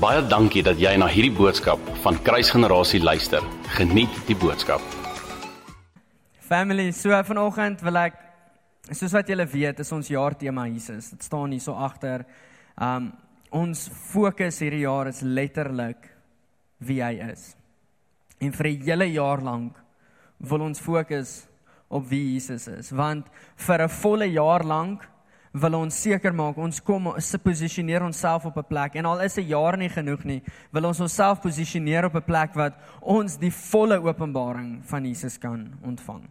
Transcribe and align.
Baie 0.00 0.22
dankie 0.24 0.62
dat 0.64 0.78
jy 0.80 0.94
na 0.96 1.04
hierdie 1.12 1.34
boodskap 1.36 1.80
van 2.00 2.16
Kruisgenerasie 2.24 3.02
luister. 3.04 3.44
Geniet 3.76 4.14
die 4.24 4.36
boodskap. 4.40 4.80
Family, 6.40 6.86
so 6.96 7.12
vanoggend 7.28 7.82
wil 7.84 7.98
ek 8.00 8.16
soos 8.96 9.12
wat 9.12 9.28
julle 9.28 9.44
weet, 9.44 9.82
is 9.84 9.92
ons 9.92 10.08
jaar 10.08 10.38
tema 10.40 10.64
Jesus. 10.70 11.10
Dit 11.12 11.28
staan 11.28 11.52
hier 11.52 11.60
so 11.60 11.76
agter. 11.76 12.24
Um 12.80 13.10
ons 13.52 13.82
fokus 14.14 14.62
hierdie 14.64 14.86
jaar 14.86 15.10
is 15.12 15.20
letterlik 15.20 16.08
wie 16.80 17.02
hy 17.04 17.18
is. 17.28 17.50
En 18.40 18.56
vir 18.56 18.68
'n 18.72 18.82
hele 18.88 19.12
jaar 19.12 19.44
lank 19.44 19.76
wil 20.38 20.64
ons 20.64 20.80
fokus 20.80 21.44
op 21.90 22.08
wie 22.08 22.32
Jesus 22.32 22.68
is, 22.68 22.90
want 22.90 23.26
vir 23.56 23.82
'n 23.82 23.88
volle 24.00 24.32
jaar 24.32 24.64
lank 24.64 25.04
wil 25.52 25.74
ons 25.80 25.96
seker 26.02 26.34
maak 26.34 26.58
ons 26.62 26.80
kom 26.86 27.08
se 27.18 27.38
posisioneer 27.42 28.04
onsself 28.06 28.46
op 28.46 28.56
'n 28.56 28.68
plek 28.68 28.94
en 28.94 29.06
al 29.06 29.20
is 29.20 29.36
'n 29.36 29.48
jaar 29.48 29.76
nie 29.76 29.88
genoeg 29.88 30.24
nie, 30.24 30.42
wil 30.72 30.84
ons 30.84 31.00
onsself 31.00 31.40
posisioneer 31.40 32.04
op 32.04 32.14
'n 32.14 32.22
plek 32.22 32.54
wat 32.54 32.74
ons 33.00 33.36
die 33.36 33.50
volle 33.50 34.00
openbaring 34.00 34.80
van 34.84 35.04
Jesus 35.04 35.38
kan 35.38 35.72
ontvang. 35.82 36.22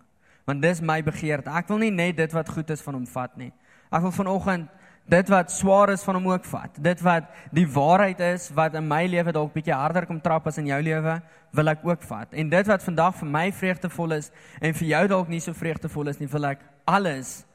Want 0.46 0.62
dis 0.62 0.82
my 0.82 1.04
begeerte. 1.04 1.50
Ek 1.50 1.68
wil 1.68 1.78
nie 1.78 1.92
net 1.92 2.18
dit 2.18 2.32
wat 2.32 2.50
goed 2.50 2.70
is 2.70 2.82
van 2.82 2.94
hom 2.94 3.06
vat 3.06 3.38
nie. 3.38 3.52
Ek 3.92 4.02
wil 4.02 4.12
vanoggend 4.12 4.70
dit 5.10 5.30
wat 5.30 5.52
swaar 5.52 5.90
is 5.90 6.04
van 6.04 6.16
hom 6.16 6.28
ook 6.30 6.46
vat. 6.46 6.70
Dit 6.82 7.02
wat 7.02 7.24
die 7.52 7.68
waarheid 7.68 8.20
is 8.20 8.50
wat 8.54 8.76
in 8.76 8.88
my 8.88 9.06
lewe 9.06 9.32
dalk 9.32 9.54
bietjie 9.54 9.74
harder 9.74 10.06
kom 10.06 10.22
trap 10.22 10.48
as 10.48 10.58
in 10.58 10.66
jou 10.66 10.82
lewe, 10.82 11.22
wil 11.52 11.68
ek 11.68 11.80
ook 11.84 12.04
vat. 12.04 12.34
En 12.34 12.50
dit 12.50 12.68
wat 12.68 12.84
vandag 12.84 13.16
vir 13.16 13.28
my 13.28 13.52
vreugdevol 13.52 14.12
is 14.12 14.32
en 14.62 14.74
vir 14.74 14.88
jou 14.88 15.08
dalk 15.08 15.28
nie 15.28 15.40
so 15.40 15.54
vreugdevol 15.54 16.08
is 16.08 16.20
nie, 16.20 16.28
wil 16.28 16.46
ek 16.46 16.60
alles 16.86 17.46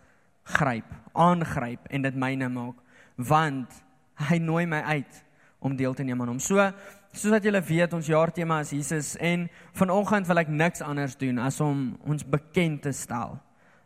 gryp, 0.45 0.89
aangryp 1.13 1.87
en 1.91 2.03
dit 2.03 2.15
myne 2.15 2.49
maak 2.49 2.81
want 3.17 3.71
hy 4.29 4.39
nooi 4.39 4.67
my 4.67 4.81
uit 4.97 5.25
om 5.65 5.77
deel 5.77 5.95
te 5.95 6.05
neem 6.05 6.21
aan 6.21 6.35
hom. 6.35 6.41
So 6.43 6.61
soos 7.15 7.31
wat 7.31 7.45
julle 7.47 7.63
weet, 7.63 7.95
ons 7.95 8.11
jaartema 8.11 8.61
is 8.65 8.73
Jesus 8.75 9.15
en 9.23 9.49
vanoggend 9.79 10.27
wil 10.29 10.43
ek 10.43 10.51
niks 10.51 10.83
anders 10.83 11.17
doen 11.17 11.39
as 11.39 11.61
om 11.63 11.95
ons 12.05 12.27
bekend 12.27 12.83
te 12.83 12.93
stel 12.93 13.39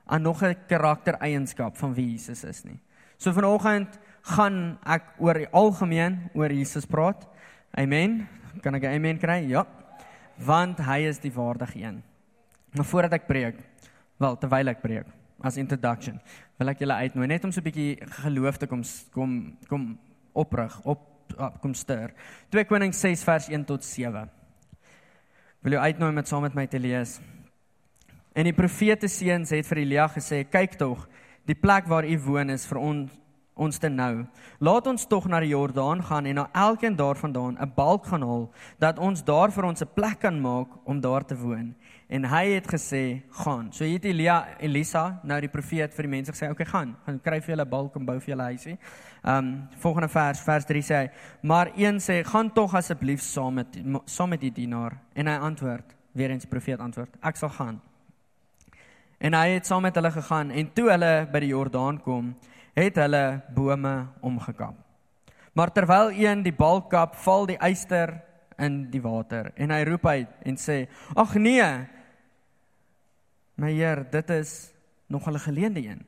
aan 0.08 0.22
nog 0.22 0.42
'n 0.42 0.56
karaktereienskap 0.68 1.76
van 1.76 1.94
wie 1.94 2.12
Jesus 2.12 2.44
is 2.44 2.64
nie. 2.64 2.80
So 3.18 3.32
vanoggend 3.32 3.98
gaan 4.22 4.78
ek 4.86 5.02
oor 5.18 5.34
die 5.34 5.50
algemeen 5.52 6.30
oor 6.34 6.50
Jesus 6.50 6.86
praat. 6.86 7.28
Amen. 7.76 8.28
Kan 8.62 8.74
ek 8.74 8.82
'n 8.82 8.94
amen 8.94 9.18
kry? 9.18 9.48
Ja. 9.48 9.66
Want 10.38 10.78
hy 10.78 11.08
is 11.08 11.18
die 11.18 11.32
waardige 11.32 11.82
een. 11.82 12.02
Maar 12.72 12.84
voordat 12.84 13.12
ek 13.12 13.26
preek, 13.26 13.56
wel 14.16 14.36
terwyl 14.38 14.68
ek 14.68 14.80
preek, 14.80 15.06
as 15.40 15.56
introduction. 15.56 16.20
Wil 16.58 16.68
ek 16.68 16.78
julle 16.82 16.94
uitnooi 16.94 17.26
net 17.26 17.44
om 17.44 17.52
so 17.52 17.60
'n 17.60 17.64
bietjie 17.64 17.98
geloof 18.22 18.58
te 18.58 18.66
kom 18.66 18.82
kom 19.12 19.56
kom 19.68 19.98
oprig, 20.32 20.80
op 20.84 21.00
kom 21.60 21.74
stuur. 21.74 22.12
2 22.50 22.64
Konings 22.64 23.00
6 23.00 23.24
vers 23.24 23.48
1 23.48 23.64
tot 23.64 23.84
7. 23.84 24.28
Wil 25.62 25.72
jy 25.72 25.78
uitnooi 25.78 26.12
met 26.12 26.28
saam 26.28 26.42
met 26.42 26.54
my 26.54 26.66
te 26.66 26.78
lees? 26.78 27.20
En 28.32 28.44
die 28.44 28.54
profete 28.54 29.08
seuns 29.08 29.50
het 29.50 29.66
vir 29.66 29.78
Elia 29.78 30.08
gesê: 30.08 30.44
"Kyk 30.44 30.78
tog, 30.78 31.08
die 31.44 31.54
plek 31.54 31.86
waar 31.86 32.04
u 32.04 32.18
woon 32.18 32.50
is 32.50 32.66
vir 32.66 32.78
ons 32.78 33.10
ons 33.58 33.78
te 33.78 33.88
nou. 33.88 34.24
Laat 34.60 34.86
ons 34.86 35.06
tog 35.06 35.26
na 35.26 35.40
die 35.40 35.50
Jordaan 35.50 36.02
gaan 36.02 36.26
en 36.26 36.34
na 36.34 36.50
elkeen 36.54 36.96
daarvandaan 36.96 37.58
'n 37.58 37.72
balk 37.74 38.06
gaan 38.06 38.22
haal 38.22 38.50
dat 38.78 38.98
ons 38.98 39.24
daar 39.24 39.50
vir 39.50 39.64
ons 39.64 39.82
'n 39.82 39.94
plek 39.94 40.20
kan 40.20 40.40
maak 40.40 40.68
om 40.84 41.00
daar 41.00 41.24
te 41.24 41.36
woon." 41.36 41.74
En 42.08 42.24
hy 42.24 42.44
het 42.54 42.66
gesê, 42.66 43.22
"Gaan." 43.30 43.72
So 43.72 43.84
het 43.84 44.04
Elia 44.04 44.46
Elisa, 44.58 45.20
nou 45.22 45.40
die 45.40 45.48
profeet 45.48 45.94
vir 45.94 46.02
die 46.02 46.10
mense 46.10 46.32
gesê, 46.32 46.50
"Oké, 46.50 46.62
okay, 46.62 46.66
gaan. 46.66 46.96
Gaan 47.04 47.20
kry 47.20 47.40
vir 47.40 47.54
julle 47.54 47.64
'n 47.64 47.68
balk 47.68 47.96
en 47.96 48.04
bou 48.04 48.18
vir 48.20 48.34
julle 48.34 48.42
huisie." 48.42 48.78
Um 49.24 49.68
volgende 49.78 50.08
vers, 50.08 50.40
vers 50.40 50.64
3 50.64 50.82
sê 50.82 50.94
hy, 50.94 51.10
"Maar 51.42 51.70
een 51.76 51.98
sê, 51.98 52.24
"Gaan 52.24 52.52
tog 52.52 52.74
asseblief 52.74 53.20
saam 53.20 53.54
met 53.54 53.66
saam 54.04 54.28
met 54.28 54.40
die 54.40 54.52
dienaar." 54.52 54.98
En 55.14 55.26
hy 55.26 55.36
antwoord, 55.36 55.96
weer 56.12 56.30
eens 56.30 56.44
profeet 56.44 56.78
antwoord, 56.78 57.16
"Ek 57.22 57.36
sal 57.36 57.48
gaan." 57.48 57.80
En 59.18 59.34
hy 59.34 59.48
het 59.48 59.66
saam 59.66 59.82
met 59.82 59.94
hulle 59.94 60.10
gegaan 60.10 60.50
en 60.50 60.72
toe 60.72 60.90
hulle 60.90 61.28
by 61.32 61.40
die 61.40 61.48
Jordaan 61.48 62.00
kom, 62.00 62.36
het 62.74 62.96
hulle 62.96 63.42
bome 63.54 64.06
omgekap. 64.20 64.74
Maar 65.52 65.72
terwyl 65.72 66.10
een 66.10 66.42
die 66.42 66.54
balk 66.54 66.90
kap, 66.90 67.16
val 67.16 67.46
die 67.46 67.58
eyster 67.58 68.22
in 68.58 68.90
die 68.90 69.02
water 69.02 69.52
en 69.56 69.70
hy 69.70 69.82
roep 69.82 70.06
uit 70.06 70.28
en 70.42 70.56
sê: 70.56 70.88
"Ag 71.14 71.34
nee, 71.34 71.86
My 73.58 73.72
Heer, 73.74 74.04
dit 74.10 74.30
is 74.30 74.70
nog 75.06 75.26
'n 75.26 75.38
geleende 75.38 75.82
een. 75.82 76.06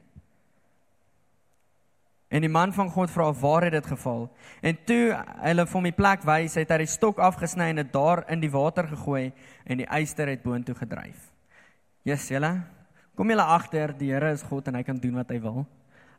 En 2.29 2.41
die 2.41 2.51
man 2.51 2.73
van 2.73 2.91
God 2.91 3.11
vra 3.11 3.33
waar 3.33 3.63
het 3.63 3.73
dit 3.73 3.87
geval? 3.87 4.31
En 4.63 4.77
toe 4.85 5.25
hulle 5.43 5.67
vir 5.67 5.75
hom 5.75 5.83
die 5.83 5.93
plek 5.93 6.23
wys, 6.23 6.55
het 6.55 6.71
hy 6.71 6.77
die 6.77 6.87
stok 6.87 7.19
afgesny 7.19 7.73
en 7.73 7.77
dit 7.77 7.93
daar 7.93 8.23
in 8.31 8.41
die 8.41 8.51
water 8.51 8.87
gegooi 8.87 9.33
en 9.65 9.77
die 9.77 9.87
eyster 9.87 10.29
het 10.29 10.43
boontoe 10.43 10.75
gedryf. 10.75 11.33
Jesus, 12.03 12.29
julle, 12.29 12.63
kom 13.15 13.29
julle 13.29 13.43
agter, 13.43 13.99
die 13.99 14.13
Here 14.13 14.31
is 14.31 14.43
God 14.43 14.69
en 14.69 14.75
hy 14.75 14.83
kan 14.83 14.97
doen 14.97 15.15
wat 15.15 15.31
hy 15.31 15.41
wil. 15.41 15.67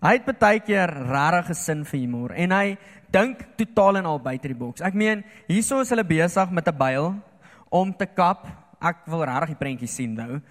Hy 0.01 0.11
het 0.17 0.39
baie 0.39 0.59
keer 0.59 0.89
regtig 0.89 1.47
gesin 1.47 1.85
vir 1.85 1.99
humor 1.99 2.31
en 2.31 2.51
hy 2.51 2.77
dink 3.09 3.45
totaal 3.55 3.97
en 3.97 4.05
al 4.05 4.19
buite 4.19 4.47
die 4.47 4.57
boks. 4.57 4.81
Ek 4.81 4.93
meen, 4.93 5.23
hierso 5.47 5.79
is 5.79 5.89
hulle 5.89 6.03
besig 6.03 6.51
met 6.51 6.67
'n 6.67 6.77
byl 6.77 7.15
om 7.69 7.93
te 7.93 8.05
kap. 8.05 8.47
Ek 8.81 8.97
wil 9.05 9.23
regtig 9.23 9.47
die 9.47 9.55
prentjie 9.55 9.87
sien 9.87 10.13
nou 10.13 10.41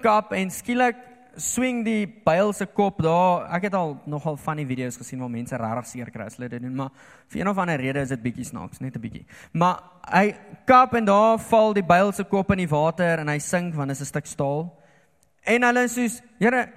kap 0.00 0.32
en 0.32 0.50
skielik 0.50 0.96
swing 1.36 1.84
die 1.84 2.06
byl 2.24 2.52
se 2.52 2.66
kop 2.66 2.98
daar. 3.02 3.46
Ek 3.54 3.68
het 3.68 3.74
al 3.74 3.94
nogal 4.10 4.36
van 4.40 4.60
die 4.60 4.66
video's 4.66 4.98
gesien 5.00 5.20
waar 5.20 5.30
mense 5.30 5.56
regtig 5.56 5.86
seer 5.86 6.10
kry 6.10 6.26
as 6.26 6.36
hulle 6.38 6.50
dit 6.50 6.62
doen, 6.62 6.74
maar 6.74 6.90
vir 7.30 7.40
een 7.40 7.48
of 7.52 7.60
ander 7.62 7.80
rede 7.80 8.02
is 8.02 8.12
dit 8.12 8.22
bietjie 8.22 8.48
snaaks, 8.50 8.80
net 8.80 8.96
'n 8.96 9.00
bietjie. 9.00 9.26
Maar 9.52 9.80
hy 10.12 10.34
kap 10.66 10.94
en 10.94 11.04
daar 11.04 11.38
val 11.38 11.72
die 11.72 11.86
byl 11.86 12.12
se 12.12 12.24
kop 12.24 12.50
in 12.50 12.58
die 12.58 12.68
water 12.68 13.18
en 13.18 13.28
hy 13.28 13.38
sink 13.38 13.74
want 13.74 13.88
dit 13.88 14.00
is 14.00 14.02
'n 14.02 14.12
stuk 14.12 14.26
staal. 14.26 14.72
En 15.44 15.62
hulle 15.62 15.88
sê, 15.88 16.20
"Here, 16.38 16.68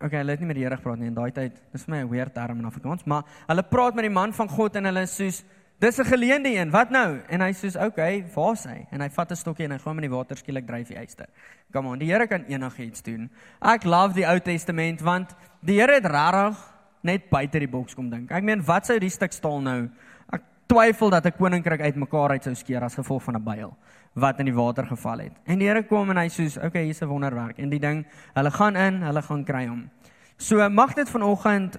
okay, 0.00 0.18
hulle 0.18 0.30
het 0.30 0.40
nie 0.40 0.46
met 0.46 0.56
die 0.56 0.64
Here 0.64 0.76
gepraat 0.76 0.98
nie 0.98 1.08
in 1.08 1.14
daai 1.14 1.32
tyd. 1.32 1.60
Dis 1.72 1.84
vir 1.84 1.94
my 1.94 2.02
'n 2.02 2.10
weird 2.10 2.34
term 2.34 2.58
in 2.58 2.64
Afrikaans, 2.64 3.04
maar 3.04 3.24
hulle 3.46 3.62
praat 3.62 3.94
met 3.94 4.04
die 4.04 4.10
man 4.10 4.32
van 4.32 4.48
God 4.48 4.76
en 4.76 4.84
hulle 4.84 5.06
sê, 5.06 5.42
Dis 5.78 5.98
'n 5.98 6.04
geleende 6.04 6.48
een. 6.48 6.70
Wat 6.70 6.90
nou? 6.90 7.20
En 7.28 7.40
hy 7.40 7.52
sê, 7.52 7.76
"Oké, 7.76 7.84
okay, 7.84 8.24
waar's 8.34 8.64
hy?" 8.64 8.86
En 8.90 9.00
hy 9.00 9.08
vat 9.10 9.30
'n 9.30 9.36
stokkie 9.36 9.64
en 9.64 9.70
hy 9.70 9.78
gooi 9.78 9.94
hom 9.94 10.02
in 10.02 10.10
die 10.10 10.16
water 10.16 10.36
skielik 10.36 10.66
dryf 10.66 10.88
die 10.88 10.96
eyster. 10.96 11.26
Kom 11.72 11.86
aan, 11.86 11.98
die 11.98 12.10
Here 12.10 12.26
kan 12.26 12.44
enigiets 12.44 13.02
doen. 13.02 13.30
Ek 13.60 13.84
love 13.84 14.14
die 14.14 14.26
Ou 14.26 14.38
Testament 14.38 15.00
want 15.00 15.34
die 15.60 15.80
Here 15.80 15.94
het 15.94 16.06
regtig 16.06 16.74
net 17.02 17.30
buite 17.30 17.58
die 17.58 17.68
boks 17.68 17.94
kom 17.94 18.10
dink. 18.10 18.30
Ek 18.30 18.42
meen, 18.42 18.64
wat 18.64 18.86
sou 18.86 18.98
die 18.98 19.10
stuk 19.10 19.32
staal 19.32 19.60
nou? 19.60 19.90
Ek 20.32 20.42
twyfel 20.66 21.10
dat 21.10 21.26
'n 21.26 21.32
koninkryk 21.32 21.80
uitmekaar 21.80 22.30
uit 22.30 22.42
sou 22.42 22.54
skeer 22.54 22.82
as 22.82 22.94
gevolg 22.94 23.22
van 23.22 23.36
'n 23.36 23.44
byl 23.44 23.76
wat 24.14 24.38
in 24.38 24.46
die 24.46 24.54
water 24.54 24.86
geval 24.86 25.18
het. 25.18 25.32
En 25.44 25.58
die 25.58 25.68
Here 25.68 25.82
kom 25.82 26.10
en 26.10 26.16
hy 26.16 26.28
sê, 26.28 26.56
"Oké, 26.56 26.66
okay, 26.66 26.84
hier's 26.84 27.02
'n 27.02 27.08
wonderwerk." 27.08 27.58
En 27.58 27.68
die 27.68 27.80
ding, 27.80 28.06
hulle 28.34 28.50
gaan 28.50 28.76
in, 28.76 29.02
hulle 29.02 29.22
gaan 29.22 29.44
kry 29.44 29.66
hom. 29.66 29.90
So 30.36 30.68
mag 30.68 30.94
dit 30.94 31.10
vanoggend 31.10 31.78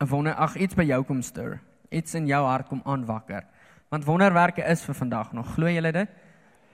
'n 0.00 0.06
wonder 0.06 0.34
ag 0.34 0.56
iets 0.56 0.74
by 0.74 0.84
jou 0.84 1.04
kom 1.04 1.22
stuur 1.22 1.60
iets 1.90 2.14
in 2.14 2.26
jou 2.26 2.44
hart 2.46 2.68
kom 2.68 2.80
aanwakker. 2.84 3.44
Want 3.88 4.04
wonderwerke 4.04 4.64
is 4.64 4.82
vir 4.84 4.94
vandag 4.94 5.32
nog. 5.32 5.54
Glo 5.54 5.70
julle 5.72 5.92
dit? 5.92 6.08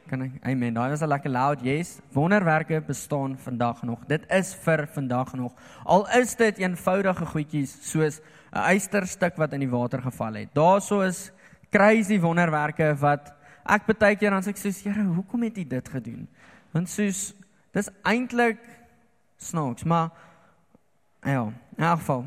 Kan 0.09 0.21
ek? 0.27 0.33
Amen. 0.45 0.75
Daai 0.75 0.91
was 0.91 1.03
'n 1.03 1.09
lekker 1.09 1.31
loud 1.31 1.61
yes. 1.63 2.01
Wonderwerke 2.13 2.83
bestaan 2.87 3.39
vandag 3.39 3.83
nog. 3.83 4.05
Dit 4.07 4.25
is 4.31 4.55
vir 4.55 4.87
vandag 4.87 5.33
nog. 5.35 5.53
Al 5.85 6.09
is 6.19 6.35
dit 6.35 6.59
eenvoudige 6.59 7.27
goedjies 7.27 7.91
soos 7.91 8.21
'n 8.53 8.59
eysterstuk 8.59 9.37
wat 9.37 9.53
in 9.53 9.61
die 9.61 9.71
water 9.71 10.03
geval 10.03 10.35
het. 10.35 10.55
Daarso 10.55 11.01
is 11.01 11.33
crazy 11.71 12.21
wonderwerke 12.21 12.95
wat 13.01 13.33
ek 13.67 13.87
baie 13.99 14.17
keer 14.17 14.31
dan 14.31 14.43
sê 14.43 14.49
ek 14.49 14.57
soos 14.57 14.83
Here, 14.83 15.03
hoekom 15.03 15.43
het 15.43 15.59
U 15.59 15.65
dit 15.65 15.89
gedoen? 15.89 16.29
Want 16.73 16.89
soos 16.89 17.35
dis 17.73 17.89
eintlik 18.03 18.59
snaaks, 19.37 19.85
maar 19.85 20.11
ja, 21.23 21.53
in 21.77 21.85
elk 21.85 21.99
geval 21.99 22.25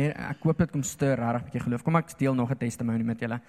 Heer, 0.00 0.14
ek 0.30 0.46
hoop 0.48 0.62
dit 0.62 0.70
kom 0.72 0.82
stuur 0.82 1.18
regtig 1.20 1.42
'n 1.42 1.44
bietjie 1.44 1.64
geloof. 1.66 1.82
Kom 1.84 1.96
ek 1.96 2.18
deel 2.18 2.34
nog 2.34 2.50
'n 2.50 2.56
testimonie 2.56 3.04
met 3.04 3.20
julle. 3.20 3.40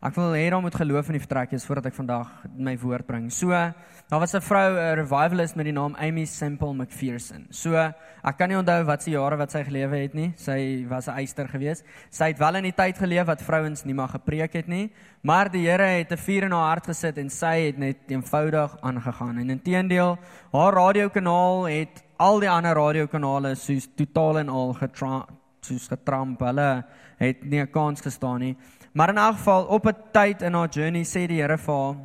Ek 0.00 0.14
wil 0.14 0.32
hê 0.32 0.48
daar 0.48 0.62
moet 0.62 0.74
geloof 0.74 1.08
in 1.08 1.18
die 1.18 1.20
vertrek 1.20 1.52
is 1.52 1.64
voordat 1.68 1.90
ek 1.90 1.94
vandag 1.94 2.28
my 2.56 2.72
woord 2.80 3.06
bring. 3.06 3.30
So, 3.30 3.50
daar 3.50 4.20
was 4.20 4.32
'n 4.34 4.40
vrou, 4.40 4.78
'n 4.78 4.96
revivalist 4.96 5.56
met 5.56 5.64
die 5.66 5.72
naam 5.72 5.94
Amy 5.94 6.24
Semple 6.24 6.72
McPherson. 6.72 7.46
So, 7.50 7.74
ek 7.76 8.38
kan 8.38 8.48
nie 8.48 8.56
onthou 8.56 8.84
wat 8.84 9.02
se 9.02 9.10
jare 9.10 9.36
wat 9.36 9.50
sy 9.50 9.62
gelewe 9.62 9.96
het 9.96 10.14
nie. 10.14 10.32
Sy 10.36 10.86
was 10.88 11.06
'n 11.06 11.18
eyster 11.18 11.46
gewees. 11.48 11.82
Sy 12.10 12.28
het 12.28 12.38
wel 12.38 12.54
in 12.54 12.62
die 12.62 12.72
tyd 12.72 12.96
geleef 12.96 13.26
wat 13.26 13.42
vrouens 13.42 13.84
nie 13.84 13.94
mag 13.94 14.10
gepreek 14.10 14.54
het 14.54 14.68
nie, 14.68 14.90
maar 15.22 15.50
die 15.50 15.68
Here 15.68 15.98
het 15.98 16.10
'n 16.12 16.16
vuur 16.16 16.44
in 16.44 16.52
haar 16.52 16.68
hart 16.68 16.86
gesit 16.86 17.18
en 17.18 17.28
sy 17.28 17.66
het 17.66 17.76
net 17.76 17.96
eenvoudig 18.08 18.80
aangegaan. 18.80 19.38
En 19.38 19.50
intedeel, 19.50 20.18
haar 20.52 20.72
radiokanaal 20.72 21.64
het 21.68 22.02
al 22.16 22.40
die 22.40 22.50
ander 22.50 22.74
radiokanale 22.74 23.54
soos 23.54 23.88
totaal 23.96 24.38
en 24.38 24.48
al 24.48 24.72
getra 24.72 25.26
soos 25.60 25.88
getramp. 25.88 26.40
Hulle 26.40 26.84
het 27.18 27.44
nie 27.44 27.60
'n 27.60 27.70
kans 27.70 28.00
gestaan 28.00 28.40
nie. 28.40 28.56
Maar 28.92 29.08
in 29.08 29.18
elk 29.18 29.36
geval 29.36 29.64
op 29.64 29.86
'n 29.86 29.96
tyd 30.12 30.42
in 30.42 30.54
haar 30.54 30.68
journey 30.68 31.04
sê 31.04 31.26
die 31.26 31.40
Here 31.40 31.58
vir 31.58 31.74
haar 31.74 31.96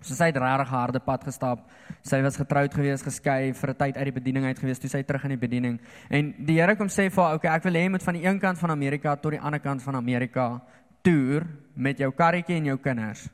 sy 0.00 0.24
het 0.24 0.36
regtig 0.36 0.68
harde 0.68 1.00
pad 1.00 1.24
gestap. 1.24 1.70
Sy 2.02 2.20
was 2.22 2.36
getroud 2.36 2.74
gewees, 2.74 3.02
geskei 3.02 3.54
vir 3.54 3.70
'n 3.70 3.76
tyd 3.76 3.96
uit 3.96 4.04
die 4.04 4.20
bediening 4.20 4.44
uit 4.44 4.58
gewees, 4.58 4.78
toe 4.78 4.90
sy 4.90 5.02
terug 5.02 5.24
in 5.24 5.30
die 5.30 5.48
bediening. 5.48 5.80
En 6.10 6.34
die 6.38 6.60
Here 6.60 6.76
kom 6.76 6.88
sê 6.88 7.10
vir 7.10 7.24
haar, 7.24 7.34
"Oké, 7.34 7.46
okay, 7.46 7.56
ek 7.56 7.62
wil 7.62 7.72
hê 7.72 7.82
jy 7.84 7.88
moet 7.88 8.02
van 8.02 8.14
die 8.14 8.24
een 8.24 8.38
kant 8.38 8.58
van 8.58 8.70
Amerika 8.70 9.16
tot 9.16 9.32
die 9.32 9.40
ander 9.40 9.60
kant 9.60 9.82
van 9.82 9.96
Amerika 9.96 10.60
toer 11.04 11.44
met 11.76 11.98
jou 11.98 12.10
karretjie 12.12 12.56
en 12.56 12.64
jou 12.64 12.78
kinders. 12.78 13.28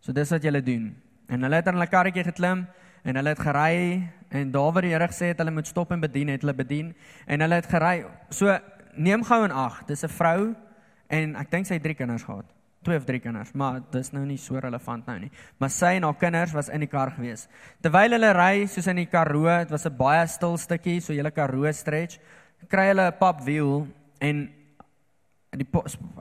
So 0.00 0.12
dis 0.12 0.30
wat 0.30 0.42
julle 0.42 0.62
doen. 0.62 0.92
En 1.32 1.42
hulle 1.42 1.56
het 1.56 1.68
aan 1.68 1.78
hulle 1.78 1.88
karretjie 1.88 2.24
geklim 2.26 2.66
en 3.04 3.16
hulle 3.16 3.32
het 3.32 3.40
gery 3.40 4.10
en 4.34 4.50
daar 4.50 4.72
waar 4.72 4.82
die 4.82 4.92
Here 4.92 5.08
gesê 5.08 5.30
het 5.32 5.38
hulle 5.38 5.54
moet 5.54 5.66
stop 5.66 5.92
en 5.92 6.00
bedien, 6.00 6.28
het 6.28 6.42
hulle 6.44 6.54
bedien 6.54 6.94
en 7.26 7.40
hulle 7.40 7.54
het 7.54 7.68
gery. 7.70 8.04
So 8.30 8.52
neem 8.96 9.24
gou 9.24 9.44
in 9.44 9.52
ag, 9.52 9.84
dis 9.86 10.04
'n 10.04 10.08
vrou 10.08 10.54
en 11.08 11.36
ek 11.36 11.50
dink 11.50 11.66
sy 11.66 11.74
het 11.74 11.82
drie 11.82 11.94
kinders 11.94 12.24
gehad. 12.24 12.44
Twee 12.84 12.96
of 12.96 13.04
drie 13.04 13.20
kinders, 13.20 13.52
maar 13.52 13.80
dis 13.90 14.12
nou 14.12 14.24
nie 14.26 14.36
so 14.36 14.58
relevant 14.58 15.06
nou 15.06 15.18
nie. 15.18 15.30
Maar 15.58 15.70
sy 15.70 15.94
en 15.96 16.02
haar 16.02 16.18
kinders 16.20 16.52
was 16.52 16.68
in 16.68 16.80
die 16.80 16.86
kar 16.86 17.10
gewees. 17.10 17.48
Terwyl 17.80 18.10
hulle 18.10 18.32
ry 18.32 18.66
soos 18.66 18.86
in 18.86 18.96
die 18.96 19.06
Karoo, 19.06 19.58
dit 19.58 19.70
was 19.70 19.86
'n 19.86 19.96
baie 19.96 20.26
stil 20.26 20.58
stukkie, 20.58 21.00
so 21.00 21.12
julle 21.12 21.30
Karoo 21.30 21.72
stretch, 21.72 22.18
kry 22.68 22.88
hulle 22.88 23.06
'n 23.06 23.18
papwiel 23.18 23.86
en 24.20 24.50
die 25.58 25.66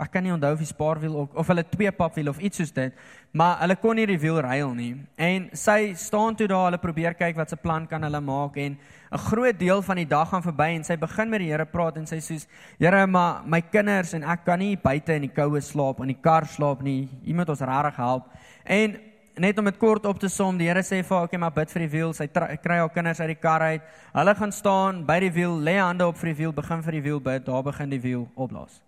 ek 0.01 0.12
kan 0.13 0.24
nie 0.25 0.33
onthou 0.33 0.51
of 0.56 0.62
die 0.62 0.69
spaarwiel 0.69 1.15
of, 1.24 1.35
of 1.35 1.47
hulle 1.51 1.63
twee 1.71 1.91
papwiele 1.91 2.30
of 2.30 2.39
iets 2.44 2.62
soos 2.62 2.74
dit, 2.75 2.95
maar 3.33 3.59
hulle 3.63 3.75
kon 3.81 3.97
nie 3.97 4.06
die 4.09 4.19
wiel 4.21 4.39
ruil 4.44 4.74
nie. 4.77 4.91
En 5.18 5.50
sy 5.57 5.94
staan 5.97 6.38
toe 6.38 6.47
daar, 6.50 6.68
hulle 6.69 6.81
probeer 6.81 7.18
kyk 7.18 7.38
wat 7.39 7.53
se 7.53 7.57
plan 7.59 7.88
kan 7.89 8.03
hulle 8.06 8.21
maak 8.21 8.57
en 8.62 8.77
'n 9.13 9.18
groot 9.18 9.59
deel 9.59 9.81
van 9.81 9.95
die 9.95 10.07
dag 10.09 10.30
gaan 10.30 10.41
verby 10.41 10.69
en 10.75 10.83
sy 10.83 10.97
begin 10.97 11.30
met 11.30 11.39
die 11.39 11.50
Here 11.51 11.65
praat 11.65 11.97
en 11.97 12.07
sy 12.07 12.18
sê: 12.18 12.45
"Here, 12.80 13.07
maar 13.07 13.44
my 13.45 13.62
kinders 13.62 14.13
en 14.13 14.24
ek 14.24 14.45
kan 14.45 14.59
nie 14.59 14.75
buite 14.75 15.13
in 15.13 15.21
die 15.21 15.35
koue 15.35 15.62
slaap 15.62 16.00
in 16.01 16.07
die 16.07 16.21
kar 16.21 16.45
slaap 16.45 16.81
nie. 16.81 17.09
U 17.27 17.33
moet 17.33 17.50
ons 17.50 17.62
regtig 17.62 17.95
help." 17.95 18.24
En 18.65 18.97
net 19.38 19.57
om 19.57 19.65
dit 19.65 19.77
kort 19.77 20.06
op 20.06 20.19
te 20.19 20.30
som, 20.30 20.57
die 20.57 20.68
Here 20.68 20.81
sê 20.81 21.03
vir 21.03 21.18
haar: 21.18 21.27
"Oké, 21.27 21.38
maar 21.38 21.51
bid 21.51 21.71
vir 21.71 21.80
die 21.80 21.89
wiel." 21.89 22.13
Sy 22.13 22.27
kry 22.27 22.77
haar 22.77 22.89
kinders 22.89 23.19
uit 23.19 23.27
die 23.27 23.41
kar 23.41 23.62
uit. 23.62 23.81
Hulle 24.13 24.35
gaan 24.35 24.51
staan 24.51 25.06
by 25.06 25.19
die 25.19 25.31
wiel, 25.31 25.59
lê 25.59 25.77
hande 25.77 26.07
op 26.07 26.18
vir 26.18 26.33
die 26.33 26.38
wiel, 26.38 26.51
begin 26.51 26.81
vir 26.83 26.91
die 26.91 27.01
wiel 27.01 27.19
bid. 27.19 27.45
Daar 27.45 27.63
begin 27.63 27.89
die 27.89 28.01
wiel 28.01 28.27
opblaas 28.35 28.81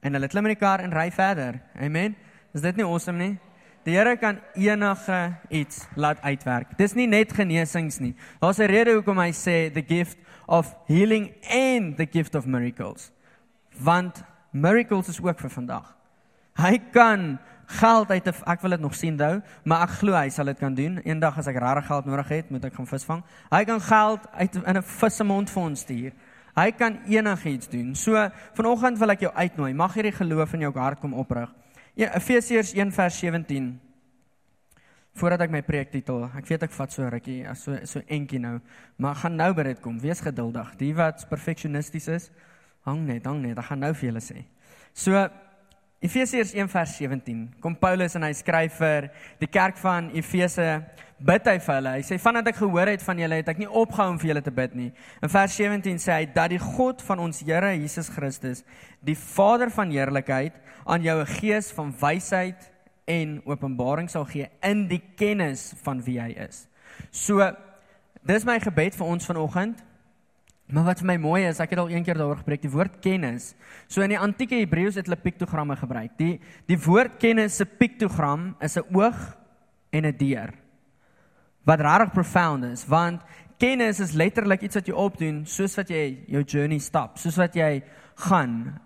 en 0.00 0.16
hulle 0.16 0.28
klim 0.28 0.46
in 0.48 0.54
die 0.54 0.60
kar 0.60 0.80
en 0.84 0.92
ry 0.92 1.10
verder. 1.10 1.60
Amen. 1.80 2.16
Is 2.54 2.64
dit 2.64 2.76
nie 2.76 2.86
awesome 2.86 3.18
nie? 3.18 3.38
Die 3.84 3.94
Here 3.96 4.16
kan 4.20 4.40
enige 4.54 5.36
iets 5.48 5.86
laat 5.96 6.20
uitwerk. 6.20 6.74
Dis 6.76 6.92
nie 6.94 7.06
net 7.08 7.32
genesings 7.32 7.98
nie. 7.98 8.14
Daar's 8.40 8.58
'n 8.58 8.68
rede 8.68 8.92
hoekom 8.92 9.18
hy 9.18 9.32
sê 9.32 9.72
the 9.72 9.82
gift 9.82 10.18
of 10.46 10.74
healing 10.86 11.32
and 11.50 11.96
the 11.96 12.06
gift 12.06 12.34
of 12.34 12.46
miracles. 12.46 13.12
Want 13.80 14.22
miracles 14.52 15.08
is 15.08 15.22
ook 15.22 15.38
vir 15.38 15.50
vandag. 15.50 15.96
Hy 16.56 16.78
kan 16.92 17.38
geld 17.66 18.10
uit 18.10 18.26
ek 18.26 18.60
wil 18.60 18.70
dit 18.70 18.80
nog 18.80 18.94
sien 18.94 19.16
dou, 19.16 19.40
maar 19.64 19.82
ek 19.86 19.90
glo 20.00 20.12
hy 20.12 20.28
sal 20.28 20.50
dit 20.50 20.58
kan 20.58 20.74
doen. 20.74 20.98
Eendag 21.04 21.38
as 21.38 21.46
ek 21.46 21.56
regtig 21.56 21.86
geld 21.86 22.04
nodig 22.04 22.28
het, 22.28 22.50
moet 22.50 22.64
ek 22.64 22.74
gaan 22.74 22.86
visvang. 22.86 23.22
Hy 23.50 23.64
kan 23.64 23.80
geld 23.80 24.26
uit 24.32 24.54
in 24.56 24.76
'n 24.76 24.82
vis 24.82 25.16
se 25.16 25.24
mond 25.24 25.50
vir 25.50 25.62
ons 25.62 25.80
stuur. 25.80 26.12
Hy 26.56 26.70
kan 26.74 26.98
enigiets 27.06 27.68
doen. 27.70 27.94
So 27.94 28.18
vanoggend 28.58 28.98
wil 28.98 29.14
ek 29.14 29.26
jou 29.26 29.32
uitnooi. 29.34 29.72
Mag 29.74 29.94
hierdie 29.94 30.14
geloof 30.14 30.54
in 30.54 30.66
jou 30.66 30.72
hart 30.78 31.00
kom 31.00 31.14
oprig. 31.14 31.50
Ja, 31.98 32.12
Efesiërs 32.16 32.74
1:17. 32.74 33.78
Voordat 35.18 35.42
ek 35.42 35.50
my 35.50 35.60
preektitel, 35.66 36.28
ek 36.38 36.46
weet 36.46 36.62
ek 36.62 36.72
vat 36.72 36.92
so 36.92 37.08
rukkie, 37.10 37.42
so 37.58 37.76
so 37.84 38.00
entjie 38.06 38.38
nou, 38.38 38.60
maar 38.96 39.14
gaan 39.18 39.36
nou 39.36 39.52
by 39.54 39.62
dit 39.62 39.80
kom. 39.82 39.98
Wees 40.00 40.20
geduldig. 40.22 40.76
Die 40.78 40.94
wat 40.94 41.26
perfeksionisties 41.28 42.08
is, 42.08 42.30
hang 42.86 43.02
net, 43.06 43.26
hang 43.26 43.42
net. 43.42 43.58
Ek 43.58 43.64
gaan 43.72 43.82
nou 43.82 43.92
vir 43.94 44.10
julle 44.10 44.22
sê. 44.22 44.44
So 44.94 45.28
Efesiërs 46.00 46.54
1:17. 46.54 47.48
Kom 47.60 47.74
Paulus 47.76 48.14
en 48.16 48.22
hy 48.24 48.32
skryf 48.32 48.78
vir 48.80 49.10
die 49.38 49.48
kerk 49.52 49.76
van 49.76 50.06
Efese 50.16 50.80
bid 51.20 51.44
hy 51.44 51.58
vir 51.60 51.74
hulle. 51.74 51.92
Hy 51.98 52.04
sê 52.08 52.16
vandat 52.16 52.48
ek 52.48 52.56
gehoor 52.62 52.88
het 52.88 53.02
van 53.04 53.18
julle 53.20 53.40
het 53.42 53.50
ek 53.52 53.60
nie 53.60 53.68
opgehou 53.68 54.14
om 54.14 54.18
vir 54.22 54.30
julle 54.30 54.42
te 54.46 54.54
bid 54.62 54.78
nie. 54.78 54.88
In 55.20 55.28
vers 55.28 55.56
17 55.60 56.00
sê 56.00 56.14
hy 56.14 56.30
dat 56.32 56.54
die 56.54 56.62
God 56.62 57.04
van 57.04 57.20
ons 57.20 57.42
Here 57.44 57.74
Jesus 57.74 58.08
Christus, 58.08 58.64
die 59.04 59.14
Vader 59.14 59.68
van 59.68 59.92
heerlikheid, 59.92 60.56
aan 60.86 61.04
jou 61.04 61.20
'n 61.20 61.26
gees 61.36 61.70
van 61.70 61.92
wysheid 61.92 62.70
en 63.06 63.42
openbaring 63.44 64.08
sal 64.08 64.24
gee 64.24 64.48
in 64.62 64.88
die 64.88 65.02
kennis 65.16 65.74
van 65.82 66.00
wie 66.00 66.18
hy 66.18 66.30
is. 66.48 66.66
So 67.10 67.44
dis 68.24 68.44
my 68.46 68.58
gebed 68.58 68.94
vir 68.94 69.06
ons 69.06 69.26
vanoggend. 69.26 69.84
Maar 70.72 70.84
wat 70.90 71.00
vir 71.02 71.08
my 71.10 71.16
mooi 71.18 71.40
is, 71.48 71.58
ek 71.62 71.72
het 71.74 71.80
al 71.82 71.90
een 71.90 72.04
keer 72.06 72.18
daaroor 72.20 72.38
gepreek, 72.42 72.62
die 72.62 72.70
woord 72.70 73.00
kennis. 73.02 73.54
So 73.90 74.04
in 74.04 74.12
die 74.14 74.20
antieke 74.20 74.58
Hebreëus 74.60 74.98
het 75.00 75.08
hulle 75.08 75.18
piktogramme 75.18 75.76
gebruik. 75.78 76.14
Die 76.20 76.38
die 76.70 76.78
woord 76.78 77.18
kennis 77.22 77.58
se 77.58 77.66
piktogram 77.66 78.54
is 78.60 78.76
'n 78.76 78.86
oog 78.94 79.18
en 79.90 80.06
'n 80.06 80.16
deur. 80.16 80.54
Wat 81.64 81.80
regtig 81.80 82.12
profound 82.12 82.64
is, 82.64 82.86
want 82.86 83.22
kennis 83.58 84.00
is 84.00 84.12
letterlik 84.12 84.62
iets 84.62 84.74
wat 84.74 84.86
jy 84.86 84.94
opdoen 84.94 85.46
soos 85.46 85.76
wat 85.76 85.90
jy 85.90 86.24
jou 86.28 86.42
journey 86.42 86.78
stap, 86.78 87.18
soos 87.18 87.36
wat 87.36 87.54
jy 87.54 87.82
gaan. 88.14 88.80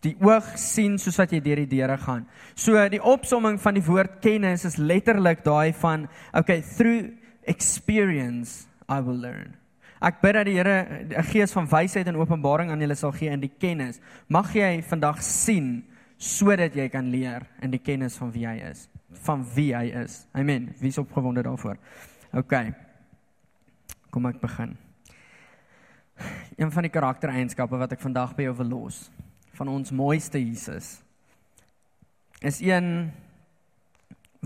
Die 0.00 0.16
oog 0.20 0.56
sien 0.58 0.98
soos 0.98 1.18
wat 1.18 1.30
jy 1.30 1.40
deur 1.40 1.56
die 1.56 1.76
deure 1.76 1.98
gaan. 1.98 2.26
So 2.54 2.88
die 2.88 3.02
opsomming 3.02 3.60
van 3.60 3.74
die 3.74 3.84
woord 3.84 4.20
kennis 4.20 4.64
is 4.64 4.78
letterlik 4.78 5.44
daai 5.44 5.72
van 5.72 6.08
okay, 6.32 6.62
through 6.62 7.10
experience 7.42 8.66
I 8.88 9.00
will 9.00 9.18
learn. 9.18 9.57
Ek 10.00 10.20
bid 10.22 10.34
dat 10.34 10.46
die 10.46 10.54
Here 10.54 11.04
'n 11.18 11.22
gees 11.30 11.52
van 11.52 11.68
wysheid 11.68 12.06
en 12.06 12.16
openbaring 12.16 12.70
aan 12.70 12.80
julle 12.80 12.94
sal 12.94 13.12
gee 13.12 13.30
in 13.30 13.40
die 13.40 13.52
kennis. 13.58 14.00
Mag 14.28 14.52
jy 14.54 14.82
vandag 14.82 15.22
sien 15.22 15.84
sodat 16.16 16.74
jy 16.74 16.88
kan 16.88 17.10
leer 17.10 17.46
in 17.62 17.70
die 17.70 17.82
kennis 17.82 18.16
van 18.16 18.32
wie 18.32 18.46
hy 18.46 18.58
is, 18.70 18.88
van 19.12 19.44
wie 19.54 19.74
hy 19.74 19.90
is. 20.04 20.26
Amen. 20.32 20.74
Wie 20.78 20.88
is 20.88 20.98
opgewonde 20.98 21.42
daarvoor? 21.42 21.76
OK. 22.32 22.54
Kom 24.10 24.26
ek 24.26 24.40
begin. 24.40 24.76
Een 26.56 26.72
van 26.72 26.82
die 26.82 26.90
karaktereienskappe 26.90 27.78
wat 27.78 27.92
ek 27.92 28.00
vandag 28.00 28.34
by 28.36 28.42
jou 28.42 28.56
wil 28.56 28.66
los 28.66 29.10
van 29.58 29.68
ons 29.68 29.90
mooiste 29.90 30.38
Jesus 30.38 30.98
is 32.40 32.60
een 32.62 33.10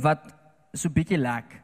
wat 0.01 0.25
so 0.73 0.89
bietjie 0.89 1.21
lek 1.21 1.62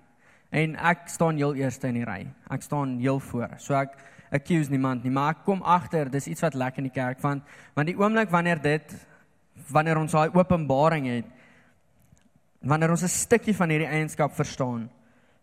En 0.50 0.77
ek 0.77 1.09
staan 1.09 1.37
heel 1.37 1.55
eerste 1.55 1.89
in 1.89 1.95
die 1.95 2.05
ry. 2.09 2.27
Ek 2.50 2.62
staan 2.62 2.99
heel 2.99 3.21
voor. 3.21 3.59
So 3.59 3.75
ek 3.75 3.97
accuse 4.31 4.71
niemand 4.71 5.05
nie, 5.05 5.12
maar 5.12 5.37
ek 5.37 5.45
kom 5.47 5.62
agter 5.62 6.11
dis 6.12 6.29
iets 6.29 6.45
wat 6.45 6.56
lek 6.59 6.79
in 6.81 6.89
die 6.89 6.93
kerk 6.93 7.21
want 7.25 7.45
want 7.77 7.89
die 7.89 7.97
oomblik 7.97 8.29
wanneer 8.29 8.61
dit 8.61 8.95
wanneer 9.73 9.97
ons 9.97 10.12
daai 10.12 10.35
openbaring 10.37 11.09
het 11.09 11.31
wanneer 12.61 12.91
ons 12.91 13.05
'n 13.05 13.09
stukkie 13.09 13.55
van 13.55 13.71
hierdie 13.71 13.89
eienskap 13.89 14.35
verstaan, 14.35 14.91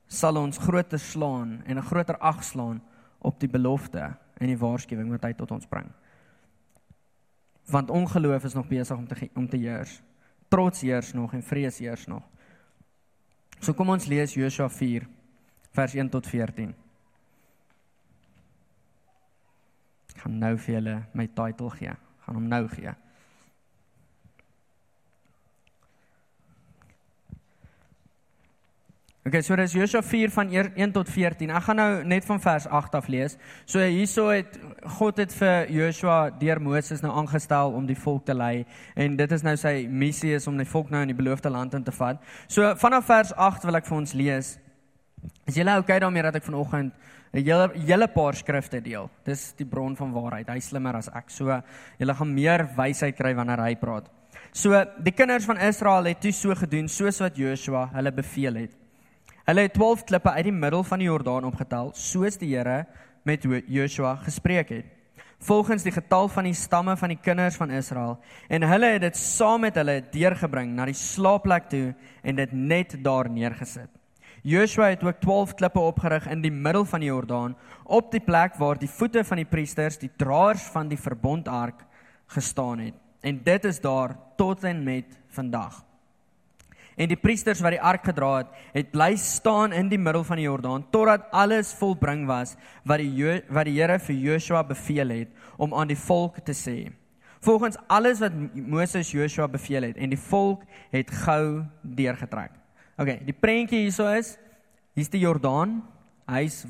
sal 0.07 0.37
ons 0.37 0.57
groter 0.57 0.99
slaan 0.99 1.63
en 1.65 1.77
'n 1.77 1.81
groter 1.81 2.17
ag 2.17 2.43
slaan 2.43 2.81
op 3.19 3.39
die 3.39 3.49
belofte 3.49 4.17
en 4.37 4.47
die 4.47 4.57
waarskuwing 4.57 5.09
wat 5.09 5.23
hy 5.23 5.33
tot 5.33 5.51
ons 5.51 5.65
bring. 5.65 5.89
Want 7.65 7.89
ongeloof 7.89 8.43
is 8.43 8.53
nog 8.53 8.67
besig 8.67 8.97
om 8.97 9.07
te 9.07 9.29
om 9.35 9.49
te 9.49 9.57
heers. 9.57 10.01
Trots 10.49 10.81
heers 10.81 11.13
nog 11.13 11.33
en 11.33 11.43
vrees 11.43 11.77
heers 11.77 12.05
nog. 12.05 12.23
So 13.59 13.73
kom 13.73 13.89
ons 13.89 14.07
lees 14.07 14.35
Josua 14.35 14.69
4 14.69 15.07
vers 15.75 15.95
1 15.95 16.11
tot 16.13 16.27
14. 16.27 16.73
Ek 20.15 20.21
gaan 20.23 20.37
nou 20.39 20.53
vir 20.57 20.77
julle 20.77 20.99
my 21.13 21.27
titel 21.27 21.71
gee. 21.75 21.95
Gaan 22.25 22.39
hom 22.39 22.47
nou 22.51 22.63
gee. 22.71 22.93
Okay, 29.25 29.41
so 29.41 29.55
dis 29.57 29.73
Josua 29.73 30.03
4 30.05 30.29
van 30.29 30.51
1 30.53 30.91
tot 30.93 31.07
14. 31.09 31.49
Ek 31.49 31.63
gaan 31.65 31.79
nou 31.81 32.03
net 32.05 32.25
van 32.27 32.37
vers 32.37 32.67
8 32.69 32.93
af 32.99 33.07
lees. 33.09 33.33
So 33.65 33.81
hierso 33.81 34.27
het 34.29 34.59
God 34.99 35.17
het 35.17 35.33
vir 35.33 35.71
Josua 35.73 36.17
deur 36.29 36.61
Moses 36.61 37.01
nou 37.01 37.09
aangestel 37.09 37.73
om 37.73 37.87
die 37.89 37.97
volk 37.97 38.27
te 38.29 38.35
lei 38.37 38.67
en 38.93 39.15
dit 39.17 39.33
is 39.33 39.41
nou 39.41 39.55
sy 39.57 39.87
missie 39.89 40.35
is 40.37 40.45
om 40.45 40.61
die 40.61 40.69
volk 40.69 40.93
nou 40.93 41.01
in 41.01 41.09
die 41.09 41.17
beloofde 41.17 41.49
land 41.49 41.73
in 41.73 41.81
te 41.81 41.95
vat. 41.97 42.21
So 42.45 42.69
vanaf 42.77 43.09
vers 43.09 43.33
8 43.33 43.65
wil 43.65 43.81
ek 43.81 43.89
vir 43.89 43.97
ons 43.97 44.13
lees. 44.13 44.53
Is 45.49 45.57
julle 45.57 45.79
okay 45.81 45.97
daarmee 46.05 46.27
dat 46.29 46.37
ek 46.37 46.45
vanoggend 46.45 46.93
'n 47.33 47.41
hele 47.41 47.71
hele 47.73 48.07
paar 48.07 48.37
skrifte 48.37 48.79
deel? 48.79 49.09
Dis 49.25 49.55
die 49.57 49.65
bron 49.65 49.95
van 49.95 50.13
waarheid. 50.13 50.53
Hy 50.53 50.59
slimmer 50.59 51.01
as 51.01 51.09
ek. 51.09 51.31
So 51.31 51.49
julle 51.97 52.13
gaan 52.13 52.33
meer 52.33 52.69
wysheid 52.77 53.17
kry 53.17 53.33
wanneer 53.33 53.57
hy 53.57 53.73
praat. 53.73 54.05
So 54.53 54.85
die 55.01 55.17
kinders 55.17 55.45
van 55.45 55.57
Israel 55.57 56.03
het 56.05 56.21
toe 56.21 56.31
so 56.31 56.53
gedoen 56.53 56.87
soos 56.87 57.19
wat 57.19 57.35
Joshua 57.35 57.89
hulle 57.91 58.11
beveel 58.11 58.53
het. 58.53 58.84
Hulle 59.45 59.67
het 59.67 59.75
12 59.77 60.03
klippe 60.09 60.31
uit 60.33 60.47
die 60.47 60.51
middel 60.57 60.81
van 60.83 61.01
die 61.01 61.05
Jordaan 61.05 61.45
opgetel, 61.45 61.91
soos 61.93 62.39
die 62.41 62.47
Here 62.55 62.87
met 63.29 63.43
Joshua 63.45 64.15
gespreek 64.23 64.71
het. 64.73 64.87
Volgens 65.45 65.83
die 65.85 65.93
getal 65.93 66.31
van 66.33 66.47
die 66.49 66.55
stamme 66.57 66.95
van 66.97 67.13
die 67.13 67.19
kinders 67.21 67.59
van 67.59 67.69
Israel 67.69 68.15
en 68.49 68.65
hulle 68.65 68.89
het 68.95 69.03
dit 69.03 69.19
saam 69.19 69.61
met 69.61 69.77
hulle 69.77 69.99
deurgebring 70.09 70.73
na 70.73 70.87
die 70.89 70.97
slaapplek 70.97 71.69
toe 71.69 71.93
en 72.23 72.41
dit 72.41 72.57
net 72.57 72.97
daar 73.05 73.29
neergesit. 73.29 73.91
Joshua 74.41 74.89
het 74.95 75.05
ook 75.05 75.21
12 75.21 75.53
klippe 75.61 75.79
opgerig 75.79 76.25
in 76.25 76.41
die 76.41 76.53
middel 76.53 76.85
van 76.89 77.05
die 77.05 77.13
Jordaan 77.13 77.53
op 77.83 78.09
die 78.11 78.23
plek 78.25 78.57
waar 78.57 78.81
die 78.81 78.89
voete 78.89 79.21
van 79.23 79.43
die 79.43 79.49
priesters, 79.49 80.01
die 80.01 80.13
draers 80.17 80.65
van 80.73 80.89
die 80.89 80.97
verbondark 80.97 81.85
gestaan 82.33 82.81
het. 82.81 82.97
En 83.21 83.43
dit 83.43 83.65
is 83.65 83.77
daar 83.81 84.17
tot 84.37 84.63
en 84.63 84.83
met 84.83 85.19
vandag. 85.37 85.83
En 86.95 87.09
die 87.11 87.19
priesters 87.19 87.59
wat 87.59 87.75
die 87.75 87.81
ark 87.83 88.05
gedra 88.07 88.29
het, 88.37 88.51
het 88.73 88.91
bly 88.93 89.15
staan 89.19 89.73
in 89.75 89.89
die 89.91 89.99
middel 89.99 90.23
van 90.23 90.39
die 90.39 90.47
Jordaan 90.47 90.85
totdat 90.95 91.27
alles 91.35 91.73
volbring 91.75 92.23
was 92.29 92.55
wat 92.87 93.03
die 93.03 93.41
wat 93.51 93.67
die 93.67 93.75
Here 93.75 93.99
vir 93.99 94.15
Joshua 94.15 94.63
beveel 94.63 95.11
het 95.11 95.49
om 95.57 95.75
aan 95.75 95.91
die 95.91 95.99
volk 95.99 96.39
te 96.45 96.55
sê. 96.55 96.91
volgens 97.45 97.77
alles 97.87 98.19
wat 98.19 98.33
Moses 98.53 99.11
Joshua 99.11 99.47
beveel 99.47 99.83
het 99.91 99.97
en 99.97 100.09
die 100.09 100.19
volk 100.19 100.63
het 100.89 101.11
gou 101.11 101.63
deurgetrek. 101.81 102.51
OK, 102.97 103.19
die 103.27 103.35
prentjie 103.37 103.83
hierso 103.83 104.07
is 104.09 104.37
hier's 104.95 105.11
die 105.13 105.21
Jordaan. 105.21 105.83
Hy's 106.25 106.63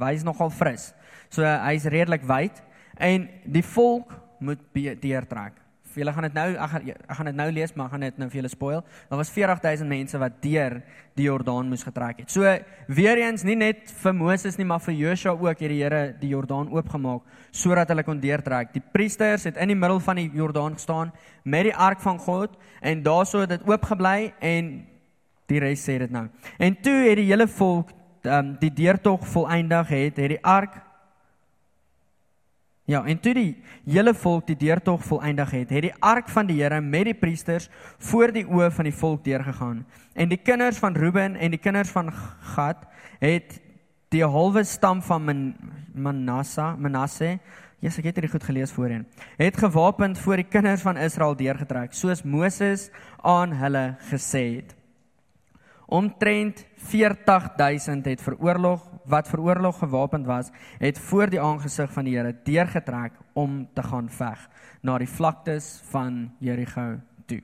hy's 0.00 0.24
nogal 0.24 0.50
fris. 0.50 0.92
So 1.28 1.44
hy's 1.44 1.84
redelik 1.90 2.24
wyd 2.24 2.62
en 2.96 3.28
die 3.44 3.64
volk 3.66 4.14
moet 4.40 4.62
deurtrek. 4.72 5.65
Vir 5.96 6.02
julle 6.02 6.12
gaan 6.12 6.26
dit 6.26 6.34
nou 6.36 6.50
ek 6.52 6.70
gaan 6.74 6.88
ek 6.92 7.16
gaan 7.16 7.28
dit 7.30 7.36
nou 7.38 7.46
lees, 7.56 7.70
maar 7.72 7.86
ek 7.86 7.92
gaan 7.94 8.02
dit 8.04 8.18
nou 8.20 8.26
vir 8.28 8.38
julle 8.42 8.50
spoil. 8.52 8.82
Daar 9.08 9.20
was 9.22 9.30
40000 9.32 9.88
mense 9.88 10.18
wat 10.20 10.34
deur 10.42 10.74
die 11.16 11.24
Jordaan 11.24 11.70
moes 11.72 11.86
getrek 11.86 12.20
het. 12.20 12.28
So 12.34 12.44
weer 12.98 13.22
eens 13.22 13.46
nie 13.48 13.56
net 13.56 13.88
vir 14.02 14.12
Moses 14.12 14.58
nie, 14.60 14.66
maar 14.68 14.82
vir 14.84 14.92
Joshua 14.98 15.32
ook 15.32 15.64
het 15.64 15.72
die 15.72 15.80
Here 15.80 16.02
die 16.20 16.34
Jordaan 16.34 16.68
oopgemaak 16.68 17.24
sodat 17.48 17.88
hulle 17.88 18.04
kon 18.04 18.20
deurtrek. 18.20 18.74
Die 18.76 18.84
priesters 18.92 19.48
het 19.48 19.56
in 19.56 19.72
die 19.72 19.78
middel 19.78 20.02
van 20.04 20.20
die 20.20 20.28
Jordaan 20.36 20.76
gestaan 20.76 21.14
met 21.44 21.70
die 21.70 21.74
ark 21.74 22.04
van 22.04 22.20
God 22.20 22.60
en 22.84 23.00
daarso 23.02 23.46
het 23.46 23.56
dit 23.56 23.64
oopgebly 23.64 24.34
en 24.44 24.74
die 25.48 25.64
res 25.64 25.88
sê 25.88 25.96
dit 26.04 26.12
nou. 26.12 26.26
En 26.60 26.76
toe 26.76 26.98
het 27.06 27.16
die 27.22 27.30
hele 27.30 27.48
volk 27.48 27.96
um, 28.28 28.56
die 28.60 28.74
deurtog 28.84 29.24
volëindig 29.32 29.88
het, 29.88 30.20
het 30.20 30.36
die 30.36 30.44
ark 30.44 30.82
Ja, 32.86 33.00
en 33.02 33.18
toe 33.18 33.32
die 33.34 33.62
hele 33.82 34.12
volk 34.14 34.46
die 34.46 34.56
deurtog 34.56 35.02
volëindig 35.02 35.50
het, 35.50 35.72
het 35.74 35.82
die 35.88 35.94
ark 36.06 36.28
van 36.30 36.46
die 36.46 36.60
Here 36.60 36.78
met 36.80 37.08
die 37.08 37.16
priesters 37.18 37.66
voor 37.98 38.30
die 38.32 38.44
oë 38.46 38.70
van 38.70 38.86
die 38.86 38.94
volk 38.94 39.24
deurgegaan. 39.26 39.80
En 40.14 40.30
die 40.30 40.38
kinders 40.38 40.78
van 40.78 40.94
Reuben 40.94 41.34
en 41.34 41.50
die 41.50 41.58
kinders 41.58 41.90
van 41.90 42.12
Gad 42.54 42.86
het 43.18 43.58
die 44.14 44.22
halwe 44.22 44.62
stam 44.64 45.02
van 45.02 45.24
Man 45.26 45.42
Manasse, 45.96 46.74
Manasse, 46.78 47.38
Jesus, 47.80 47.98
ek 48.00 48.10
het 48.10 48.20
dit 48.22 48.30
goed 48.30 48.44
gelees 48.44 48.72
voorheen. 48.72 49.04
Het 49.36 49.56
gewapend 49.56 50.18
voor 50.18 50.40
die 50.40 50.48
kinders 50.48 50.84
van 50.84 50.96
Israel 51.00 51.34
deurgetrek, 51.36 51.92
soos 51.92 52.22
Moses 52.22 52.90
aan 53.20 53.52
hulle 53.56 53.96
gesê 54.10 54.44
het. 54.60 54.76
Omtrent 55.86 56.64
40000 56.90 58.06
het 58.06 58.22
vir 58.22 58.38
oorlog 58.42 58.86
wat 59.08 59.28
vir 59.30 59.42
oorlog 59.42 59.78
gewapend 59.78 60.26
was, 60.26 60.50
het 60.78 60.98
voor 60.98 61.30
die 61.30 61.40
aangesig 61.40 61.92
van 61.92 62.08
die 62.08 62.16
Here 62.16 62.34
deurgetrek 62.44 63.16
om 63.34 63.64
te 63.74 63.82
gaan 63.82 64.08
veg 64.08 64.46
na 64.82 64.98
die 64.98 65.10
vlaktes 65.10 65.80
van 65.90 66.26
Jerigo 66.40 66.96
toe. 67.26 67.42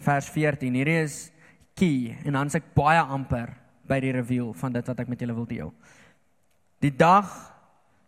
Vers 0.00 0.28
14. 0.32 0.74
Hierdie 0.74 1.00
is 1.04 1.30
key 1.76 2.16
en 2.24 2.36
dan's 2.36 2.56
ek 2.58 2.72
baie 2.76 3.00
amper 3.00 3.52
by 3.88 4.00
die 4.02 4.12
reveal 4.14 4.52
van 4.56 4.74
dit 4.74 4.86
wat 4.92 5.00
ek 5.02 5.10
met 5.10 5.20
julle 5.20 5.36
wil 5.36 5.48
deel. 5.48 5.72
Die 6.80 6.92
dag 6.94 7.30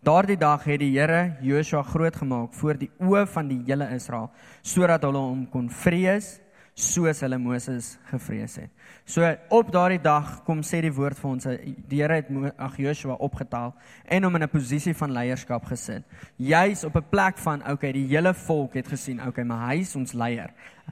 daardie 0.02 0.38
dag 0.38 0.64
het 0.66 0.80
die 0.82 0.92
Here 0.96 1.36
Joshua 1.44 1.82
groot 1.86 2.16
gemaak 2.18 2.54
voor 2.58 2.78
die 2.78 2.90
oë 3.02 3.26
van 3.30 3.50
die 3.50 3.60
hele 3.68 3.88
Israel 3.94 4.30
sodat 4.66 5.04
hulle 5.06 5.20
hom 5.22 5.44
kon 5.50 5.68
vrees 5.70 6.38
soos 6.74 7.20
hulle 7.20 7.36
Moses 7.38 7.98
gevrees 8.08 8.56
het. 8.56 8.70
So 9.04 9.26
op 9.52 9.72
daardie 9.72 10.00
dag 10.00 10.38
kom 10.46 10.62
sê 10.64 10.80
die 10.80 10.92
woord 10.94 11.18
vir 11.20 11.30
ons 11.30 11.48
die 11.90 12.00
Here 12.00 12.16
het 12.22 12.30
ag 12.56 12.78
Joshua 12.80 13.18
opgetel 13.20 13.74
en 14.04 14.24
hom 14.24 14.36
in 14.36 14.42
'n 14.42 14.48
posisie 14.48 14.94
van 14.94 15.12
leierskap 15.12 15.64
gesit. 15.64 16.02
Jy's 16.38 16.84
op 16.84 16.96
'n 16.96 17.08
plek 17.10 17.38
van 17.38 17.62
okay, 17.70 17.92
die 17.92 18.06
hele 18.06 18.34
volk 18.34 18.74
het 18.74 18.88
gesien, 18.88 19.20
okay, 19.20 19.44
maar 19.44 19.68
hy 19.68 19.80
is 19.80 19.96
ons 19.96 20.12
leier. 20.12 20.50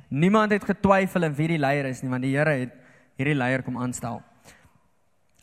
Niemand 0.08 0.52
het 0.52 0.64
getwyfel 0.64 1.22
in 1.22 1.34
wie 1.34 1.48
die 1.48 1.58
leier 1.58 1.86
is 1.86 2.02
nie, 2.02 2.10
want 2.10 2.22
die 2.22 2.36
Here 2.36 2.50
het 2.50 2.72
hierdie 3.16 3.36
leier 3.36 3.62
kom 3.62 3.76
aanstel. 3.76 4.22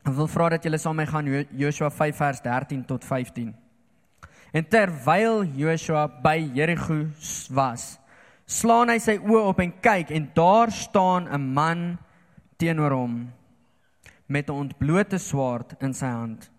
Ek 0.05 0.13
wil 0.13 0.27
vra 0.27 0.49
dat 0.49 0.63
julle 0.63 0.77
saam 0.77 0.95
met 0.95 1.07
my 1.07 1.11
gaan 1.11 1.45
Joshua 1.51 1.89
5 1.89 2.15
vers 2.15 2.41
13 2.41 2.85
tot 2.85 3.03
15. 3.03 3.55
En 4.53 4.67
terwyl 4.67 5.43
Joshua 5.43 6.07
by 6.07 6.51
Jerigo 6.53 7.05
was, 7.49 7.97
slaan 8.47 8.87
hy 8.89 8.97
sy 9.03 9.17
oë 9.19 9.43
op 9.51 9.59
en 9.59 9.73
kyk 9.83 10.11
en 10.15 10.29
daar 10.35 10.71
staan 10.71 11.27
'n 11.27 11.53
man 11.53 11.97
teenoor 12.57 12.91
hom 12.91 13.33
met 14.27 14.49
'n 14.49 14.53
ontblote 14.53 15.17
swaard 15.17 15.75
in 15.81 15.93
sy 15.93 16.07
hand. 16.07 16.51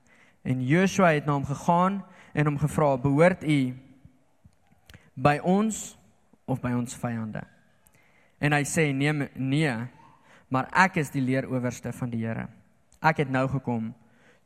En 0.42 0.66
Joshua 0.66 1.12
het 1.12 1.26
na 1.26 1.32
hom 1.32 1.44
gegaan 1.44 2.04
en 2.32 2.46
hom 2.46 2.58
gevra: 2.58 2.96
"Behoort 2.96 3.44
u 3.44 3.74
by 5.14 5.40
ons 5.42 5.98
of 6.44 6.60
by 6.60 6.72
ons 6.72 6.96
vyande?" 6.96 7.42
En 8.38 8.52
hy 8.52 8.64
sê: 8.64 8.92
"Nee, 8.94 9.28
nee, 9.34 9.76
maar 10.48 10.68
ek 10.72 10.96
is 10.96 11.10
die 11.10 11.22
leeroowerste 11.22 11.92
van 11.92 12.10
die 12.10 12.26
Here. 12.26 12.48
Ek 13.00 13.16
het 13.16 13.30
nou 13.30 13.48
gekom." 13.48 13.94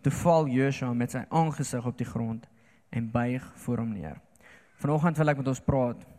Toe 0.00 0.12
val 0.12 0.46
Joshua 0.46 0.92
met 0.92 1.10
sy 1.10 1.24
aangesig 1.28 1.86
op 1.86 1.98
die 1.98 2.06
grond 2.06 2.48
en 2.90 3.10
buig 3.10 3.52
voor 3.54 3.78
hom 3.78 3.92
neer. 3.92 4.20
Vanoggend 4.76 5.16
wil 5.16 5.28
ek 5.28 5.36
met 5.36 5.48
ons 5.48 5.60
praat 5.60 6.11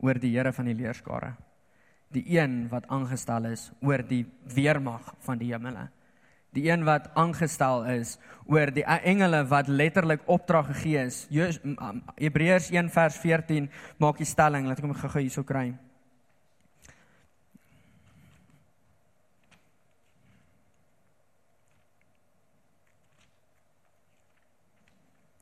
oor 0.00 0.20
die 0.20 0.32
Here 0.36 0.52
van 0.52 0.68
die 0.70 0.76
leerskare. 0.76 1.34
Die 2.10 2.24
een 2.34 2.64
wat 2.72 2.88
aangestel 2.90 3.46
is 3.52 3.70
oor 3.86 4.02
die 4.02 4.24
weermag 4.54 5.14
van 5.26 5.38
die 5.38 5.52
hemele. 5.52 5.88
Die 6.56 6.66
een 6.66 6.82
wat 6.84 7.06
aangestel 7.14 7.84
is 7.92 8.16
oor 8.50 8.72
die 8.74 8.82
engele 8.82 9.44
wat 9.46 9.68
letterlik 9.68 10.24
opdrag 10.26 10.72
gegee 10.72 11.04
is. 11.06 11.22
Hebreërs 12.18 12.72
1 12.74 12.90
vers 12.90 13.20
14 13.22 13.70
maak 14.02 14.18
die 14.18 14.26
stelling, 14.26 14.66
laat 14.66 14.82
ek 14.82 14.88
hom 14.88 14.96
gou-gou 14.98 15.22
hierso 15.22 15.46
kry. 15.46 15.68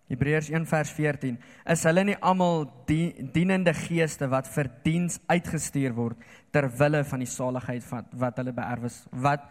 Hebreërs 0.09 0.49
1 0.51 0.65
vers 0.69 0.91
14 0.97 1.37
is 1.75 1.85
hulle 1.85 2.05
nie 2.09 2.17
almal 2.25 2.65
die 2.89 3.13
dienende 3.35 3.75
geeste 3.77 4.29
wat 4.33 4.49
vir 4.55 4.71
diens 4.85 5.19
uitgestuur 5.29 5.93
word 5.97 6.29
ter 6.55 6.69
wille 6.81 7.03
van 7.05 7.25
die 7.25 7.29
saligheid 7.29 7.85
wat 7.91 8.15
wat 8.23 8.41
hulle 8.41 8.55
beerwe 8.57 8.91
wat 9.13 9.45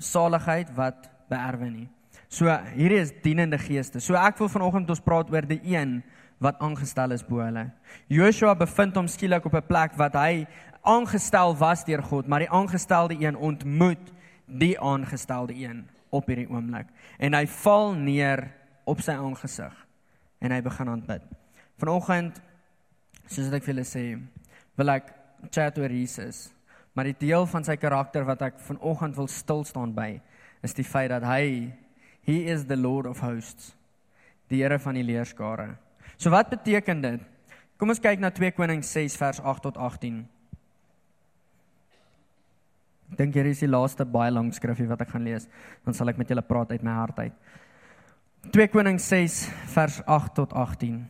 saligheid 0.00 0.70
wat 0.76 1.10
beerwe 1.28 1.68
nie. 1.70 1.88
So 2.30 2.48
hierdie 2.74 3.02
is 3.02 3.12
dienende 3.22 3.58
geeste. 3.60 4.00
So 4.00 4.16
ek 4.16 4.38
wil 4.40 4.48
vanoggend 4.48 4.90
ons 4.90 5.04
praat 5.04 5.30
oor 5.30 5.46
die 5.46 5.60
een 5.66 6.00
wat 6.40 6.60
aangestel 6.64 7.12
is 7.12 7.24
bo 7.26 7.42
hulle. 7.44 7.66
Joshua 8.08 8.54
bevind 8.56 8.96
hom 8.96 9.08
skielik 9.08 9.44
op 9.44 9.54
'n 9.54 9.66
plek 9.66 9.96
wat 9.98 10.14
hy 10.14 10.46
aangestel 10.82 11.54
was 11.56 11.84
deur 11.84 12.02
God, 12.02 12.26
maar 12.26 12.40
die 12.40 12.50
aangestelde 12.50 13.16
een 13.20 13.36
ontmoet 13.36 14.12
die 14.46 14.80
aangestelde 14.80 15.54
een 15.54 15.84
op 16.10 16.26
hierdie 16.26 16.48
oomblik 16.50 16.88
en 17.18 17.34
hy 17.34 17.46
val 17.46 17.92
neer 17.94 18.48
op 18.90 19.02
sy 19.04 19.14
aangesig 19.14 19.74
en 20.40 20.54
hy 20.54 20.60
begin 20.64 20.90
aanbid. 20.90 21.24
Vanoggend 21.80 22.40
soos 23.30 23.52
ek 23.54 23.64
vir 23.64 23.74
julle 23.74 23.86
sê, 23.86 24.04
wil 24.78 24.92
ek 24.96 25.12
chat 25.54 25.78
oor 25.78 25.92
Jesus, 25.94 26.48
maar 26.94 27.06
die 27.08 27.18
deel 27.20 27.46
van 27.48 27.64
sy 27.66 27.76
karakter 27.78 28.26
wat 28.28 28.42
ek 28.48 28.58
vanoggend 28.66 29.16
wil 29.18 29.28
stil 29.30 29.62
staan 29.68 29.94
by, 29.96 30.16
is 30.66 30.74
die 30.76 30.86
feit 30.86 31.12
dat 31.12 31.24
hy 31.24 31.70
he 32.26 32.42
is 32.50 32.66
the 32.68 32.76
Lord 32.76 33.06
of 33.08 33.22
hosts, 33.24 33.72
die 34.50 34.60
Here 34.64 34.80
van 34.82 34.98
die 34.98 35.06
leerskare. 35.06 35.76
So 36.18 36.32
wat 36.34 36.50
beteken 36.50 37.00
dit? 37.04 37.22
Kom 37.80 37.92
ons 37.94 38.02
kyk 38.02 38.20
na 38.20 38.28
2 38.34 38.52
Konings 38.58 38.90
6 38.92 39.16
vers 39.16 39.40
8 39.40 39.62
tot 39.70 39.78
18. 39.80 40.18
Ek 43.10 43.16
dink 43.18 43.38
hier 43.38 43.48
is 43.48 43.62
die 43.62 43.70
laaste 43.70 44.04
baie 44.04 44.30
lang 44.34 44.50
skrifgie 44.54 44.90
wat 44.90 45.00
ek 45.06 45.14
gaan 45.14 45.24
lees, 45.24 45.48
dan 45.86 45.96
sal 45.96 46.12
ek 46.12 46.20
met 46.20 46.28
julle 46.30 46.44
praat 46.44 46.74
uit 46.74 46.84
my 46.84 46.98
hart 46.98 47.22
uit. 47.24 47.38
2 48.48 48.68
Konings 48.72 49.04
6 49.08 49.48
vers 49.66 50.00
8 50.06 50.34
tot 50.34 50.52
18. 50.52 51.04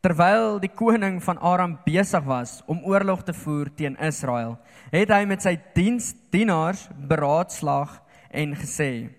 Terwyl 0.00 0.56
die 0.58 0.72
koning 0.72 1.20
van 1.22 1.38
Aram 1.38 1.76
besig 1.84 2.24
was 2.26 2.56
om 2.66 2.80
oorlog 2.88 3.22
te 3.22 3.34
voer 3.36 3.68
teen 3.76 3.94
Israel, 4.02 4.56
het 4.90 5.12
hy 5.12 5.20
met 5.28 5.44
sy 5.44 5.54
diensdienaars 5.76 6.88
beraadslaag 6.96 8.00
en 8.32 8.56
gesê: 8.58 9.12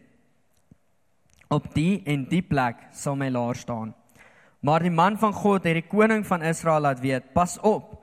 Op 1.53 1.69
die 1.77 2.01
en 2.09 2.25
die 2.27 2.41
plek 2.43 2.81
sal 2.91 3.15
my 3.15 3.29
laar 3.31 3.55
staan. 3.55 3.93
Maar 4.59 4.83
die 4.83 4.91
man 4.91 5.21
van 5.21 5.37
God 5.37 5.69
het 5.69 5.77
die 5.79 5.87
koning 5.87 6.25
van 6.27 6.43
Israel 6.43 6.89
laat 6.89 6.99
weet: 6.99 7.31
Pas 7.37 7.55
op, 7.61 8.02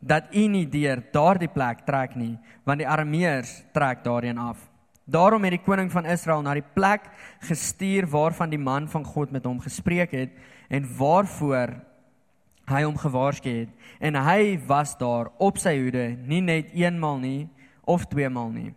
dat 0.00 0.34
u 0.34 0.46
nie 0.46 0.66
deur 0.68 1.02
daardie 1.12 1.50
plek 1.50 1.84
trek 1.86 2.14
nie, 2.16 2.36
want 2.64 2.78
die 2.78 2.88
Arameërs 2.88 3.64
trek 3.74 4.04
daarheen 4.04 4.38
af. 4.38 4.60
Daarom 5.08 5.44
het 5.44 5.56
die 5.56 5.64
koning 5.64 5.90
van 5.90 6.06
Israel 6.06 6.42
na 6.44 6.52
die 6.54 6.66
plek 6.74 7.06
gestuur 7.48 8.06
waarvan 8.12 8.50
die 8.52 8.60
man 8.60 8.88
van 8.88 9.04
God 9.04 9.32
met 9.32 9.46
hom 9.48 9.60
gespreek 9.60 10.12
het 10.12 10.34
en 10.68 10.84
waarvoor 10.98 11.72
hy 12.68 12.82
hom 12.84 12.98
gewaarsku 13.00 13.54
het. 13.62 13.70
En 14.00 14.18
hy 14.20 14.58
was 14.68 14.92
daar 15.00 15.30
op 15.40 15.56
sy 15.58 15.78
hoede, 15.80 16.10
nie 16.28 16.42
net 16.44 16.74
eenmal 16.76 17.16
nie 17.22 17.48
of 17.88 18.04
tweemal 18.12 18.52
nie. 18.52 18.74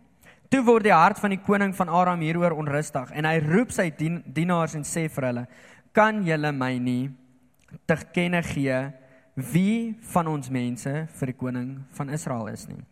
Toe 0.48 0.62
word 0.64 0.88
die 0.88 0.92
hart 0.96 1.20
van 1.20 1.32
die 1.32 1.40
koning 1.40 1.76
van 1.76 1.92
Aram 1.92 2.24
hieroor 2.24 2.56
onrustig 2.56 3.12
en 3.16 3.28
hy 3.28 3.38
roep 3.44 3.72
sy 3.72 3.90
dien, 3.96 4.22
dienaars 4.24 4.74
en 4.76 4.84
sê 4.88 5.06
vir 5.12 5.28
hulle: 5.28 5.46
"Kan 5.92 6.24
julle 6.24 6.52
my 6.52 6.78
nie 6.78 7.10
te 7.86 7.96
kenne 8.12 8.42
gee 8.42 8.92
wie 9.34 9.96
van 10.12 10.26
ons 10.26 10.50
mense 10.50 11.06
vir 11.18 11.26
die 11.26 11.36
koning 11.36 11.84
van 11.90 12.08
Israel 12.08 12.46
is 12.52 12.66
nie. 12.68 12.82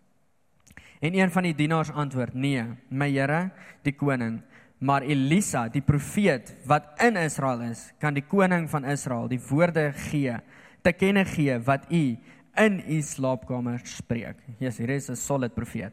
En 1.00 1.14
een 1.14 1.30
van 1.30 1.42
die 1.42 1.54
dienaars 1.54 1.90
antwoord: 1.90 2.34
"Nee, 2.34 2.64
my 2.88 3.10
Here, 3.10 3.50
die 3.82 3.92
koning, 3.92 4.42
Maar 4.80 5.04
Elisa, 5.04 5.66
die 5.68 5.82
profeet 5.84 6.54
wat 6.64 6.94
in 7.04 7.18
Israel 7.20 7.60
is, 7.68 7.90
kan 8.00 8.16
die 8.16 8.24
koning 8.24 8.64
van 8.72 8.86
Israel 8.88 9.26
die 9.28 9.40
woorde 9.50 9.90
gee, 10.08 10.38
te 10.80 10.92
kenne 10.96 11.26
gee 11.28 11.58
wat 11.66 11.84
u 11.92 12.16
in 12.64 12.78
u 12.88 13.00
slaapkamer 13.04 13.82
spreek. 13.84 14.40
Jesus, 14.56 14.78
hier 14.80 14.90
is 14.96 15.10
'n 15.10 15.16
solid 15.16 15.54
profeet. 15.54 15.92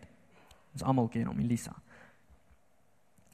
Ons 0.74 0.84
almal 0.84 1.08
ken 1.08 1.27
hom, 1.27 1.39
Elisa. 1.39 1.75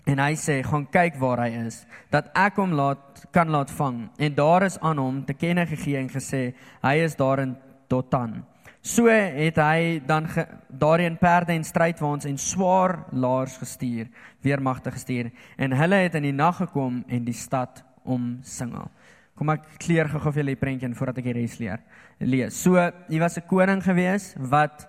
En 0.05 0.19
hy 0.19 0.33
sê, 0.35 0.63
"Gaan 0.63 0.85
kyk 0.89 1.15
waar 1.15 1.39
hy 1.39 1.65
is, 1.65 1.85
dat 2.11 2.29
ek 2.35 2.55
hom 2.55 2.71
laat 2.71 3.25
kan 3.31 3.49
laat 3.49 3.71
vang." 3.71 4.09
En 4.17 4.33
daar 4.35 4.63
is 4.63 4.79
aan 4.79 4.97
hom 4.97 5.25
te 5.25 5.33
kenne 5.33 5.65
gegee 5.65 5.97
en 5.97 6.09
gesê, 6.09 6.53
"Hy 6.81 6.95
is 6.95 7.15
daar 7.15 7.39
in 7.39 7.55
Dotan." 7.87 8.43
So 8.81 9.07
het 9.07 9.55
hy 9.55 10.01
dan 10.05 10.27
daarin 10.67 11.15
perde 11.17 11.53
en 11.53 11.63
strydwaans 11.63 12.25
en 12.25 12.37
swaar 12.37 13.05
laars 13.11 13.57
gestuur, 13.57 14.09
weermagte 14.41 14.91
gestuur 14.91 15.31
en 15.57 15.71
hulle 15.71 15.95
het 15.95 16.15
in 16.15 16.23
die 16.27 16.35
nag 16.35 16.57
gekom 16.57 17.03
en 17.07 17.23
die 17.23 17.33
stad 17.33 17.83
omsingel. 18.03 18.91
Kom 19.39 19.49
ek 19.49 19.63
kleer 19.77 20.09
gou 20.11 20.19
vir 20.19 20.41
julle 20.41 20.53
die 20.53 20.59
prentjie 20.59 20.89
voordat 20.93 21.17
ek 21.17 21.29
die 21.31 21.37
res 21.37 21.55
leer. 21.61 21.79
Lees. 22.19 22.59
So, 22.59 22.75
hy 22.75 23.19
was 23.19 23.37
'n 23.37 23.47
koning 23.47 23.81
gewees 23.81 24.35
wat 24.37 24.85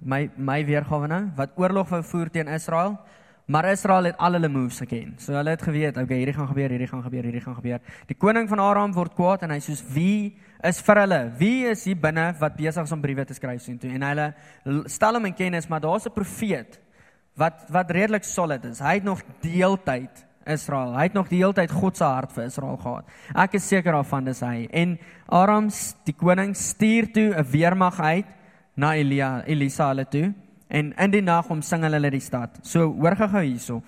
my 0.00 0.30
my 0.36 0.64
weergawe 0.64 1.08
nou 1.08 1.30
wat 1.34 1.58
oorlog 1.58 1.88
wou 1.88 2.02
voer 2.02 2.30
teen 2.30 2.48
Israel. 2.48 2.98
Maar 3.46 3.70
Israel 3.70 4.04
het 4.04 4.16
al 4.16 4.32
hulle 4.32 4.48
moves 4.48 4.78
geken. 4.78 5.14
So 5.18 5.32
hulle 5.32 5.50
het 5.50 5.62
geweet, 5.62 5.96
okay, 5.96 6.16
hierdie 6.16 6.34
gaan 6.34 6.48
gebeur, 6.48 6.70
hierdie 6.70 6.88
gaan 6.88 7.02
gebeur, 7.02 7.22
hierdie 7.22 7.44
gaan 7.44 7.54
gebeur. 7.54 7.80
Die 8.06 8.16
koning 8.16 8.48
van 8.48 8.58
Aram 8.58 8.92
word 8.92 9.14
kwaad 9.14 9.42
en 9.42 9.50
hy 9.50 9.60
sê, 9.60 9.76
"Wie 9.92 10.36
is 10.64 10.80
vir 10.84 11.00
hulle. 11.02 11.20
Wie 11.38 11.68
is 11.68 11.84
hier 11.88 11.98
binne 12.00 12.30
wat 12.40 12.56
besig 12.56 12.86
is 12.86 12.92
om 12.94 13.02
briewe 13.02 13.24
te 13.28 13.36
skryf 13.36 13.62
sien 13.64 13.78
toe? 13.80 13.92
En 13.94 14.06
hulle 14.08 14.28
stel 14.90 15.18
hom 15.18 15.28
in 15.28 15.36
kennis, 15.36 15.68
maar 15.68 15.82
daar's 15.84 16.06
'n 16.06 16.14
profeet 16.14 16.78
wat 17.36 17.66
wat 17.68 17.90
redelik 17.90 18.24
solid 18.24 18.64
is. 18.64 18.78
Hy 18.78 18.94
het 18.94 19.04
nog 19.04 19.20
deeltyd 19.40 20.24
Israel. 20.46 20.94
Hy 20.94 21.02
het 21.02 21.12
nog 21.12 21.28
die 21.28 21.38
hele 21.38 21.52
tyd 21.52 21.70
God 21.70 21.96
se 21.96 22.04
hart 22.04 22.32
vir 22.32 22.44
Israel 22.44 22.76
gehad. 22.76 23.04
Ek 23.34 23.54
is 23.54 23.68
seker 23.68 23.92
daarvan 23.92 24.24
dis 24.24 24.40
hy. 24.40 24.68
En 24.72 24.98
Aram 25.28 25.68
die 26.04 26.14
koning 26.14 26.56
stuur 26.56 27.12
toe 27.12 27.34
'n 27.34 27.50
weermag 27.50 28.00
uit 28.00 28.26
na 28.76 28.94
Elia 28.94 29.42
Elisa 29.46 29.88
hulle 29.88 30.08
toe 30.08 30.34
en 30.68 30.92
in 30.96 31.10
die 31.10 31.22
nag 31.22 31.50
omsing 31.50 31.82
hulle 31.82 32.10
die 32.10 32.20
stad. 32.20 32.58
So 32.62 32.92
hoor 32.92 33.16
gou 33.16 33.42
hierso. 33.42 33.82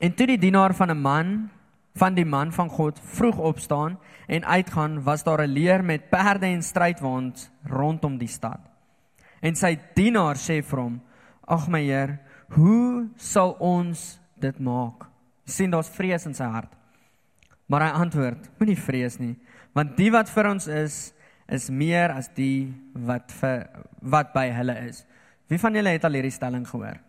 En 0.00 0.14
toe 0.14 0.26
die 0.26 0.38
dienaar 0.38 0.74
van 0.74 0.90
'n 0.90 1.00
man 1.00 1.50
van 1.94 2.14
die 2.14 2.24
man 2.24 2.52
van 2.52 2.68
God 2.68 3.00
vroeg 3.00 3.38
opstaan 3.38 3.98
en 4.26 4.44
uitgaan, 4.44 5.02
was 5.02 5.22
daar 5.22 5.42
'n 5.42 5.52
leer 5.52 5.84
met 5.84 6.08
perde 6.08 6.46
en 6.46 6.62
strydwaans 6.62 7.50
rondom 7.64 8.18
die 8.18 8.28
stad. 8.28 8.60
En 9.40 9.54
sy 9.54 9.78
dienaar 9.94 10.36
sê 10.36 10.62
vir 10.62 10.78
hom: 10.78 11.00
"Ag 11.46 11.68
my 11.68 11.82
Heer, 11.82 12.18
hoe 12.48 13.08
sal 13.16 13.56
ons 13.58 14.20
dit 14.38 14.58
maak?" 14.58 15.12
sien 15.44 15.70
daar's 15.70 15.88
vrees 15.88 16.26
in 16.26 16.34
sy 16.34 16.44
hart. 16.44 16.72
Maar 17.66 17.80
hy 17.80 17.90
antwoord: 18.04 18.50
"Moenie 18.58 18.78
vrees 18.78 19.18
nie, 19.18 19.36
want 19.72 19.96
die 19.96 20.10
wat 20.10 20.28
vir 20.28 20.50
ons 20.50 20.66
is, 20.66 21.12
is 21.48 21.70
meer 21.70 22.10
as 22.10 22.28
die 22.34 22.74
wat 22.92 23.32
vir 23.32 23.68
wat 24.00 24.32
by 24.32 24.48
hulle 24.50 24.76
is." 24.88 25.04
Wie 25.48 25.58
van 25.58 25.74
julle 25.74 25.88
het 25.88 26.04
al 26.04 26.12
hierdie 26.12 26.30
stelling 26.30 26.68
gehoor? 26.68 27.00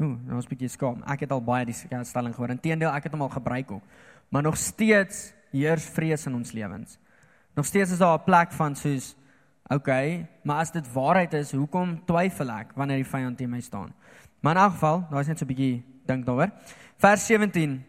Ooh, 0.00 0.16
nou 0.26 0.38
is 0.38 0.44
'n 0.44 0.48
bietjie 0.48 0.68
skaam. 0.68 1.02
Ek 1.06 1.20
het 1.20 1.32
al 1.32 1.42
baie 1.42 1.64
die 1.64 1.74
stelling 1.74 2.34
gehoor. 2.34 2.50
Inteendeel, 2.50 2.94
ek 2.94 3.04
het 3.04 3.12
hom 3.12 3.22
al 3.22 3.28
gebruik 3.28 3.70
ook. 3.70 3.82
Maar 4.28 4.42
nog 4.42 4.56
steeds 4.56 5.32
heers 5.50 5.84
vrees 5.84 6.26
in 6.26 6.34
ons 6.34 6.52
lewens. 6.52 6.98
Nog 7.54 7.66
steeds 7.66 7.90
is 7.90 7.98
daar 7.98 8.18
'n 8.18 8.24
plek 8.24 8.52
van 8.52 8.76
soos 8.76 9.16
okay, 9.68 10.26
maar 10.42 10.60
as 10.60 10.70
dit 10.70 10.92
waarheid 10.92 11.32
is, 11.34 11.52
hoekom 11.52 12.04
twyfel 12.04 12.50
ek 12.50 12.72
wanneer 12.74 12.96
die 12.96 13.10
vyand 13.10 13.36
teen 13.38 13.50
my 13.50 13.60
staan? 13.60 13.92
Maar 14.40 14.56
in 14.56 14.62
elk 14.62 14.72
geval, 14.72 15.06
daar 15.10 15.20
is 15.20 15.26
net 15.26 15.38
so 15.38 15.44
'n 15.44 15.48
bietjie 15.48 15.84
dink 16.06 16.26
daaroor. 16.26 16.50
Vers 16.96 17.26
17. 17.26 17.84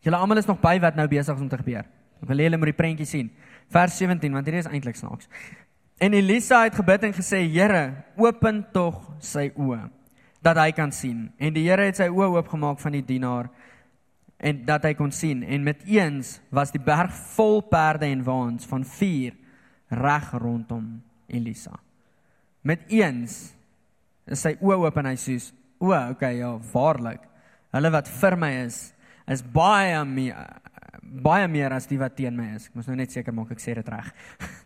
Julle 0.00 0.16
almal 0.16 0.36
is 0.36 0.46
nog 0.46 0.60
by 0.60 0.78
wat 0.80 0.94
nou 0.94 1.08
besig 1.08 1.34
is 1.34 1.40
om 1.40 1.48
te 1.48 1.56
gebeur. 1.56 1.84
Ek 2.22 2.28
wil 2.28 2.44
julle 2.44 2.60
met 2.60 2.72
die 2.72 2.78
prentjie 2.78 3.06
sien. 3.08 3.30
Vers 3.72 3.96
17, 3.98 4.32
want 4.32 4.46
hier 4.46 4.60
is 4.60 4.70
eintlik 4.70 4.96
snaaks. 4.96 5.28
En 5.98 6.14
Elisa 6.14 6.62
het 6.64 6.74
gebid 6.74 7.04
en 7.04 7.12
gesê: 7.12 7.44
"Here, 7.48 8.04
open 8.16 8.64
tog 8.72 9.14
sy 9.20 9.50
oë." 9.56 9.90
dat 10.44 10.60
hy 10.60 10.72
kan 10.76 10.92
sien. 10.92 11.30
En 11.40 11.54
die 11.56 11.64
Here 11.64 11.88
het 11.88 11.98
sy 11.98 12.10
oë 12.12 12.34
oopgemaak 12.36 12.80
van 12.82 12.98
die 12.98 13.04
dienaar 13.06 13.48
en 14.44 14.60
dat 14.66 14.84
hy 14.84 14.92
kon 14.98 15.12
sien 15.14 15.40
en 15.46 15.64
met 15.64 15.80
eens 15.88 16.36
was 16.52 16.72
die 16.74 16.82
berg 16.82 17.12
vol 17.32 17.62
perde 17.70 18.10
en 18.10 18.24
waans 18.26 18.68
van 18.68 18.84
vuur 18.84 19.32
reg 19.94 20.30
rondom 20.42 20.98
Elisa. 21.32 21.78
Met 22.64 22.84
eens 22.92 23.54
is 24.28 24.42
sy 24.44 24.56
oë 24.60 24.82
oop 24.84 24.98
en 25.00 25.08
hy 25.12 25.16
sê: 25.20 25.38
"O, 25.80 25.92
okay, 25.92 26.36
ja, 26.38 26.52
waarlik. 26.72 27.22
Hulle 27.72 27.90
wat 27.90 28.08
vir 28.08 28.36
my 28.36 28.50
is, 28.64 28.92
is 29.28 29.42
baie 29.42 30.04
meer 30.04 30.60
baie 31.04 31.48
meer 31.48 31.72
as 31.72 31.86
die 31.86 31.98
wat 31.98 32.16
teen 32.16 32.36
my 32.36 32.54
is." 32.54 32.68
Ek 32.68 32.74
moet 32.74 32.86
nou 32.86 32.96
net 32.96 33.12
seker 33.12 33.32
maak 33.34 33.50
ek 33.50 33.60
sê 33.60 33.74
dit 33.74 33.88
reg. 33.88 34.12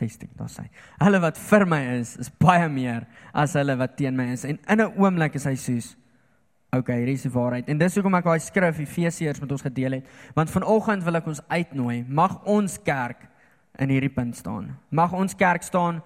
16 0.00 0.28
daar 0.38 0.48
sê. 0.48 0.68
Hulle 0.98 1.20
wat 1.20 1.38
vir 1.38 1.66
my 1.66 1.80
is, 1.98 2.16
is 2.16 2.30
baie 2.30 2.68
meer 2.68 3.06
as 3.34 3.54
hulle 3.58 3.76
wat 3.76 3.96
teen 3.98 4.16
my 4.16 4.32
is. 4.32 4.44
En 4.44 4.58
in 4.58 4.80
'n 4.80 4.92
oomblik 4.96 5.34
is 5.34 5.44
hy 5.44 5.54
soos 5.54 5.96
Okay, 6.70 7.00
hier 7.02 7.08
is 7.08 7.24
die 7.26 7.32
waarheid. 7.34 7.66
En 7.66 7.78
dis 7.78 7.96
hoekom 7.98 8.14
ek 8.14 8.28
daai 8.28 8.38
skrif 8.38 8.76
Efesiërs 8.78 9.40
met 9.42 9.50
ons 9.50 9.62
gedeel 9.66 9.96
het. 9.98 10.10
Want 10.36 10.52
vanoggend 10.54 11.02
wil 11.02 11.18
ek 11.18 11.26
ons 11.26 11.40
uitnooi. 11.50 12.04
Mag 12.06 12.36
ons 12.46 12.76
kerk 12.86 13.24
in 13.82 13.90
hierdie 13.90 14.12
punt 14.14 14.36
staan. 14.38 14.68
Mag 14.94 15.10
ons 15.12 15.34
kerk 15.34 15.66
staan 15.66 15.98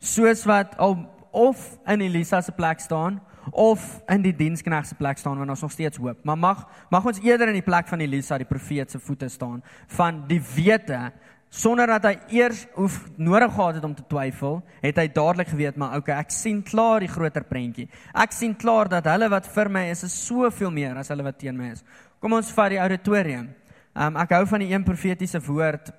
soos 0.00 0.46
wat 0.48 0.72
al 0.80 0.96
of 1.36 1.76
in 1.92 2.00
Elisa 2.00 2.40
se 2.40 2.52
plek 2.56 2.80
staan 2.80 3.20
of 3.50 3.84
in 4.08 4.24
die 4.24 4.34
dienskneg 4.36 4.86
se 4.86 4.96
plek 4.98 5.18
staan 5.18 5.38
want 5.38 5.50
ons 5.50 5.62
nog 5.62 5.72
steeds 5.72 5.98
hoop. 5.98 6.24
Maar 6.24 6.38
mag 6.38 6.66
mag 6.90 7.06
ons 7.06 7.20
eerder 7.22 7.48
in 7.48 7.60
die 7.60 7.66
plek 7.66 7.88
van 7.88 8.00
Elisa 8.00 8.38
die 8.38 8.48
profeet 8.48 8.90
se 8.90 8.98
voete 8.98 9.28
staan 9.28 9.62
van 9.96 10.24
die 10.28 10.40
wete 10.54 11.12
sonder 11.56 11.86
dat 11.86 12.04
hy 12.08 12.14
eers 12.38 12.64
hoef 12.74 12.98
nodig 13.16 13.52
gehad 13.54 13.78
het 13.78 13.84
om 13.84 13.94
te 13.94 14.04
twyfel, 14.10 14.58
het 14.82 14.98
hy 14.98 15.06
dadelik 15.14 15.48
geweet 15.52 15.76
maar 15.80 15.96
okay, 15.96 16.18
ek 16.20 16.34
sien 16.34 16.62
klaar 16.66 17.00
die 17.00 17.10
groter 17.10 17.46
prentjie. 17.48 17.86
Ek 18.12 18.34
sien 18.34 18.56
klaar 18.58 18.90
dat 18.92 19.06
hulle 19.08 19.30
wat 19.32 19.46
vir 19.54 19.70
my 19.72 19.86
is, 19.92 20.04
is 20.04 20.16
soveel 20.26 20.74
meer 20.74 20.98
as 20.98 21.12
hulle 21.12 21.24
wat 21.26 21.38
teen 21.40 21.56
my 21.56 21.70
is. 21.72 21.84
Kom 22.20 22.36
ons 22.36 22.50
vat 22.56 22.74
die 22.74 22.82
auditorium. 22.82 23.48
Um, 23.96 24.18
ek 24.20 24.34
hou 24.36 24.42
van 24.50 24.64
die 24.64 24.72
een 24.74 24.84
profetiese 24.84 25.40
woord 25.46 25.92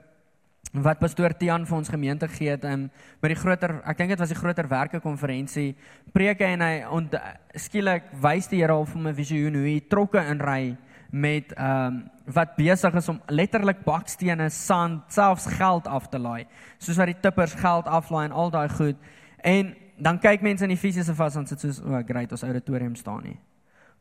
wat 0.73 0.99
pastoor 0.99 1.33
Tian 1.37 1.65
vir 1.65 1.77
ons 1.77 1.89
gemeente 1.89 2.27
gee 2.27 2.51
het 2.51 2.65
um, 2.67 2.89
by 3.21 3.31
die 3.31 3.39
groter 3.39 3.77
ek 3.87 3.97
dink 3.97 4.11
dit 4.13 4.19
was 4.19 4.33
die 4.33 4.39
groter 4.39 4.67
werke 4.67 4.99
konferensie 4.99 5.75
preek 6.13 6.41
en 6.41 6.61
hy 6.61 6.73
ont, 6.91 7.15
skielik 7.55 8.11
wys 8.23 8.49
die 8.51 8.61
Here 8.61 8.75
al 8.75 8.85
vir 8.85 9.01
my 9.01 9.13
visioen 9.15 9.55
hoe 9.55 9.65
hy 9.67 9.79
trokke 9.89 10.23
inry 10.33 10.75
met 11.11 11.53
ehm 11.55 11.87
um, 11.87 12.05
wat 12.27 12.57
besig 12.57 12.95
is 12.99 13.07
om 13.07 13.21
letterlik 13.31 13.85
bakstene, 13.85 14.49
sand, 14.49 15.05
selfs 15.07 15.45
geld 15.47 15.87
af 15.87 16.09
te 16.11 16.19
laai. 16.19 16.43
Soos 16.77 16.97
wat 16.99 17.07
die 17.07 17.19
tippers 17.21 17.53
geld 17.55 17.87
aflaai 17.87 18.25
en 18.25 18.35
al 18.35 18.51
daai 18.51 18.67
goed. 18.69 18.97
En 19.39 19.75
dan 19.97 20.19
kyk 20.19 20.43
mense 20.43 20.63
in 20.63 20.73
die 20.73 20.77
fisiese 20.77 21.15
vas 21.15 21.37
en 21.39 21.47
sit 21.47 21.63
soos 21.63 21.79
o, 21.79 21.93
oh, 21.93 22.01
great, 22.03 22.31
ons 22.31 22.43
auditorium 22.43 22.95
staan 22.95 23.23
nie. 23.23 23.37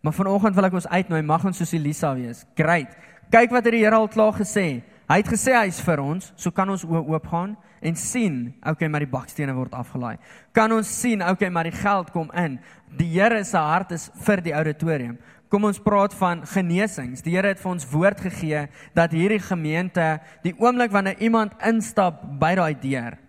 Maar 0.02 0.12
vanoggend 0.12 0.54
wil 0.54 0.68
ek 0.68 0.74
ons 0.80 0.88
uitnooi, 0.90 1.22
mag 1.22 1.44
ons 1.44 1.56
soos 1.56 1.72
Elisa 1.78 2.12
wees. 2.18 2.42
Great. 2.58 2.98
Kyk 3.30 3.54
wat 3.54 3.64
het 3.64 3.76
die 3.76 3.84
Here 3.84 3.94
al 3.94 4.10
klaar 4.10 4.34
gesê. 4.34 4.82
Hy 5.06 5.20
het 5.20 5.28
gesê 5.30 5.54
hy's 5.54 5.78
vir 5.86 6.02
ons, 6.02 6.32
so 6.34 6.50
kan 6.50 6.70
ons 6.72 6.82
oop 6.86 7.28
gaan 7.30 7.54
en 7.86 7.98
sien, 7.98 8.38
okay, 8.66 8.88
maar 8.90 9.04
die 9.04 9.10
bakstene 9.10 9.54
word 9.54 9.76
afgelaai. 9.78 10.16
Kan 10.56 10.72
ons 10.74 10.90
sien, 10.90 11.22
okay, 11.22 11.50
maar 11.52 11.68
die 11.68 11.76
geld 11.76 12.10
kom 12.14 12.32
in. 12.34 12.56
Die 12.98 13.12
Here 13.12 13.44
se 13.44 13.60
hart 13.60 13.92
is 13.94 14.08
vir 14.26 14.42
die 14.42 14.54
auditorium. 14.56 15.18
Kom 15.52 15.68
ons 15.68 15.78
praat 15.78 16.14
van 16.18 16.42
genesings. 16.50 17.22
Die 17.22 17.36
Here 17.36 17.52
het 17.52 17.62
vir 17.62 17.70
ons 17.76 17.86
woord 17.92 18.24
gegee 18.24 18.64
dat 18.98 19.14
hierdie 19.14 19.42
gemeente 19.46 20.16
die 20.42 20.56
oomblik 20.58 20.90
wanneer 20.94 21.22
iemand 21.22 21.54
instap 21.62 22.24
by 22.40 22.56
daai 22.58 22.74
deur 22.82 23.20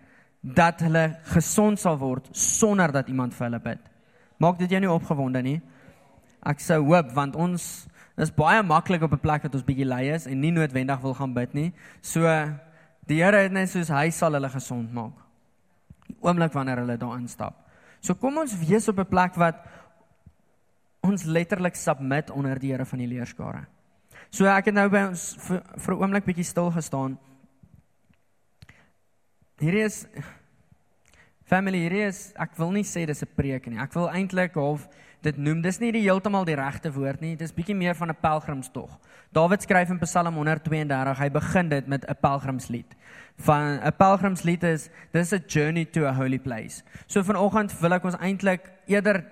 dat 0.42 0.82
hulle 0.82 1.04
gesond 1.34 1.78
sal 1.78 1.98
word 1.98 2.26
sonder 2.32 2.90
dat 2.94 3.08
iemand 3.10 3.34
vir 3.36 3.48
hulle 3.48 3.62
bid. 3.62 3.80
Maak 4.42 4.58
dit 4.58 4.70
jou 4.74 4.80
nie 4.82 4.90
opgewonde 4.90 5.42
nie? 5.46 5.58
Ek 6.46 6.62
sou 6.62 6.80
hoop 6.90 7.14
want 7.14 7.38
ons 7.38 7.86
is 8.18 8.34
baie 8.34 8.62
maklik 8.62 9.02
op 9.02 9.12
'n 9.12 9.20
plek 9.22 9.42
wat 9.42 9.54
ons 9.54 9.64
bietjie 9.64 9.86
lui 9.86 10.10
is 10.10 10.26
en 10.26 10.40
nie 10.40 10.50
noodwendig 10.50 11.00
wil 11.00 11.14
gaan 11.14 11.32
bid 11.32 11.54
nie. 11.54 11.72
So 12.00 12.22
die 13.06 13.22
Here 13.22 13.42
het 13.42 13.52
net 13.52 13.70
soos 13.70 13.88
hy 13.88 14.10
sal 14.10 14.32
hulle 14.32 14.48
gesond 14.48 14.92
maak. 14.92 15.14
Die 16.06 16.16
oomblik 16.20 16.52
wanneer 16.52 16.76
hulle 16.76 16.96
daar 16.96 17.18
instap. 17.18 17.54
So 18.00 18.14
kom 18.14 18.38
ons 18.38 18.58
wees 18.58 18.88
op 18.88 18.98
'n 18.98 19.06
plek 19.06 19.34
wat 19.34 19.56
ons 21.02 21.24
letterlik 21.24 21.76
submit 21.76 22.30
onder 22.30 22.58
die 22.58 22.72
Here 22.72 22.84
van 22.84 22.98
die 22.98 23.06
leerskare. 23.06 23.66
So 24.30 24.46
ek 24.46 24.66
het 24.66 24.74
nou 24.74 24.88
by 24.88 25.06
ons 25.08 25.36
vir, 25.38 25.62
vir 25.76 25.94
'n 25.94 26.02
oomblik 26.02 26.24
bietjie 26.24 26.44
stil 26.44 26.70
gestaan. 26.70 27.18
Hierdie 29.58 29.84
is 29.84 30.06
family 31.44 31.78
hierdie 31.78 32.06
is 32.06 32.32
ek 32.36 32.56
wil 32.56 32.70
nie 32.70 32.84
sê 32.84 33.06
dis 33.06 33.22
'n 33.22 33.34
preek 33.36 33.66
nie. 33.66 33.78
Ek 33.78 33.94
wil 33.94 34.08
eintlik 34.08 34.54
half 34.54 34.88
dit 35.22 35.36
noem. 35.36 35.62
Dis 35.62 35.80
nie 35.82 35.90
die 35.92 36.04
heeltemal 36.04 36.44
die 36.44 36.56
regte 36.58 36.92
woord 36.94 37.20
nie. 37.20 37.36
Dis 37.36 37.54
bietjie 37.54 37.76
meer 37.76 37.94
van 37.94 38.10
'n 38.10 38.16
pelgrimstog. 38.20 38.98
Dawid 39.32 39.62
skryf 39.62 39.90
in 39.90 39.98
Psalm 39.98 40.34
132, 40.34 41.18
hy 41.18 41.28
begin 41.30 41.68
dit 41.68 41.86
met 41.86 42.04
'n 42.04 42.16
pelgrimslied. 42.20 42.94
Van 43.36 43.80
'n 43.84 43.92
pelgrimslied 43.96 44.62
is 44.62 44.88
dis 45.12 45.32
a 45.32 45.38
journey 45.46 45.84
to 45.84 46.06
a 46.06 46.14
holy 46.14 46.38
place. 46.38 46.82
So 47.06 47.22
vanoggend 47.22 47.78
wil 47.80 47.92
ek 47.92 48.04
ons 48.04 48.16
eintlik 48.16 48.70
eerder 48.86 49.24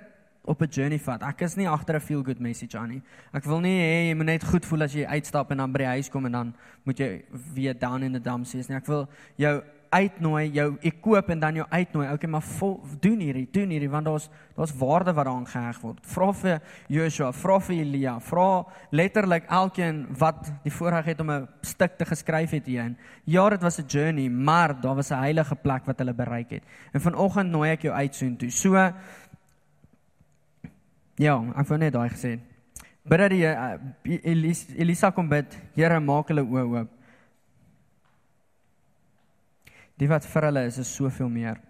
op 0.45 0.63
'n 0.63 0.69
journey 0.71 0.99
vat. 0.99 1.23
Ek 1.23 1.41
is 1.41 1.57
nie 1.57 1.69
agter 1.69 1.95
'n 1.95 2.01
feel 2.01 2.23
good 2.23 2.41
message 2.41 2.79
aan 2.79 2.89
nie. 2.89 3.03
Ek 3.33 3.45
wil 3.45 3.61
nie 3.61 3.81
hê 3.81 4.09
jy 4.09 4.15
moet 4.15 4.27
net 4.27 4.45
goed 4.45 4.65
voel 4.65 4.83
as 4.83 4.93
jy 4.93 5.05
uitstap 5.05 5.51
en 5.51 5.57
dan 5.57 5.73
by 5.73 5.79
die 5.79 5.87
huis 5.87 6.09
kom 6.09 6.27
en 6.27 6.33
dan 6.33 6.55
moet 6.85 6.99
jy 6.99 7.25
weer 7.55 7.79
down 7.79 8.03
in 8.03 8.13
the 8.13 8.21
dumps 8.21 8.53
wees 8.53 8.69
nie. 8.69 8.77
Ek 8.77 8.87
wil 8.87 9.09
jou 9.37 9.63
uitnooi, 9.91 10.51
jou 10.55 10.67
ek 10.83 11.01
koop 11.01 11.31
en 11.31 11.41
dan 11.41 11.55
jou 11.61 11.67
uitnooi. 11.71 12.07
Okay, 12.13 12.31
maar 12.31 12.43
vol, 12.43 12.81
doen 13.01 13.21
hierdie, 13.21 13.47
doen 13.53 13.71
hierdie 13.75 13.91
want 13.91 14.07
daar's 14.07 14.29
daar's 14.57 14.73
waarde 14.79 15.13
wat 15.13 15.27
daaraan 15.27 15.47
geheg 15.47 15.81
word. 15.83 15.99
Vra 16.07 16.31
vir 16.33 16.61
Joshua, 16.89 17.33
vra 17.33 17.59
vir 17.61 17.77
Elia, 17.77 18.15
vra 18.21 18.49
letterlik 18.91 19.45
elkeen 19.53 20.07
wat 20.19 20.49
die 20.65 20.73
voorreg 20.73 21.13
het 21.13 21.21
om 21.21 21.31
'n 21.31 21.49
stuk 21.61 21.99
te 21.99 22.05
geskryf 22.05 22.51
het 22.51 22.67
hierin. 22.67 22.97
Ja, 23.25 23.49
dit 23.51 23.63
was 23.63 23.79
'n 23.79 23.87
journey, 23.87 24.29
maar 24.29 24.81
daar 24.81 24.95
was 24.95 25.11
'n 25.11 25.21
heilige 25.21 25.55
plek 25.55 25.85
wat 25.85 25.99
hulle 25.99 26.15
bereik 26.15 26.51
het. 26.51 26.63
En 26.93 27.01
vanoggend 27.01 27.51
nooi 27.51 27.71
ek 27.71 27.83
jou 27.83 27.95
uit 27.95 28.15
soontoe. 28.15 28.51
So 28.51 28.93
Ja, 31.17 31.39
ek 31.57 31.69
wou 31.71 31.79
net 31.81 31.95
daai 31.95 32.11
gesê. 32.13 32.35
Bid 33.09 33.23
dat 33.23 33.33
die 33.33 33.47
uh, 33.47 33.79
Elisa, 34.83 35.11
kom 35.15 35.31
bid, 35.31 35.55
Here 35.77 36.01
maak 36.01 36.29
hulle 36.33 36.45
oë 36.45 36.65
oop. 36.75 36.96
Die 39.97 40.09
wat 40.09 40.27
vir 40.29 40.49
hulle 40.51 40.67
is 40.69 40.79
is 40.83 40.93
soveel 40.93 41.29
meer. 41.33 41.61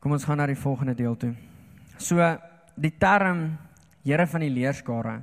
Kom 0.00 0.12
ons 0.12 0.26
gaan 0.26 0.42
na 0.42 0.46
die 0.50 0.58
volgende 0.58 0.94
deel 0.98 1.14
toe. 1.16 1.34
So 1.98 2.20
die 2.74 2.92
term 2.98 3.46
Here 4.04 4.26
van 4.28 4.42
die 4.44 4.52
leerskare 4.52 5.22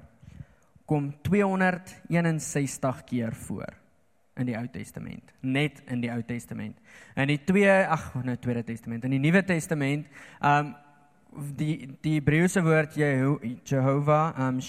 kom 0.89 1.12
261 1.22 3.04
keer 3.06 3.36
voor 3.44 3.76
in 4.41 4.48
die 4.50 4.56
Ou 4.58 4.65
Testament, 4.74 5.34
net 5.41 5.84
in 5.86 6.02
die 6.02 6.10
Ou 6.10 6.24
Testament. 6.26 6.80
In 7.13 7.30
die 7.30 7.38
twee 7.46 7.70
ag, 7.70 8.08
nou 8.26 8.36
Tweede 8.41 8.63
Testament, 8.65 9.06
in 9.06 9.13
die 9.13 9.22
Nuwe 9.22 9.44
Testament, 9.46 10.10
um 10.41 10.74
die 11.56 11.76
die 12.04 12.17
Hebreëse 12.17 12.63
woord 12.65 12.98
Jehovah 12.98 14.34
um 14.48 14.60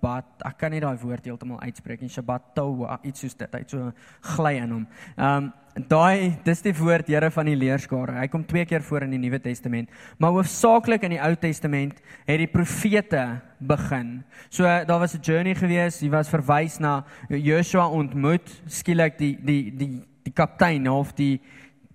Shabbat 0.00 0.44
ek 0.48 0.56
kan 0.56 0.72
nie 0.72 0.80
daai 0.80 0.96
woord 0.96 1.26
heeltemal 1.28 1.60
uitspreek 1.60 2.00
nie 2.00 2.08
Shabbat 2.08 2.54
Towa 2.56 3.00
iets 3.04 3.20
soos 3.20 3.34
dit 3.36 3.52
hy't 3.52 3.70
so 3.70 3.92
gly 4.34 4.56
in 4.56 4.72
hom. 4.72 4.86
Um 5.16 5.52
daai 5.76 6.40
dis 6.44 6.62
die 6.64 6.72
woord 6.72 7.08
Here 7.08 7.30
van 7.30 7.46
die 7.46 7.56
leerskare. 7.56 8.16
Hy 8.18 8.28
kom 8.32 8.42
twee 8.44 8.64
keer 8.64 8.82
voor 8.82 9.04
in 9.04 9.12
die 9.12 9.20
Nuwe 9.20 9.38
Testament, 9.38 9.90
maar 10.18 10.32
hoofsaaklik 10.32 11.04
in 11.04 11.14
die 11.14 11.20
Ou 11.20 11.34
Testament 11.36 12.00
het 12.26 12.40
die 12.40 12.48
profete 12.48 13.40
begin. 13.60 14.22
So 14.48 14.64
daar 14.64 15.00
was 15.00 15.14
'n 15.14 15.20
journey 15.22 15.54
gewees, 15.54 16.00
hy 16.00 16.08
was 16.08 16.28
verwys 16.28 16.80
na 16.80 17.04
Joshua 17.28 17.86
ontmoet 17.88 18.48
skielik 18.66 19.18
die 19.18 19.36
die 19.36 19.70
die 19.70 20.00
die 20.24 20.32
kaptein 20.32 20.88
of 20.88 21.12
die 21.12 21.40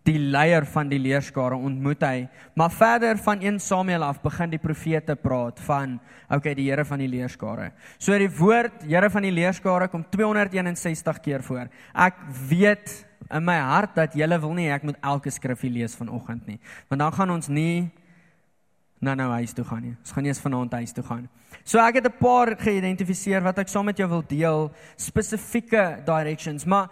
die 0.05 0.19
leier 0.19 0.65
van 0.69 0.89
die 0.89 0.99
leerskare 1.01 1.57
ontmoet 1.57 2.03
hy. 2.05 2.27
Maar 2.57 2.73
verder 2.73 3.17
van 3.25 3.41
1 3.41 3.59
Samuel 3.63 4.05
af 4.05 4.21
begin 4.21 4.53
die 4.53 4.61
profete 4.61 5.15
praat 5.17 5.59
van 5.65 5.97
okay, 6.29 6.53
die 6.53 6.69
Here 6.69 6.85
van 6.85 7.01
die 7.01 7.09
leerskare. 7.09 7.71
So 7.97 8.17
die 8.17 8.29
woord 8.29 8.85
Here 8.85 9.09
van 9.09 9.25
die 9.25 9.33
leerskare 9.33 9.89
kom 9.89 10.05
261 10.13 11.21
keer 11.25 11.45
voor. 11.45 11.69
Ek 11.93 12.21
weet 12.49 12.93
in 13.33 13.45
my 13.45 13.57
hart 13.57 13.95
dat 13.97 14.17
julle 14.17 14.37
wil 14.41 14.53
nie 14.53 14.69
ek 14.73 14.85
moet 14.85 15.01
elke 15.01 15.33
skrifgie 15.33 15.73
lees 15.73 15.97
vanoggend 15.97 16.45
nie. 16.47 16.59
Want 16.89 17.01
dan 17.01 17.15
gaan 17.15 17.33
ons 17.33 17.49
nie 17.49 17.89
na 19.01 19.15
nou 19.17 19.29
huis 19.37 19.53
toe 19.53 19.65
gaan 19.65 19.83
nie. 19.85 19.95
Ons 19.99 20.13
gaan 20.13 20.25
nie 20.25 20.31
eens 20.33 20.41
vanaand 20.41 20.73
huis 20.77 20.93
toe 20.95 21.03
gaan. 21.05 21.25
So 21.63 21.79
ek 21.79 21.95
het 22.01 22.05
'n 22.05 22.17
paar 22.19 22.55
geïdentifiseer 22.57 23.41
wat 23.41 23.57
ek 23.59 23.67
saam 23.67 23.85
met 23.85 23.97
jou 23.97 24.09
wil 24.09 24.23
deel, 24.27 24.71
spesifieke 24.97 26.01
directions, 26.05 26.65
maar 26.65 26.89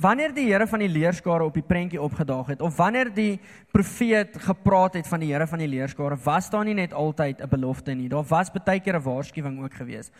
wanneer 0.00 0.34
die 0.34 0.46
Here 0.46 0.66
van 0.66 0.82
die 0.82 0.88
leerskare 0.88 1.44
op 1.44 1.54
die 1.54 1.64
prentjie 1.66 2.00
opgedaag 2.02 2.46
het 2.46 2.60
of 2.60 2.76
wanneer 2.76 3.10
die 3.14 3.40
profeet 3.72 4.36
gepraat 4.44 4.94
het 4.94 5.08
van 5.08 5.20
die 5.20 5.32
Here 5.32 5.46
van 5.46 5.58
die 5.58 5.68
leerskare, 5.68 6.18
was 6.24 6.50
daar 6.50 6.64
nie 6.64 6.74
net 6.74 6.92
altyd 6.92 7.40
'n 7.40 7.48
belofte 7.48 7.94
nie. 7.94 8.08
Daar 8.08 8.24
was 8.28 8.50
baie 8.50 8.80
keer 8.80 8.96
'n 8.96 9.02
waarskuwing 9.02 9.62
ook 9.62 9.74
gewees. 9.74 10.10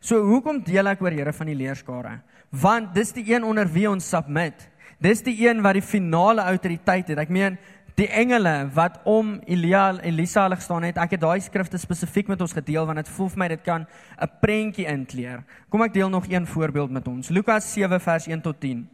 So 0.00 0.20
hoekom 0.20 0.62
deel 0.62 0.86
ek 0.86 1.00
oor 1.00 1.10
Here 1.10 1.32
van 1.32 1.46
die 1.46 1.54
leerskare? 1.54 2.20
Want 2.50 2.94
dis 2.94 3.12
die 3.12 3.34
een 3.34 3.44
onder 3.44 3.72
wie 3.72 3.90
ons 3.90 4.08
submit. 4.08 4.70
Dis 4.98 5.22
die 5.22 5.48
een 5.48 5.62
wat 5.62 5.72
die 5.72 5.82
finale 5.82 6.40
autoriteit 6.40 7.08
het. 7.08 7.18
Ek 7.18 7.28
meen 7.28 7.58
die 7.94 8.08
engele 8.08 8.68
wat 8.74 8.98
om 9.04 9.36
Elia 9.46 10.00
Elisa 10.02 10.42
hulle 10.42 10.58
gestaan 10.58 10.82
het. 10.82 10.98
Ek 10.98 11.14
het 11.16 11.22
daai 11.22 11.40
skrifte 11.40 11.78
spesifiek 11.78 12.28
met 12.28 12.40
ons 12.40 12.52
gedeel 12.52 12.86
want 12.86 12.98
dit 13.02 13.12
voel 13.16 13.28
vir 13.28 13.38
my 13.38 13.48
dit 13.48 13.62
kan 13.62 13.86
'n 14.20 14.30
prentjie 14.40 14.86
inkleer. 14.86 15.44
Kom 15.68 15.82
ek 15.82 15.94
deel 15.94 16.08
nog 16.08 16.26
een 16.28 16.46
voorbeeld 16.46 16.90
met 16.90 17.08
ons. 17.08 17.28
Lukas 17.28 17.72
7 17.72 18.00
vers 18.00 18.26
1 18.26 18.40
tot 18.40 18.60
10. 18.60 18.93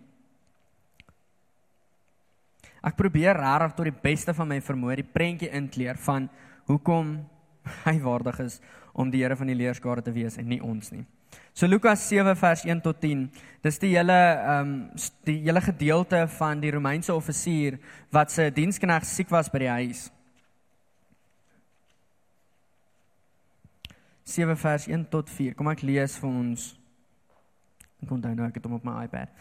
Ek 2.82 2.96
probeer 2.96 3.36
regtig 3.36 3.76
tot 3.76 3.88
die 3.88 4.00
beste 4.02 4.34
van 4.36 4.48
my 4.48 4.60
vermoë 4.64 5.00
die 5.02 5.10
prentjie 5.16 5.50
inkleer 5.56 5.98
van 6.00 6.28
hoekom 6.70 7.18
hy 7.86 7.96
waardig 8.00 8.40
is 8.46 8.60
om 8.92 9.10
die 9.10 9.22
Here 9.22 9.36
van 9.36 9.50
die 9.50 9.58
leerskare 9.58 10.02
te 10.02 10.12
wees 10.14 10.38
en 10.40 10.48
nie 10.48 10.60
ons 10.64 10.92
nie. 10.94 11.04
So 11.54 11.66
Lukas 11.66 12.02
7 12.08 12.34
vers 12.38 12.64
1 12.64 12.80
tot 12.82 13.00
10. 13.02 13.26
Dis 13.62 13.78
die 13.82 13.92
hele 13.94 14.16
ehm 14.16 14.70
um, 14.70 14.72
die 15.28 15.36
hele 15.44 15.60
gedeelte 15.60 16.24
van 16.38 16.60
die 16.62 16.72
Romeinse 16.74 17.14
offisier 17.14 17.78
wat 18.10 18.32
se 18.32 18.48
diensknegt 18.50 19.06
siek 19.06 19.30
was 19.30 19.50
by 19.52 19.62
die 19.62 19.70
huis. 19.70 20.08
7 24.24 24.56
vers 24.56 24.86
1 24.86 25.08
tot 25.10 25.30
4. 25.30 25.54
Kom 25.58 25.70
ek 25.72 25.82
lees 25.82 26.16
vir 26.22 26.30
ons. 26.30 26.70
Ek 28.00 28.10
onthou 28.14 28.32
nou 28.34 28.46
ek 28.48 28.60
het 28.60 28.66
hom 28.68 28.78
op 28.78 28.86
my 28.86 29.04
iPad. 29.04 29.32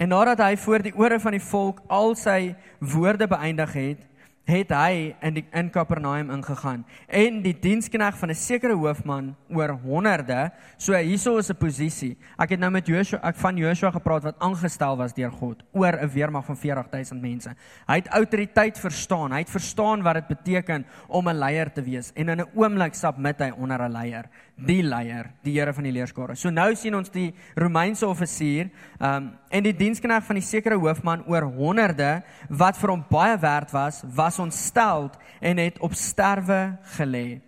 En 0.00 0.08
nadat 0.08 0.40
hy 0.40 0.54
voor 0.56 0.80
die 0.80 0.94
ore 0.96 1.18
van 1.20 1.34
die 1.36 1.42
volk 1.44 1.82
al 1.92 2.14
sy 2.16 2.54
woorde 2.80 3.26
beëindig 3.28 3.72
het, 3.76 4.06
het 4.48 4.72
hy 4.74 5.14
in 5.22 5.34
die 5.34 5.44
in 5.56 5.70
Kapernaum 5.70 6.30
ingegaan. 6.34 6.84
En 7.06 7.40
die 7.42 7.54
dienskneg 7.54 8.16
van 8.18 8.30
'n 8.30 8.34
sekere 8.34 8.74
hoofman 8.74 9.36
oor 9.48 9.78
honderde 9.82 10.50
so 10.76 10.94
hierso 10.94 11.38
is 11.38 11.50
'n 11.50 11.56
posisie 11.56 12.16
ek 12.38 12.50
het 12.50 12.60
nou 12.60 12.70
met 12.70 12.86
Joshua 12.86 13.20
ek 13.22 13.36
van 13.36 13.56
Joshua 13.56 13.90
gepraat 13.90 14.22
wat 14.22 14.38
aangestel 14.38 14.96
was 14.96 15.12
deur 15.12 15.30
God 15.30 15.62
oor 15.72 15.92
'n 15.92 16.08
weermag 16.08 16.44
van 16.44 16.56
40000 16.56 17.20
mense. 17.20 17.54
Hy 17.86 17.94
het 17.94 18.08
autoriteit 18.08 18.78
verstaan 18.78 19.32
hy 19.32 19.38
het 19.38 19.50
verstaan 19.50 20.02
wat 20.02 20.14
dit 20.14 20.26
beteken 20.26 20.86
om 21.08 21.28
'n 21.28 21.38
leier 21.38 21.72
te 21.72 21.82
wees 21.82 22.12
en 22.14 22.28
in 22.28 22.40
'n 22.40 22.50
oomblik 22.54 22.94
submit 22.94 23.38
hy 23.38 23.50
onder 23.50 23.82
'n 23.82 23.92
leier 23.92 24.28
die 24.56 24.82
leier 24.82 25.30
die 25.42 25.58
Here 25.60 25.72
van 25.72 25.84
die 25.84 25.92
leerskare. 25.92 26.36
So 26.36 26.50
nou 26.50 26.74
sien 26.74 26.94
ons 26.94 27.10
die 27.10 27.34
Romeinse 27.56 28.06
offisier 28.06 28.70
um, 28.98 29.32
en 29.50 29.62
die 29.62 29.76
dienskneg 29.76 30.24
van 30.24 30.36
die 30.36 30.44
sekere 30.44 30.78
hoofman 30.78 31.24
oor 31.26 31.42
honderde 31.42 32.22
wat 32.48 32.76
vir 32.76 32.90
hom 32.90 33.04
baie 33.10 33.38
werd 33.38 33.72
was 33.72 34.02
was 34.14 34.29
ontstel 34.38 35.10
en 35.40 35.56
het 35.56 35.78
op 35.78 35.94
sterwe 35.94 36.78
gelê. 36.96 37.40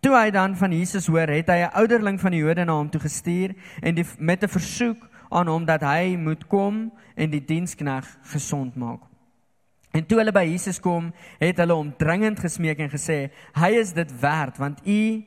Toe 0.00 0.16
hy 0.16 0.30
dan 0.30 0.56
van 0.56 0.72
Jesus 0.72 1.06
hoor, 1.06 1.28
het 1.28 1.48
hy 1.48 1.62
'n 1.62 1.74
ouderling 1.74 2.20
van 2.20 2.30
die 2.30 2.40
Jode 2.40 2.64
na 2.64 2.72
hom 2.72 2.90
toe 2.90 3.00
gestuur 3.00 3.54
en 3.80 3.94
die, 3.94 4.06
met 4.18 4.42
'n 4.42 4.48
versoek 4.48 5.08
aan 5.28 5.46
hom 5.46 5.64
dat 5.64 5.80
hy 5.80 6.16
moet 6.16 6.46
kom 6.46 6.92
en 7.14 7.30
die 7.30 7.44
dienskneg 7.44 8.18
gesond 8.22 8.74
maak. 8.74 9.00
En 9.94 10.06
toe 10.06 10.18
hulle 10.18 10.32
by 10.32 10.42
Jesus 10.48 10.80
kom, 10.80 11.12
het 11.38 11.60
hulle 11.62 11.74
hom 11.74 11.92
dringend 11.96 12.40
gesmeek 12.40 12.78
en 12.78 12.90
gesê: 12.90 13.30
"Hy 13.54 13.70
is 13.78 13.92
dit 13.92 14.20
werd, 14.20 14.58
want 14.58 14.80
u 14.86 15.24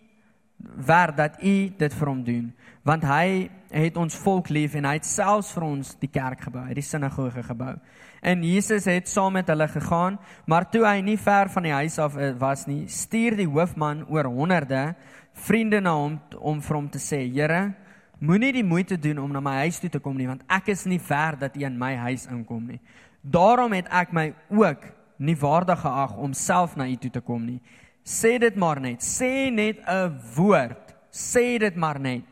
werd 0.85 1.17
dat 1.17 1.43
u 1.43 1.71
dit 1.77 1.93
vir 1.93 2.07
hom 2.07 2.23
doen, 2.23 2.55
want 2.83 3.03
hy 3.03 3.49
het 3.69 3.97
ons 3.97 4.15
volk 4.15 4.49
lief 4.49 4.73
en 4.73 4.85
hy 4.85 4.93
het 4.93 5.05
selfs 5.05 5.51
vir 5.53 5.63
ons 5.63 5.95
die 5.99 6.09
kerk 6.09 6.41
gebou, 6.41 6.73
die 6.73 6.83
sinagoge 6.83 7.43
gebou." 7.43 7.75
En 8.21 8.43
Jesus 8.43 8.85
het 8.85 9.09
saam 9.09 9.33
met 9.33 9.47
hulle 9.47 9.67
gegaan, 9.67 10.19
maar 10.45 10.69
toe 10.69 10.85
hy 10.85 11.01
nie 11.01 11.17
ver 11.17 11.49
van 11.49 11.63
die 11.63 11.73
huis 11.73 11.97
af 11.99 12.15
eh, 12.17 12.33
was 12.39 12.65
nie, 12.65 12.87
stuur 12.87 13.37
die 13.37 13.47
hoofman 13.47 14.05
oor 14.09 14.25
honderde 14.25 14.95
vriende 15.37 15.81
na 15.81 15.93
hom 15.93 16.17
om 16.39 16.61
vir 16.61 16.75
hom 16.75 16.89
te 16.89 16.99
sê: 16.99 17.19
"Here, 17.33 17.73
moenie 18.19 18.53
die 18.53 18.65
moeite 18.65 18.97
doen 18.97 19.19
om 19.21 19.31
na 19.31 19.39
my 19.39 19.55
huis 19.65 19.79
toe 19.79 19.89
te 19.89 19.99
kom 19.99 20.17
nie, 20.17 20.27
want 20.27 20.43
ek 20.49 20.67
is 20.73 20.85
nie 20.85 20.99
ver 20.99 21.37
dat 21.37 21.55
u 21.55 21.65
in 21.65 21.77
my 21.77 21.95
huis 21.95 22.25
inkom 22.25 22.65
nie. 22.65 22.79
Daarom 23.21 23.73
het 23.73 23.87
ek 23.91 24.13
my 24.13 24.33
ook 24.49 24.81
nie 25.17 25.35
waardig 25.35 25.79
geag 25.81 26.17
om 26.17 26.33
self 26.33 26.75
na 26.75 26.87
u 26.87 26.95
toe 26.95 27.11
te 27.11 27.21
kom 27.21 27.45
nie. 27.45 27.61
Sê 28.03 28.37
dit 28.39 28.55
maar 28.55 28.79
net, 28.81 29.01
sê 29.01 29.51
net 29.51 29.77
'n 29.87 30.19
woord, 30.35 30.95
sê 31.11 31.59
dit 31.59 31.75
maar 31.75 31.99
net 31.99 32.23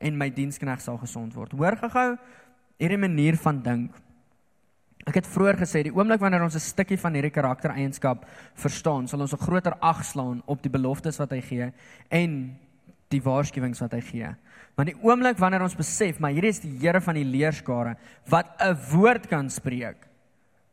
en 0.00 0.16
my 0.16 0.30
dienskneg 0.30 0.80
sal 0.80 0.98
gesond 0.98 1.34
word." 1.34 1.52
Hoor 1.52 1.76
gou-gou 1.76 2.16
hierdie 2.78 2.98
manier 2.98 3.36
van 3.36 3.62
dink. 3.62 3.90
Ek 5.08 5.22
het 5.22 5.28
vroeër 5.28 5.56
gesê 5.62 5.80
die 5.86 5.94
oomblik 5.94 6.20
wanneer 6.20 6.42
ons 6.44 6.54
'n 6.54 6.60
stukkie 6.60 6.98
van 7.00 7.14
hierdie 7.14 7.32
karaktereienskap 7.32 8.26
verstaan, 8.54 9.08
sal 9.08 9.20
ons 9.20 9.32
'n 9.32 9.40
groter 9.40 9.74
ag 9.80 10.04
slaan 10.04 10.42
op 10.46 10.62
die 10.62 10.70
beloftes 10.70 11.18
wat 11.18 11.30
hy 11.30 11.40
gee 11.40 11.72
en 12.10 12.58
die 13.08 13.22
waarskuwings 13.22 13.80
wat 13.80 13.92
hy 13.92 14.00
gee. 14.00 14.36
Want 14.76 14.88
die 14.88 15.02
oomblik 15.02 15.38
wanneer 15.38 15.62
ons 15.62 15.74
besef, 15.74 16.20
maar 16.20 16.30
hierdie 16.30 16.50
is 16.50 16.60
die 16.60 16.78
Here 16.78 17.00
van 17.00 17.14
die 17.14 17.24
leerskare 17.24 17.96
wat 18.28 18.60
'n 18.60 18.76
woord 18.92 19.28
kan 19.28 19.48
spreek, 19.50 20.06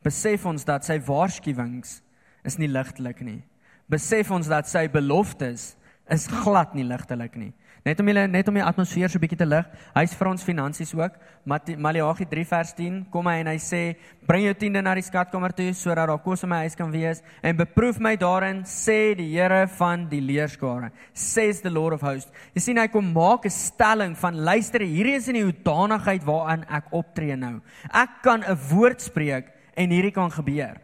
besef 0.04 0.45
ons 0.45 0.65
dat 0.65 0.84
sy 0.84 1.00
waarskuwings 1.00 2.02
is 2.43 2.58
nie 2.58 2.67
ligtelik 2.67 3.21
nie. 3.21 3.43
besef 3.88 4.32
ons 4.32 4.48
dat 4.48 4.67
sy 4.67 4.88
beloftes 4.88 5.76
is 6.10 6.28
glad 6.28 6.74
nie 6.74 6.84
ligtelik 6.84 7.36
nie. 7.36 7.54
Net 7.86 8.00
om 8.00 8.08
julle 8.08 8.24
net 8.28 8.48
om 8.50 8.56
die 8.58 8.64
atmosfeer 8.64 9.12
so 9.12 9.20
bietjie 9.22 9.38
te 9.38 9.46
lig. 9.46 9.66
Hy's 9.94 10.14
vir 10.18 10.30
ons 10.32 10.46
finansies 10.46 10.94
ook. 10.96 11.18
Maleagi 11.46 12.26
3 12.32 12.46
vers 12.50 12.72
10 12.78 13.02
kom 13.14 13.28
hy 13.30 13.36
en 13.44 13.50
hy 13.52 13.58
sê: 13.62 13.82
"Bring 14.26 14.46
jou 14.46 14.54
tiende 14.54 14.82
na 14.82 14.96
die 14.96 15.04
skatkamer 15.06 15.54
toe 15.54 15.74
sodat 15.74 16.08
daar 16.08 16.24
kos 16.24 16.44
in 16.44 16.50
my 16.50 16.64
huis 16.64 16.76
kan 16.76 16.92
wees 16.92 17.22
en 17.44 17.58
beproef 17.58 18.00
my 18.00 18.16
daarin," 18.16 18.64
sê 18.64 19.16
die 19.16 19.30
Here 19.36 19.68
van 19.68 20.08
die 20.10 20.22
leerskare. 20.22 20.92
Says 21.14 21.62
the 21.62 21.70
Lord 21.70 21.94
of 21.94 22.02
hosts. 22.02 22.32
Jy 22.56 22.62
sien 22.62 22.78
hy 22.78 22.88
kom 22.88 23.14
maak 23.14 23.46
'n 23.46 23.50
stelling 23.50 24.16
van 24.18 24.36
luister, 24.36 24.80
hierdie 24.80 25.16
is 25.16 25.28
in 25.28 25.36
die 25.36 25.44
hoedanigheid 25.44 26.24
waaraan 26.24 26.66
ek 26.70 26.86
optree 26.92 27.36
nou. 27.36 27.62
Ek 27.94 28.22
kan 28.24 28.44
'n 28.44 28.58
woord 28.72 29.02
spreek 29.02 29.52
en 29.76 29.90
hierdie 29.90 30.14
kan 30.14 30.32
gebeur. 30.32 30.82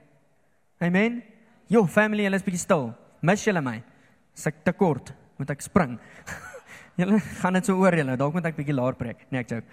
Amen. 0.80 1.24
Jo, 1.68 1.86
family, 1.88 2.24
hulle 2.24 2.36
is 2.36 2.44
bietjie 2.44 2.60
stil. 2.60 2.94
Mis 3.22 3.44
julle 3.46 3.62
my? 3.62 3.82
As 4.36 4.48
ek 4.48 4.64
te 4.64 4.74
kort, 4.74 5.14
moet 5.38 5.50
ek 5.50 5.62
spring. 5.62 6.00
Julle 7.00 7.20
gaan 7.20 7.54
dit 7.54 7.66
so 7.66 7.80
oor 7.80 7.96
julle. 7.96 8.18
Dalk 8.20 8.34
moet 8.36 8.46
ek 8.52 8.58
bietjie 8.60 8.76
laer 8.76 8.98
preek. 9.00 9.26
Nee, 9.32 9.44
ek 9.46 9.54
joke. 9.54 9.68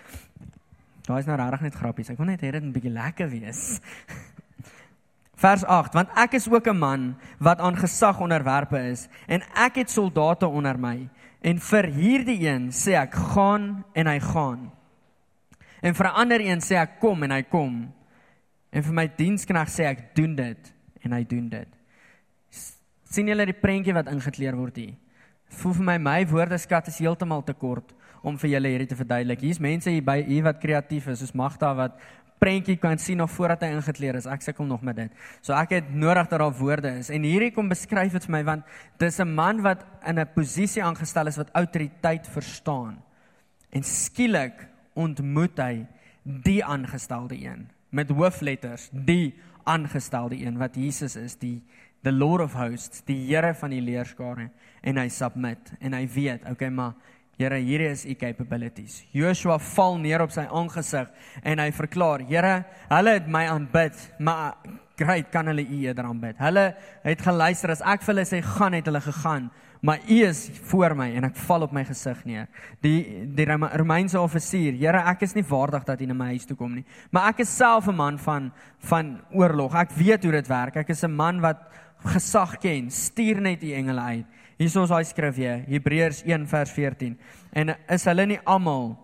Daai 1.09 1.20
is 1.22 1.28
nou 1.28 1.38
regtig 1.40 1.64
net 1.64 1.78
grappies. 1.81 2.11
Ek 2.12 2.20
wil 2.20 2.31
net 2.31 2.42
hê 2.44 2.52
dit 2.52 2.64
moet 2.64 2.76
bietjie 2.76 2.92
lekker 2.92 3.31
wees. 3.33 3.62
Vers 5.42 5.64
8: 5.64 5.94
Want 5.94 6.11
ek 6.18 6.35
is 6.38 6.48
ook 6.50 6.66
'n 6.68 6.78
man 6.78 7.16
wat 7.38 7.61
aan 7.61 7.78
gesag 7.78 8.20
onderwerpe 8.20 8.78
is 8.90 9.09
en 9.26 9.42
ek 9.54 9.83
het 9.83 9.90
soldate 9.90 10.46
onder 10.46 10.78
my. 10.78 11.09
En 11.40 11.59
vir 11.59 11.87
hierdie 11.87 12.40
een 12.46 12.70
sê 12.74 12.98
ek 12.98 13.14
gaan 13.14 13.85
en 13.94 14.07
hy 14.07 14.18
gaan. 14.20 14.70
En 15.81 15.94
vir 15.94 16.07
'n 16.07 16.14
ander 16.14 16.40
een 16.40 16.61
sê 16.61 16.74
ek 16.76 17.00
kom 17.00 17.22
en 17.22 17.31
hy 17.31 17.42
kom. 17.42 17.94
En 18.70 18.83
vir 18.83 18.94
my 18.94 19.07
diensknegt 19.16 19.72
sê 19.72 19.85
ek 19.87 20.14
doen 20.14 20.35
dit 20.35 20.74
en 21.02 21.12
hy 21.12 21.24
doen 21.24 21.48
dit. 21.48 21.68
sien 23.09 23.26
julle 23.26 23.46
die 23.46 23.57
prentjie 23.57 23.94
wat 23.94 24.07
ingekleer 24.12 24.57
word 24.57 24.76
hier? 24.76 24.94
Voel 25.48 25.74
vir 25.74 25.84
my 25.84 25.98
my 25.98 26.26
woordeskat 26.26 26.88
is 26.88 26.98
heeltemal 26.98 27.42
te 27.42 27.54
kort 27.54 27.94
om 28.22 28.37
vir 28.38 28.50
julle 28.50 28.68
hierdie 28.68 28.88
te 28.90 28.98
verduidelik. 28.98 29.40
Hier's 29.40 29.61
mense 29.61 29.90
hier 29.90 30.04
by 30.04 30.22
hier 30.26 30.44
wat 30.44 30.61
kreatief 30.61 31.06
is, 31.08 31.20
soos 31.22 31.34
Magda 31.34 31.72
wat 31.74 31.98
prentjie 32.38 32.76
kan 32.78 32.98
sien 32.98 33.18
nog 33.18 33.30
voordat 33.34 33.64
hy 33.66 33.72
ingekleer 33.74 34.18
is. 34.18 34.28
Ek 34.30 34.42
sukkel 34.44 34.66
nog 34.68 34.82
met 34.87 34.96
dit. 34.96 35.14
So 35.42 35.54
ek 35.58 35.74
het 35.74 35.90
nodig 35.90 36.28
dat 36.30 36.38
daar 36.38 36.54
woorde 36.54 36.92
is. 37.00 37.11
En 37.11 37.26
hierdie 37.26 37.50
kom 37.54 37.70
beskryf 37.70 38.14
dit 38.14 38.28
vir 38.28 38.37
my 38.37 38.42
want 38.46 38.64
dis 38.98 39.18
'n 39.20 39.34
man 39.34 39.62
wat 39.62 39.84
in 40.06 40.18
'n 40.18 40.28
posisie 40.34 40.82
aangestel 40.82 41.26
is 41.26 41.37
wat 41.37 41.50
autoriteit 41.52 42.26
verstaan. 42.26 43.02
En 43.70 43.82
skielik 43.82 44.66
ontmoet 44.94 45.58
hy 45.58 45.87
die 46.24 46.64
aangestelde 46.64 47.37
een 47.37 47.68
met 47.90 48.11
hoofletters, 48.11 48.88
die 48.92 49.34
aangestelde 49.64 50.37
een 50.37 50.58
wat 50.58 50.76
Jesus 50.76 51.16
is, 51.16 51.37
die 51.37 51.62
the 52.02 52.12
Lord 52.12 52.40
of 52.40 52.54
hosts, 52.54 53.02
die 53.06 53.26
Here 53.26 53.54
van 53.54 53.70
die 53.70 53.82
leerskare 53.82 54.50
en 54.82 54.96
hy 55.00 55.08
submit 55.08 55.72
en 55.80 55.92
hy 55.92 56.06
weet, 56.06 56.48
okay, 56.50 56.70
maar 56.70 56.94
Here, 57.38 57.54
hier 57.62 57.84
is 57.87 58.02
u 58.02 58.16
capabilities. 58.18 59.04
Joshua 59.14 59.61
val 59.62 60.00
neer 60.02 60.24
op 60.24 60.32
sy 60.34 60.42
aangesig 60.50 61.06
en 61.46 61.61
hy 61.62 61.68
verklaar, 61.70 62.24
Here, 62.26 62.64
hulle 62.90 63.14
het 63.14 63.28
my 63.30 63.44
aanbid, 63.46 64.00
maar 64.18 64.56
great 64.98 65.30
kan 65.30 65.46
hulle 65.46 65.62
u 65.62 65.84
eerder 65.84 66.08
aanbid. 66.08 66.34
Hulle 66.42 66.72
het 67.04 67.22
geluister 67.22 67.70
as 67.70 67.84
ek 67.87 68.02
vir 68.02 68.16
hulle 68.16 68.26
sê 68.26 68.42
gaan 68.42 68.74
het 68.74 68.90
hulle 68.90 69.02
gegaan, 69.04 69.46
maar 69.87 70.02
u 70.11 70.18
is 70.26 70.48
voor 70.66 70.96
my 70.98 71.06
en 71.14 71.28
ek 71.28 71.38
val 71.46 71.68
op 71.68 71.76
my 71.76 71.84
gesig 71.87 72.24
neer. 72.26 72.48
Die 72.82 73.22
die 73.38 73.46
Romeinse 73.46 74.18
offisier, 74.18 74.74
Here, 74.74 75.04
ek 75.06 75.22
is 75.28 75.37
nie 75.38 75.46
waardig 75.46 75.87
dat 75.87 76.02
u 76.02 76.11
na 76.11 76.18
my 76.18 76.32
huis 76.34 76.48
toe 76.48 76.58
kom 76.58 76.74
nie, 76.74 76.87
maar 77.14 77.30
ek 77.30 77.44
is 77.46 77.54
self 77.54 77.87
'n 77.87 77.94
man 77.94 78.18
van 78.18 78.50
van 78.90 79.20
oorlog. 79.30 79.78
Ek 79.78 79.94
weet 79.94 80.24
hoe 80.24 80.32
dit 80.32 80.48
werk. 80.48 80.76
Ek 80.76 80.90
is 80.90 81.04
'n 81.04 81.14
man 81.14 81.40
wat 81.40 81.70
gesag 82.04 82.58
ken. 82.58 82.90
Stuur 82.90 83.40
net 83.40 83.62
u 83.62 83.72
engele 83.72 84.00
uit. 84.00 84.26
Hier 84.58 84.66
is 84.66 84.76
ons 84.76 84.90
daai 84.90 85.04
skrif 85.06 85.37
hier, 85.38 85.61
Hebreërs 85.70 86.24
1 86.26 86.46
vers 86.50 86.70
14. 86.74 87.12
En 87.54 87.74
is 87.94 88.04
hulle 88.11 88.26
nie 88.26 88.40
almal 88.42 88.96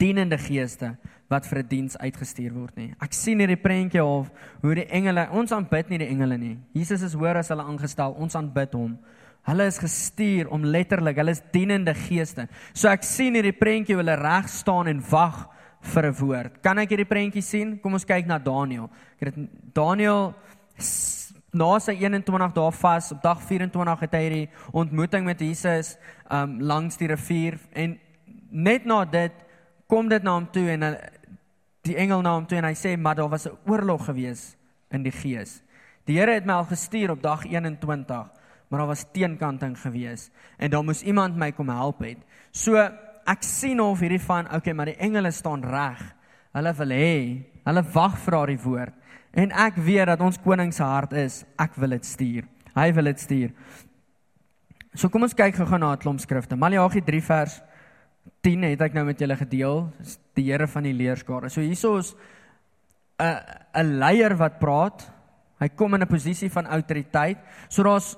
dienende 0.00 0.38
geeste 0.40 0.94
wat 1.28 1.46
vir 1.46 1.58
'n 1.58 1.68
diens 1.68 1.96
uitgestuur 1.98 2.52
word 2.54 2.76
nie. 2.76 2.94
Ek 3.02 3.12
sien 3.12 3.38
hierdie 3.38 3.60
prentjie 3.60 4.04
of 4.04 4.30
hoe 4.62 4.74
die 4.74 4.86
engele, 4.88 5.28
ons 5.30 5.52
aanbid 5.52 5.90
nie 5.90 5.98
die 5.98 6.08
engele 6.08 6.38
nie. 6.38 6.58
Jesus 6.72 7.02
is 7.02 7.14
hoor 7.14 7.36
as 7.36 7.48
hulle 7.48 7.62
aangestel, 7.62 8.14
ons 8.18 8.34
aanbid 8.34 8.72
hom. 8.72 8.98
Hulle 9.46 9.66
is 9.66 9.78
gestuur 9.78 10.48
om 10.48 10.64
letterlik, 10.64 11.16
hulle 11.16 11.30
is 11.30 11.42
dienende 11.52 11.94
geeste. 11.94 12.48
So 12.72 12.88
ek 12.88 13.02
sien 13.02 13.34
hierdie 13.34 13.52
prentjie 13.52 13.94
hoe 13.94 14.02
hulle 14.02 14.16
reg 14.16 14.48
staan 14.48 14.88
en 14.88 15.02
wag 15.10 15.48
vir 15.82 16.06
'n 16.06 16.14
woord. 16.14 16.62
Kan 16.62 16.78
ek 16.78 16.90
hierdie 16.90 17.04
prentjie 17.08 17.42
sien? 17.42 17.78
Kom 17.78 17.92
ons 17.92 18.04
kyk 18.04 18.26
na 18.26 18.38
Daniël. 18.38 18.88
Ek 19.20 19.34
het 19.34 19.74
Daniël 19.74 20.34
na 21.56 21.78
sy 21.80 21.96
21 21.96 22.52
dae 22.56 22.72
vas 22.80 23.12
op 23.14 23.22
dag 23.22 23.40
24 23.48 24.04
het 24.04 24.16
hy 24.16 24.22
hierdie 24.26 24.48
ontmoeting 24.76 25.24
met 25.24 25.40
Jesus 25.40 25.94
um 26.32 26.58
langs 26.60 26.98
die 27.00 27.08
rivier 27.08 27.58
en 27.72 27.96
net 28.50 28.84
na 28.84 29.04
dit 29.04 29.44
kom 29.88 30.10
dit 30.10 30.22
na 30.22 30.36
hom 30.36 30.48
toe 30.52 30.66
en 30.74 30.84
die 31.86 31.96
engel 32.02 32.22
na 32.24 32.34
hom 32.36 32.46
toe 32.48 32.58
en 32.60 32.68
hy 32.68 32.74
sê 32.76 32.96
maar 32.98 33.16
daar 33.16 33.30
was 33.32 33.46
'n 33.46 33.56
oorlog 33.66 34.04
gewees 34.06 34.56
in 34.90 35.02
die 35.02 35.12
gees. 35.12 35.62
Die 36.06 36.18
Here 36.18 36.34
het 36.34 36.46
my 36.46 36.52
al 36.52 36.64
gestuur 36.64 37.10
op 37.10 37.22
dag 37.22 37.44
21, 37.44 38.30
maar 38.68 38.78
daar 38.78 38.86
was 38.86 39.06
teenkanting 39.12 39.78
gewees 39.78 40.30
en 40.58 40.70
daar 40.70 40.84
moes 40.84 41.02
iemand 41.02 41.36
my 41.36 41.52
kom 41.52 41.68
help 41.68 42.00
het. 42.00 42.18
So 42.50 42.76
ek 43.26 43.42
sien 43.42 43.80
of 43.80 44.00
hierdie 44.00 44.20
van 44.20 44.54
okay, 44.54 44.72
maar 44.72 44.86
die 44.86 44.96
engele 44.96 45.30
staan 45.30 45.64
reg. 45.64 46.14
Hulle 46.52 46.74
wil 46.74 46.88
hê, 46.88 47.44
hulle 47.66 47.82
wag 47.94 48.18
vir 48.22 48.36
daardie 48.36 48.62
woord. 48.62 48.94
En 49.36 49.52
ek 49.52 49.80
weet 49.84 50.06
dat 50.06 50.22
ons 50.24 50.38
koning 50.40 50.72
se 50.72 50.84
hart 50.86 51.12
is, 51.12 51.42
ek 51.60 51.74
wil 51.76 51.96
dit 51.96 52.06
stuur. 52.08 52.46
Hy 52.76 52.92
wil 52.96 53.10
dit 53.10 53.20
stuur. 53.20 53.50
So 54.96 55.10
kom 55.12 55.26
ons 55.26 55.36
kyk 55.36 55.58
gou-gou 55.58 55.78
na 55.78 55.92
'n 55.92 56.00
klomp 56.00 56.20
skrifte. 56.20 56.56
Maleagi 56.56 57.02
3 57.04 57.20
vers 57.20 57.60
10 58.42 58.62
het 58.62 58.80
ek 58.80 58.94
nou 58.94 59.04
met 59.04 59.18
julle 59.18 59.36
gedeel, 59.36 59.92
die 60.34 60.44
Here 60.44 60.66
van 60.66 60.82
die 60.82 60.92
leerskare. 60.92 61.50
So 61.50 61.60
hierso 61.60 61.98
is 61.98 62.14
'n 63.18 63.40
'n 63.74 63.98
leier 63.98 64.36
wat 64.36 64.58
praat. 64.58 65.10
Hy 65.60 65.68
kom 65.68 65.94
in 65.94 66.02
'n 66.02 66.06
posisie 66.06 66.50
van 66.50 66.66
autoriteit. 66.66 67.38
So 67.68 67.82
daar's 67.82 68.16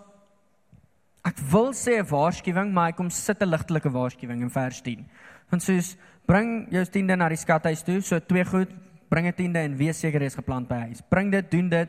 ek 1.25 1.39
wil 1.51 1.73
sê 1.73 1.99
'n 1.99 2.07
waarskuwing, 2.07 2.73
maar 2.73 2.87
hy 2.87 2.93
kom 2.93 3.11
sit 3.11 3.43
'n 3.43 3.51
ligtelike 3.51 3.91
waarskuwing 3.91 4.43
in 4.43 4.51
vers 4.51 4.81
10. 4.83 5.07
Want 5.51 5.63
soos 5.63 5.97
bring 6.27 6.69
jou 6.71 6.85
tiende 6.85 7.17
na 7.17 7.29
die 7.29 7.37
skathuis 7.37 7.83
toe, 7.83 8.01
so 8.01 8.19
twee 8.21 8.45
goed, 8.45 8.69
bring 9.09 9.27
'n 9.27 9.33
tiende 9.33 9.59
en 9.59 9.77
wees 9.77 9.99
seker 9.99 10.21
jy 10.21 10.27
is 10.27 10.35
geplant 10.35 10.68
by 10.68 10.88
huis. 10.88 11.03
Bring 11.09 11.31
dit, 11.33 11.51
doen 11.51 11.68
dit 11.68 11.88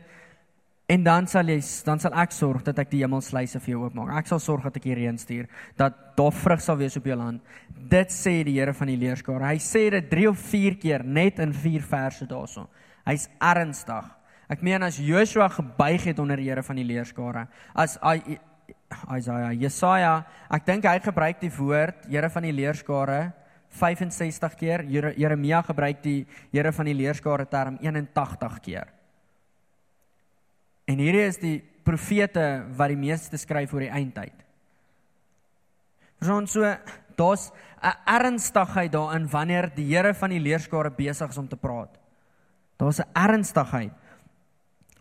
en 0.90 1.02
dan 1.02 1.26
sal 1.26 1.46
jy 1.46 1.60
dan 1.84 2.00
sal 2.02 2.14
ek 2.18 2.32
sorg 2.32 2.64
dat 2.66 2.78
ek 2.78 2.90
die 2.90 3.02
hemelsluise 3.04 3.60
vir 3.60 3.74
jou 3.74 3.84
oopmaak. 3.84 4.10
Ek 4.18 4.26
sal 4.26 4.40
sorg 4.42 4.64
dat 4.66 4.76
ek 4.76 4.82
die 4.82 4.94
reën 4.94 5.18
stuur, 5.18 5.46
dat 5.76 6.16
daar 6.16 6.32
vrug 6.32 6.60
sal 6.60 6.76
wees 6.76 6.96
op 6.96 7.06
jou 7.06 7.16
land. 7.16 7.42
Dit 7.68 8.10
sê 8.10 8.42
die 8.44 8.58
Here 8.58 8.74
van 8.74 8.90
die 8.90 8.96
leerskare. 8.96 9.46
Hy 9.46 9.58
sê 9.58 9.90
dit 9.90 10.10
3 10.10 10.28
of 10.28 10.38
4 10.38 10.78
keer 10.82 11.04
net 11.04 11.38
in 11.38 11.52
4 11.52 11.82
verse 11.82 12.26
daarso. 12.26 12.68
Hy's 13.06 13.28
ernstig. 13.38 14.10
Ek 14.50 14.62
meen 14.66 14.82
as 14.82 14.98
Joshua 14.98 15.46
gebuig 15.48 16.08
het 16.10 16.18
onder 16.18 16.36
die 16.36 16.48
Here 16.48 16.62
van 16.62 16.76
die 16.76 16.84
leerskare, 16.84 17.46
as 17.74 17.96
Isaiah, 18.02 19.52
Jesaja, 19.54 20.14
ek 20.50 20.66
dink 20.66 20.88
hy 20.90 20.98
gebruik 20.98 21.38
die 21.40 21.52
woord 21.54 22.08
Here 22.10 22.30
van 22.30 22.48
die 22.48 22.54
leerskare 22.54 23.30
65 23.70 24.54
keer. 24.58 24.84
Jeremia 25.16 25.62
gebruik 25.62 26.02
die 26.02 26.26
Here 26.52 26.72
van 26.72 26.90
die 26.90 26.94
leerskare 26.94 27.46
term 27.48 27.78
81 27.80 28.60
keer. 28.60 28.88
En 30.90 30.98
hierdie 30.98 31.26
is 31.26 31.38
die 31.38 31.58
profete 31.86 32.64
wat 32.76 32.90
die 32.92 32.98
meeste 32.98 33.38
skryf 33.38 33.72
oor 33.74 33.86
die 33.86 33.94
eindtyd. 33.94 34.34
Ons 36.20 36.52
so 36.52 36.66
daar's 37.16 37.50
'n 37.82 37.96
ernstigheid 38.04 38.92
daarin 38.92 39.28
wanneer 39.30 39.70
die 39.74 39.94
Here 39.94 40.14
van 40.14 40.30
die 40.30 40.40
leerskare 40.40 40.90
besig 40.90 41.30
is 41.30 41.38
om 41.38 41.48
te 41.48 41.56
praat. 41.56 41.98
Daar's 42.76 43.00
'n 43.00 43.08
ernstigheid. 43.14 43.92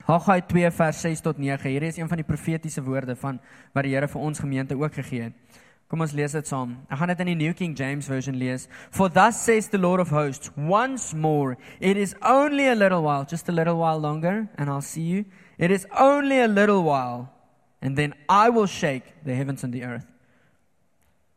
Haggai 0.06 0.42
2 0.42 0.72
vers 0.72 1.02
6 1.02 1.22
tot 1.22 1.38
9. 1.38 1.70
Hierdie 1.70 1.90
is 1.90 1.98
een 1.98 2.08
van 2.08 2.18
die 2.18 2.26
profetiese 2.26 2.84
woorde 2.84 3.16
van 3.16 3.40
wat 3.74 3.84
die 3.84 3.94
Here 3.94 4.08
vir 4.08 4.22
ons 4.22 4.40
gemeente 4.40 4.78
ook 4.78 4.94
gegee 4.94 5.22
het. 5.22 5.34
Kom 5.90 6.04
ons 6.06 6.12
lees 6.14 6.36
dit 6.38 6.46
saam. 6.46 6.76
Ek 6.86 7.00
gaan 7.02 7.10
dit 7.10 7.22
in 7.24 7.32
die 7.32 7.40
New 7.40 7.54
King 7.58 7.74
James 7.74 8.06
version 8.06 8.38
lees. 8.38 8.68
For 8.94 9.10
thus 9.10 9.42
says 9.42 9.72
the 9.74 9.80
Lord 9.82 10.00
of 10.00 10.12
hosts, 10.14 10.52
once 10.56 11.16
more, 11.16 11.58
it 11.80 11.98
is 11.98 12.14
only 12.22 12.68
a 12.68 12.76
little 12.76 13.02
while, 13.02 13.26
just 13.26 13.50
a 13.50 13.52
little 13.52 13.80
while 13.82 13.98
longer 13.98 14.48
and 14.56 14.70
I'll 14.70 14.86
see 14.86 15.02
you. 15.02 15.26
It 15.58 15.72
is 15.72 15.88
only 15.98 16.40
a 16.42 16.48
little 16.48 16.84
while 16.84 17.34
and 17.82 17.98
then 17.98 18.14
I 18.28 18.50
will 18.50 18.68
shake 18.68 19.26
the 19.26 19.34
heavens 19.34 19.64
and 19.64 19.74
the 19.74 19.84
earth. 19.84 20.06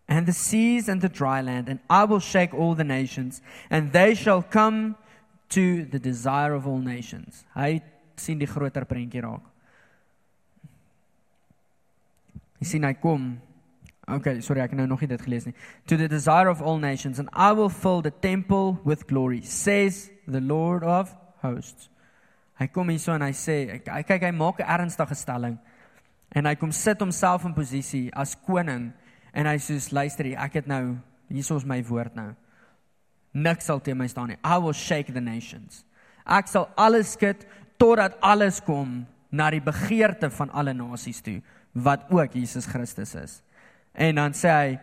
And 0.06 0.26
the 0.26 0.34
seas 0.34 0.88
and 0.88 1.00
the 1.00 1.08
dry 1.08 1.40
land, 1.40 1.70
and 1.70 1.78
I 1.88 2.04
will 2.04 2.20
shake 2.20 2.52
all 2.52 2.74
the 2.74 2.84
nations, 2.84 3.40
and 3.70 3.92
they 3.92 4.14
shall 4.14 4.42
come 4.42 4.96
to 5.50 5.86
the 5.86 5.98
desire 5.98 6.52
of 6.52 6.66
all 6.66 6.78
nations. 6.78 7.46
Hy 7.54 7.80
sien 8.16 8.42
die 8.42 8.50
groter 8.50 8.84
prentjie 8.84 9.22
raak. 9.24 9.46
Hy 12.58 12.68
sien 12.68 12.84
hy 12.84 12.92
kom 13.00 13.40
Okay, 14.08 14.40
sorry, 14.42 14.60
ek 14.64 14.72
het 14.74 14.80
nou 14.80 14.88
nog 14.90 15.00
nie 15.04 15.08
dit 15.12 15.22
gelees 15.22 15.44
nie. 15.46 15.54
To 15.86 15.96
the 15.96 16.08
desire 16.10 16.50
of 16.50 16.62
all 16.62 16.78
nations 16.78 17.20
and 17.22 17.30
I 17.32 17.52
will 17.54 17.70
fill 17.70 18.02
the 18.02 18.10
temple 18.10 18.80
with 18.84 19.06
glory, 19.06 19.42
says 19.42 20.10
the 20.26 20.40
Lord 20.40 20.82
of 20.82 21.14
hosts. 21.42 21.88
Hy 22.58 22.66
kom 22.66 22.90
hier 22.90 22.98
so 22.98 23.14
en 23.14 23.22
hy 23.22 23.32
sê, 23.34 23.56
hy 23.86 24.02
kyk 24.06 24.26
hy 24.26 24.32
maak 24.34 24.60
'n 24.60 24.66
ernstige 24.66 25.14
stelling. 25.14 25.58
En 26.34 26.46
hy 26.46 26.54
kom 26.54 26.72
sit 26.72 27.00
homself 27.00 27.44
in 27.44 27.54
posisie 27.54 28.10
as 28.14 28.34
koning 28.34 28.92
en 29.34 29.46
hy 29.46 29.56
sê 29.56 29.78
luister 29.92 30.24
hier, 30.24 30.38
ek 30.38 30.54
het 30.54 30.66
nou 30.66 30.98
hier 31.28 31.56
is 31.56 31.64
my 31.64 31.82
woord 31.82 32.14
nou. 32.14 32.34
Niks 33.32 33.64
sal 33.64 33.80
teen 33.80 33.96
my 33.96 34.06
staan 34.06 34.28
nie. 34.28 34.38
I 34.44 34.58
will 34.58 34.72
shake 34.72 35.12
the 35.12 35.20
nations. 35.20 35.84
Ek 36.26 36.48
sal 36.48 36.68
alles 36.76 37.12
skud 37.12 37.46
totdat 37.78 38.18
alles 38.22 38.60
kom 38.60 39.06
na 39.30 39.50
die 39.50 39.60
begeerte 39.60 40.30
van 40.30 40.50
alle 40.50 40.74
nasies 40.74 41.22
toe 41.22 41.40
wat 41.72 42.10
ook 42.10 42.34
Jesus 42.34 42.66
Christus 42.66 43.14
is. 43.14 43.42
En 43.94 44.14
dan 44.14 44.32
sê 44.32 44.48
hy 44.48 44.78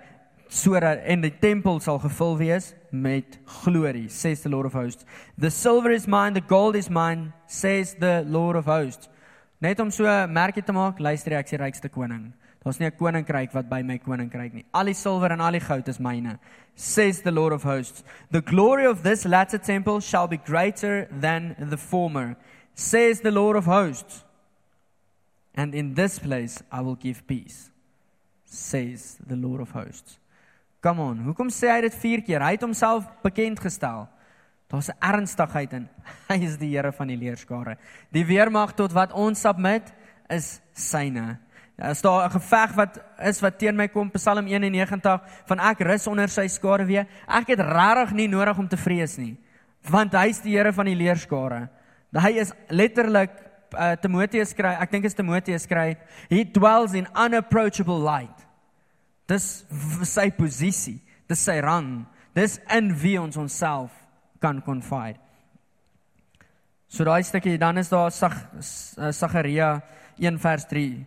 sodat 0.49 1.03
en 1.05 1.21
die 1.21 1.33
tempel 1.41 1.79
sal 1.81 1.99
gevul 2.01 2.37
wees 2.39 2.73
met 2.91 3.37
glorie 3.61 4.09
says 4.09 4.41
the 4.41 4.49
lord 4.49 4.65
of 4.65 4.73
hosts. 4.73 5.05
The 5.37 5.49
silver 5.49 5.91
is 5.91 6.07
mine 6.07 6.33
the 6.33 6.41
gold 6.41 6.75
is 6.75 6.89
mine 6.89 7.33
says 7.47 7.95
the 7.99 8.23
lord 8.27 8.55
of 8.55 8.65
hosts. 8.65 9.09
Net 9.61 9.79
om 9.79 9.91
so 9.91 10.05
merkie 10.27 10.65
te 10.65 10.73
maak 10.73 10.99
luister 10.99 11.37
ek 11.37 11.45
is 11.45 11.57
die 11.57 11.61
rykste 11.61 11.89
koning. 11.89 12.33
Daar's 12.63 12.79
nie 12.79 12.87
'n 12.87 12.97
koninkryk 12.97 13.53
wat 13.53 13.69
by 13.69 13.81
my 13.81 13.97
koninkryk 13.97 14.53
nie. 14.53 14.65
Al 14.73 14.85
die 14.85 14.93
silwer 14.93 15.31
en 15.31 15.41
al 15.41 15.51
die 15.51 15.59
goud 15.59 15.87
is 15.87 15.99
myne 15.99 16.39
says 16.75 17.21
the 17.21 17.31
lord 17.31 17.53
of 17.53 17.63
hosts. 17.63 18.03
The 18.31 18.41
glory 18.41 18.85
of 18.85 19.03
this 19.03 19.25
latter 19.25 19.57
temple 19.57 19.99
shall 20.01 20.27
be 20.27 20.37
greater 20.37 21.07
than 21.11 21.55
the 21.59 21.77
former 21.77 22.37
says 22.73 23.21
the 23.21 23.31
lord 23.31 23.55
of 23.55 23.65
hosts. 23.65 24.25
And 25.55 25.75
in 25.75 25.93
this 25.93 26.19
place 26.19 26.63
i 26.71 26.81
will 26.81 26.95
give 26.95 27.27
peace 27.27 27.69
says 28.49 29.17
the 29.27 29.35
lord 29.35 29.61
of 29.61 29.71
hosts 29.71 30.19
Come 30.79 31.03
on, 31.03 31.17
hoekom 31.27 31.49
sê 31.51 31.67
hy 31.73 31.81
dit 31.83 31.95
4 31.95 32.21
keer? 32.23 32.39
Hy 32.39 32.53
het 32.55 32.63
homself 32.63 33.03
bekend 33.23 33.59
gestel. 33.59 34.05
Daar's 34.71 34.87
'n 34.87 34.95
ernstigheid 35.01 35.73
in. 35.73 35.89
Hy 36.31 36.37
is 36.45 36.55
die 36.57 36.71
Here 36.71 36.91
van 36.91 37.07
die 37.07 37.17
leerskare. 37.17 37.77
Die 38.11 38.23
weermag 38.25 38.75
tot 38.75 38.93
wat 38.93 39.11
ons 39.11 39.41
submit 39.41 39.91
is 40.29 40.61
syne. 40.73 41.39
As 41.77 42.01
daar 42.01 42.29
'n 42.29 42.39
geveg 42.39 42.75
wat 42.75 42.99
is 43.19 43.41
wat 43.41 43.59
teen 43.59 43.75
my 43.75 43.87
kom, 43.87 44.11
Psalm 44.11 44.47
91 44.47 45.21
van 45.45 45.59
ek 45.59 45.79
rus 45.79 46.07
onder 46.07 46.29
sy 46.29 46.47
skare 46.47 46.85
weer. 46.85 47.07
Ek 47.27 47.47
het 47.47 47.59
regtig 47.59 48.11
nie 48.13 48.27
nodig 48.27 48.57
om 48.57 48.67
te 48.67 48.77
vrees 48.77 49.17
nie, 49.17 49.37
want 49.89 50.13
hy's 50.13 50.39
die 50.39 50.55
Here 50.55 50.73
van 50.73 50.85
die 50.85 50.95
leerskare. 50.95 51.69
Hy 52.13 52.39
is 52.39 52.53
letterlik 52.69 53.31
uh, 53.73 53.95
Timoteus 54.01 54.53
skryf, 54.53 54.79
ek 54.81 54.91
dink 54.91 55.05
is 55.09 55.17
Timoteus 55.17 55.65
skryf, 55.67 55.97
he 56.29 56.43
dwells 56.43 56.95
in 56.97 57.07
unapproachable 57.15 57.99
light. 57.99 58.45
Dis 59.29 59.63
sy 60.09 60.29
posisie, 60.33 60.99
dis 61.29 61.41
sy 61.45 61.59
rang, 61.61 62.05
dis 62.37 62.57
in 62.73 62.93
wie 63.01 63.17
ons 63.21 63.37
onsself 63.37 63.93
kan 64.41 64.61
confide. 64.65 65.19
So 66.89 67.05
daai 67.05 67.21
stukkie 67.21 67.59
dan 67.61 67.77
is 67.77 67.91
daar 67.91 68.09
Sag 68.11 68.33
Sagaria 69.13 69.75
1 70.17 70.39
vers 70.41 70.65
3. 70.65 71.05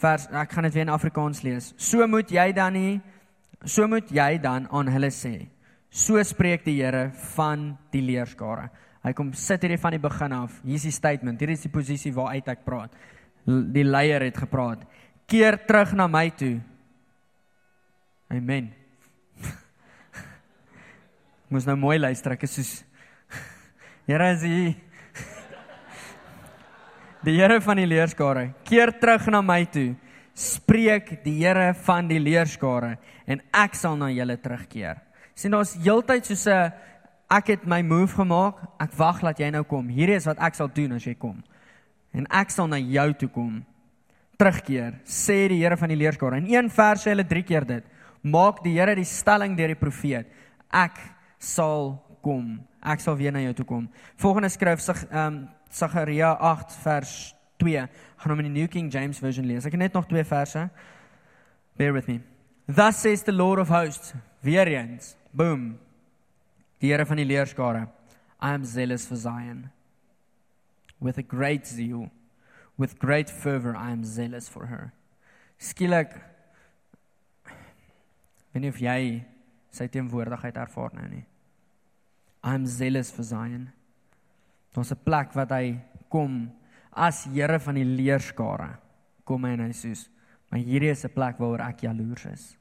Vers 0.00 0.26
ek 0.32 0.54
gaan 0.54 0.64
dit 0.64 0.74
weer 0.78 0.86
in 0.86 0.94
Afrikaans 0.94 1.42
lees. 1.44 1.74
So 1.76 2.06
moet 2.08 2.32
jy 2.32 2.48
dan 2.56 2.72
nie 2.78 3.00
so 3.66 3.86
moet 3.90 4.08
jy 4.14 4.38
dan 4.40 4.68
aan 4.72 4.88
hulle 4.88 5.10
sê. 5.12 5.48
So 5.90 6.22
spreek 6.22 6.64
die 6.64 6.78
Here 6.78 7.10
van 7.34 7.72
die 7.92 8.02
leerskare. 8.04 8.68
Hy 9.08 9.14
kom 9.16 9.32
sit 9.32 9.62
hierdie 9.64 9.80
van 9.80 9.96
die 9.96 10.02
begin 10.02 10.32
af. 10.36 10.58
Hier 10.62 10.76
is 10.76 10.84
die 10.84 10.92
statement. 10.92 11.40
Hier 11.40 11.50
is 11.54 11.64
die 11.64 11.72
posisie 11.72 12.12
waaruit 12.12 12.48
ek 12.52 12.64
praat. 12.66 12.92
Die 13.46 13.84
leier 13.84 14.20
het 14.28 14.36
gepraat. 14.36 14.84
Keer 15.28 15.56
terug 15.64 15.94
na 15.96 16.06
my 16.08 16.28
toe 16.36 16.58
Amen. 18.28 18.68
Moes 21.48 21.64
nou 21.64 21.78
mooi 21.80 21.96
luister, 21.96 22.34
ek 22.36 22.44
is 22.44 22.58
soos 22.58 22.72
Here 24.08 24.26
is 24.34 24.44
hier. 24.44 24.74
Die 27.24 27.34
Here 27.36 27.58
van 27.60 27.80
die 27.80 27.88
leerskare, 27.88 28.50
keer 28.68 28.92
terug 29.00 29.26
na 29.32 29.42
my 29.44 29.62
toe. 29.68 29.90
Spreek 30.38 31.18
die 31.24 31.34
Here 31.40 31.72
van 31.84 32.08
die 32.08 32.20
leerskare 32.20 32.94
en 33.28 33.42
ek 33.52 33.76
sal 33.76 33.96
na 34.00 34.08
julle 34.12 34.36
terugkeer. 34.40 35.00
Sien 35.36 35.52
daar's 35.56 35.74
heeltyd 35.76 36.28
soos 36.28 36.46
'n 36.46 36.72
ek 37.30 37.52
het 37.54 37.66
my 37.68 37.82
move 37.82 38.14
gemaak, 38.16 38.60
ek 38.80 38.94
wag 38.96 39.20
dat 39.20 39.40
jy 39.40 39.50
nou 39.52 39.64
kom. 39.68 39.88
Hierdie 39.92 40.16
is 40.16 40.26
wat 40.28 40.40
ek 40.40 40.56
sal 40.56 40.70
doen 40.72 40.96
as 40.96 41.06
jy 41.06 41.14
kom. 41.14 41.42
En 42.16 42.26
ek 42.32 42.50
sal 42.50 42.70
na 42.70 42.78
jou 42.80 43.12
toe 43.20 43.28
kom. 43.28 43.60
Terugkeer, 44.38 45.00
sê 45.04 45.48
die 45.50 45.60
Here 45.60 45.76
van 45.76 45.90
die 45.92 45.98
leerskare. 45.98 46.38
In 46.38 46.48
een 46.48 46.70
vers 46.70 47.02
sê 47.04 47.12
hulle 47.12 47.26
3 47.26 47.42
keer 47.44 47.66
dit 47.68 47.94
maak 48.22 48.62
die 48.64 48.76
Here 48.78 48.96
die 48.98 49.06
stelling 49.06 49.56
deur 49.58 49.72
die 49.72 49.78
profeet. 49.78 50.28
Ek 50.74 50.98
sal 51.38 51.96
kom. 52.24 52.58
Ek 52.82 53.02
sal 53.02 53.16
weer 53.18 53.34
na 53.34 53.42
jou 53.46 53.54
toe 53.60 53.68
kom. 53.68 53.88
Volgende 54.20 54.50
skryf 54.52 54.82
sig 54.84 55.04
ehm 55.10 55.26
um, 55.26 55.46
Sagaria 55.68 56.30
8 56.40 56.78
vers 56.80 57.10
2. 57.60 57.82
Ek 57.84 58.22
gaan 58.22 58.32
hom 58.32 58.40
in 58.40 58.46
die 58.48 58.60
New 58.62 58.70
King 58.72 58.88
James 58.88 59.18
version 59.20 59.44
lees. 59.44 59.66
Ek 59.68 59.74
het 59.76 59.82
net 59.82 59.92
nog 59.92 60.06
twee 60.08 60.24
verse. 60.24 60.62
Bear 61.76 61.92
with 61.92 62.08
me. 62.08 62.22
Thus 62.64 63.02
says 63.02 63.22
the 63.26 63.36
Lord 63.36 63.60
of 63.60 63.68
hosts. 63.68 64.14
Weer 64.40 64.66
eens. 64.66 65.14
Boom. 65.30 65.76
Die 66.78 66.92
Here 66.92 67.06
van 67.06 67.18
die 67.18 67.26
leerskare. 67.26 67.88
I 68.40 68.54
am 68.54 68.64
zealous 68.64 69.06
for 69.06 69.16
Zion. 69.16 69.70
With 71.00 71.18
a 71.18 71.22
great 71.22 71.66
zeal. 71.66 72.10
With 72.76 72.98
great 72.98 73.30
fervor 73.30 73.74
I 73.76 73.90
am 73.90 74.04
zealous 74.04 74.48
for 74.48 74.66
her. 74.66 74.92
Skielik 75.58 76.14
Weet 78.52 78.62
nie 78.62 78.70
of 78.70 78.78
jy 78.82 79.00
sy 79.74 79.88
teenwoordigheid 79.90 80.56
ervaar 80.58 80.94
nou 80.96 81.08
nie. 81.10 81.24
I'm 82.46 82.66
zealous 82.66 83.10
for 83.10 83.26
Zion. 83.26 83.68
Daar's 84.74 84.92
'n 84.92 85.02
plek 85.04 85.34
wat 85.34 85.50
hy 85.50 85.80
kom 86.08 86.50
as 86.92 87.24
Here 87.24 87.58
van 87.58 87.74
die 87.74 87.84
leerskare. 87.84 88.78
Kom 89.24 89.44
hy 89.44 89.50
en 89.50 89.66
hy 89.66 89.72
sê, 89.72 90.08
"Maar 90.50 90.60
hierdie 90.60 90.90
is 90.90 91.04
'n 91.04 91.12
plek 91.14 91.38
waaroor 91.38 91.60
ek 91.60 91.80
jaloers 91.80 92.26
is." 92.26 92.56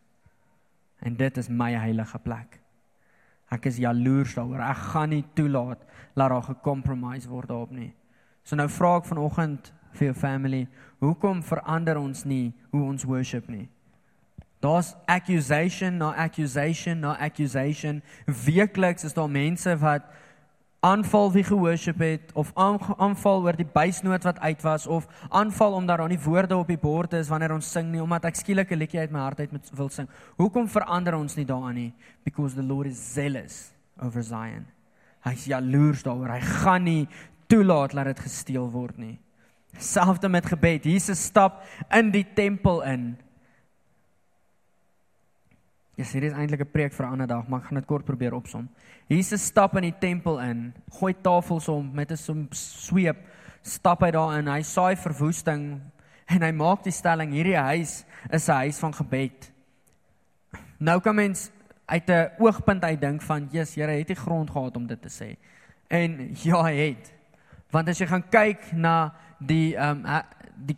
En 1.02 1.16
dit 1.16 1.38
is 1.38 1.50
my 1.50 1.72
heilige 1.74 2.20
plek. 2.20 2.60
Ek 3.52 3.70
is 3.70 3.80
jaloers 3.80 4.36
daaroor. 4.36 4.62
Ek 4.62 4.84
gaan 4.92 5.14
nie 5.16 5.24
toelaat 5.36 5.84
dat 6.18 6.30
daar 6.30 6.44
gecompromise 6.44 7.30
word 7.30 7.48
daarop 7.52 7.72
nie. 7.72 7.94
So 8.44 8.56
nou 8.56 8.68
vra 8.72 8.98
ek 9.00 9.08
vanoggend 9.10 9.72
vir 9.98 10.10
jou 10.10 10.18
family, 10.18 10.68
hoekom 11.04 11.42
verander 11.44 11.98
ons 12.00 12.26
nie 12.26 12.54
hoe 12.72 12.84
ons 12.86 13.06
worship 13.08 13.48
nie? 13.50 13.68
Daar's 14.64 14.96
accusation 15.06 16.00
na 16.02 16.14
accusation 16.18 17.00
na 17.00 17.16
accusation. 17.22 18.02
Weekliks 18.26 19.04
is 19.04 19.14
daar 19.14 19.30
mense 19.30 19.76
wat 19.78 20.08
aanval 20.80 21.32
wie 21.34 21.44
gehoorship 21.44 22.00
het 22.00 22.32
of 22.38 22.52
aanval 22.56 23.42
oor 23.42 23.58
die 23.58 23.66
buisnoot 23.74 24.24
wat 24.24 24.40
uit 24.40 24.62
was 24.62 24.88
of 24.88 25.08
aanval 25.30 25.74
omdat 25.74 25.98
daar 25.98 26.10
nie 26.10 26.20
woorde 26.22 26.58
op 26.58 26.68
die 26.68 26.78
bord 26.78 27.14
is 27.14 27.30
wanneer 27.30 27.54
ons 27.54 27.72
sing 27.72 27.90
nie 27.92 28.02
omdat 28.02 28.26
ek 28.26 28.36
skielik 28.36 28.72
'n 28.72 28.78
liedjie 28.78 29.00
uit 29.00 29.12
my 29.12 29.20
hart 29.20 29.40
uit 29.40 29.52
met 29.52 29.70
wil 29.74 29.90
sing. 29.90 30.08
Hoekom 30.38 30.68
verander 30.68 31.16
ons 31.16 31.36
nie 31.36 31.46
daaraan 31.46 31.76
nie? 31.76 31.94
Because 32.24 32.56
the 32.56 32.64
Lord 32.64 32.88
is 32.88 33.14
zealous 33.14 33.72
over 34.02 34.24
Zion. 34.24 34.66
Hy's 35.24 35.46
jaloers 35.46 36.04
daaroor. 36.04 36.30
Hy 36.30 36.42
gaan 36.42 36.84
nie 36.84 37.08
toelaat 37.48 37.92
dat 37.92 38.06
dit 38.06 38.20
gesteel 38.20 38.70
word 38.72 38.98
nie. 38.98 39.20
Selfs 39.78 40.28
met 40.28 40.46
gebed. 40.46 40.84
Jesus 40.84 41.24
stap 41.24 41.64
in 41.92 42.12
die 42.12 42.26
tempel 42.34 42.82
in 42.82 43.18
yes, 45.98 46.14
hier 46.14 46.28
is 46.30 46.34
eintlik 46.34 46.62
'n 46.62 46.72
preek 46.72 46.94
vir 46.94 47.06
'n 47.06 47.12
ander 47.12 47.28
dag, 47.28 47.48
maar 47.48 47.60
ek 47.60 47.66
gaan 47.66 47.80
dit 47.80 47.86
kort 47.86 48.06
probeer 48.06 48.34
opsom. 48.34 48.70
Jesus 49.08 49.46
stap 49.46 49.76
in 49.76 49.84
die 49.84 50.00
tempel 50.00 50.40
in, 50.40 50.74
gooi 51.00 51.14
tafels 51.14 51.68
om 51.68 51.92
met 51.94 52.12
'n 52.12 52.48
sweep, 52.52 53.18
stap 53.62 54.02
hy 54.02 54.12
daar 54.12 54.38
in, 54.40 54.48
hy 54.48 54.62
saai 54.62 54.96
verwoesting 54.96 55.82
en 56.28 56.42
hy 56.42 56.52
maak 56.52 56.84
die 56.84 56.92
stelling 56.92 57.32
hierdie 57.32 57.58
huis 57.58 58.06
is 58.32 58.48
'n 58.48 58.52
huis 58.52 58.80
van 58.80 58.94
gebed. 58.94 59.52
Nou 60.80 61.00
kan 61.00 61.16
mens 61.16 61.52
uit 61.86 62.10
'n 62.10 62.32
oogpunt 62.40 62.84
uit 62.84 63.02
dink 63.02 63.22
van, 63.22 63.48
"Jesus, 63.52 63.76
Here 63.76 63.92
het 63.92 64.08
die 64.08 64.16
grond 64.16 64.50
gehad 64.50 64.76
om 64.76 64.88
dit 64.88 65.02
te 65.02 65.10
sê." 65.10 65.38
En 65.88 66.30
ja, 66.34 66.64
hy 66.64 66.76
het. 66.76 67.14
Want 67.72 67.90
as 67.90 67.98
jy 67.98 68.08
gaan 68.08 68.30
kyk 68.30 68.72
na 68.72 69.14
die 69.40 69.76
ehm 69.76 70.06
um, 70.06 70.22
die 70.66 70.78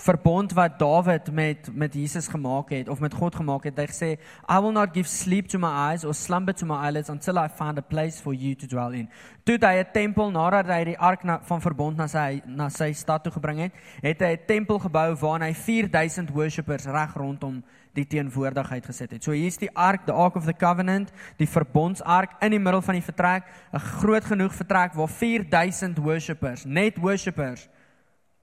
verbond 0.00 0.52
wat 0.56 0.78
Dawid 0.78 1.32
met 1.32 1.68
met 1.74 1.94
Jesus 1.94 2.28
gemaak 2.28 2.70
het 2.70 2.88
of 2.88 3.00
met 3.00 3.14
God 3.14 3.34
gemaak 3.34 3.64
het. 3.64 3.76
Hy 3.76 3.86
sê, 3.86 4.18
"I 4.48 4.60
will 4.60 4.72
not 4.72 4.88
give 4.92 5.08
sleep 5.08 5.48
to 5.48 5.58
my 5.58 5.90
eyes 5.90 6.04
or 6.04 6.14
slumber 6.14 6.54
to 6.54 6.66
my 6.66 6.74
eyelids 6.74 7.08
until 7.08 7.38
I 7.38 7.48
find 7.48 7.78
a 7.78 7.82
place 7.82 8.22
for 8.22 8.34
you 8.34 8.54
to 8.54 8.66
dwell 8.66 8.92
in." 8.92 9.08
Toe 9.44 9.58
hy 9.60 9.78
'n 9.78 9.86
tempel 9.92 10.30
nadat 10.30 10.66
hy 10.66 10.84
die 10.84 10.98
ark 10.98 11.24
na, 11.24 11.40
van 11.42 11.60
verbond 11.60 11.96
na 11.96 12.06
sy 12.06 12.42
na 12.46 12.68
sy 12.68 12.92
stad 12.92 13.24
toe 13.24 13.32
gebring 13.32 13.58
het, 13.58 13.72
het 14.02 14.20
hy 14.20 14.32
'n 14.32 14.46
tempel 14.46 14.78
gebou 14.78 15.14
waarin 15.14 15.48
hy 15.48 15.54
4000 15.54 16.30
worshippers 16.30 16.86
reg 16.86 17.14
rondom 17.14 17.62
die 17.92 18.06
teenwoordigheid 18.06 18.86
gesit 18.86 19.10
het. 19.10 19.24
So 19.24 19.32
hier's 19.32 19.56
die 19.56 19.70
ark, 19.74 20.06
the 20.06 20.12
ark 20.12 20.36
of 20.36 20.44
the 20.44 20.54
covenant, 20.54 21.12
die 21.36 21.48
verbondsark 21.48 22.30
in 22.40 22.50
die 22.50 22.58
middel 22.58 22.82
van 22.82 22.94
die 22.94 23.02
vertrek, 23.02 23.44
'n 23.72 23.78
groot 23.78 24.24
genoeg 24.24 24.54
vertrek 24.54 24.94
waar 24.94 25.08
4000 25.08 25.98
worshippers, 25.98 26.64
net 26.64 26.98
worshippers 26.98 27.68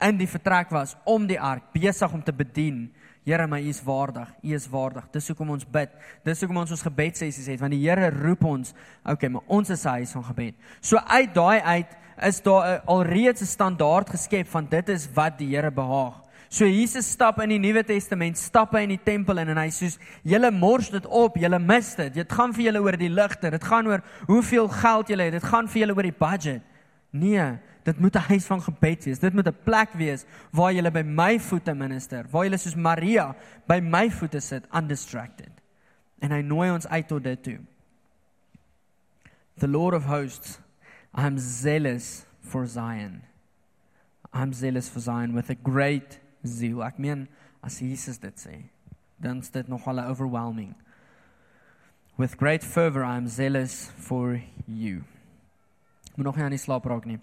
in 0.04 0.18
die 0.20 0.30
vertrek 0.30 0.70
was 0.74 0.96
om 1.06 1.26
die 1.28 1.40
ark 1.40 1.72
besig 1.74 2.14
om 2.14 2.24
te 2.24 2.34
bedien. 2.34 2.88
Here, 3.28 3.48
my 3.48 3.60
U 3.60 3.68
is 3.68 3.82
waardig. 3.84 4.30
U 4.44 4.54
is 4.56 4.68
waardig. 4.72 5.08
Dis 5.12 5.28
hoekom 5.28 5.50
ons 5.58 5.66
bid. 5.68 5.92
Dis 6.24 6.40
hoekom 6.42 6.62
ons 6.62 6.72
ons 6.72 6.86
gebedsessies 6.86 7.50
het 7.52 7.60
want 7.60 7.76
die 7.76 7.82
Here 7.84 8.12
roep 8.14 8.46
ons. 8.48 8.76
Okay, 9.04 9.30
maar 9.34 9.44
ons 9.48 9.74
is 9.74 9.84
hy 9.84 10.06
van 10.14 10.28
gebed. 10.30 10.56
So 10.80 11.02
uit 11.02 11.34
daai 11.36 11.60
uit 11.60 11.98
is 12.28 12.40
daar 12.42 12.82
alreeds 12.88 13.42
'n 13.42 13.46
standaard 13.46 14.10
geskep 14.10 14.48
van 14.48 14.66
dit 14.70 14.90
is 14.90 15.10
wat 15.14 15.38
die 15.38 15.56
Here 15.56 15.72
behaag. 15.72 16.24
So 16.50 16.66
Jesus 16.66 17.10
stap 17.12 17.42
in 17.44 17.50
die 17.50 17.60
Nuwe 17.60 17.84
Testament, 17.84 18.38
stap 18.38 18.72
hy 18.72 18.86
in 18.86 18.90
die 18.96 19.04
tempel 19.04 19.38
in 19.38 19.50
en 19.50 19.58
hy 19.58 19.68
sê: 19.68 19.98
"Julle 20.24 20.52
mors 20.52 20.90
dit 20.90 21.06
op, 21.06 21.36
julle 21.36 21.60
mis 21.60 21.96
dit. 21.96 22.14
Dit 22.14 22.32
gaan 22.32 22.54
vir 22.54 22.64
julle 22.64 22.82
oor 22.82 22.98
die 22.98 23.10
ligte, 23.10 23.52
dit 23.52 23.64
gaan 23.64 23.88
oor 23.88 24.02
hoeveel 24.28 24.68
geld 24.68 25.08
julle 25.08 25.24
het, 25.24 25.34
dit 25.34 25.44
gaan 25.44 25.68
vir 25.68 25.82
julle 25.82 25.96
oor 25.96 26.04
die 26.04 26.20
budget." 26.20 26.62
Nee, 27.12 27.60
dit 27.88 28.00
moet 28.00 28.16
'n 28.16 28.28
huis 28.32 28.46
van 28.46 28.62
gebed 28.62 29.04
wees. 29.04 29.20
Dit 29.20 29.34
moet 29.34 29.48
'n 29.48 29.64
plek 29.64 29.92
wees 29.92 30.26
waar 30.52 30.74
jy 30.74 30.92
by 30.92 31.02
my 31.02 31.40
voete 31.40 31.74
minister, 31.74 32.26
waar 32.30 32.46
jy 32.46 32.58
soos 32.58 32.76
Maria 32.76 33.36
by 33.66 33.80
my 33.80 34.12
voete 34.12 34.40
sit 34.40 34.68
undistracted. 34.74 35.52
En 36.20 36.32
hy 36.32 36.42
nooi 36.42 36.72
ons 36.72 36.88
uit 36.88 37.08
tot 37.08 37.24
dit 37.24 37.44
toe. 37.44 37.60
The 39.58 39.68
Lord 39.68 39.96
of 39.96 40.06
hosts, 40.06 40.60
I 41.18 41.26
am 41.26 41.38
zealous 41.38 42.26
for 42.42 42.68
Zion. 42.68 43.22
I'm 44.34 44.54
zealous 44.54 44.90
for 44.90 45.00
Zion 45.00 45.34
with 45.34 45.50
a 45.50 45.56
great 45.64 46.20
zeal. 46.44 46.84
Ek 46.84 46.98
meen 46.98 47.28
as 47.62 47.80
Jesus 47.80 48.18
dit 48.18 48.48
sê, 48.48 48.70
dan 49.18 49.38
is 49.38 49.50
dit 49.50 49.68
nogal 49.68 50.00
overwhelming. 50.00 50.76
With 52.16 52.38
great 52.38 52.64
fervor 52.64 53.04
I 53.04 53.16
am 53.16 53.28
zealous 53.28 53.92
for 53.96 54.42
you. 54.66 55.04
Moet 56.16 56.26
nog 56.26 56.36
nie 56.36 56.44
aan 56.44 56.50
die 56.50 56.60
slaap 56.60 56.86
raak 56.86 57.06
nie. 57.06 57.20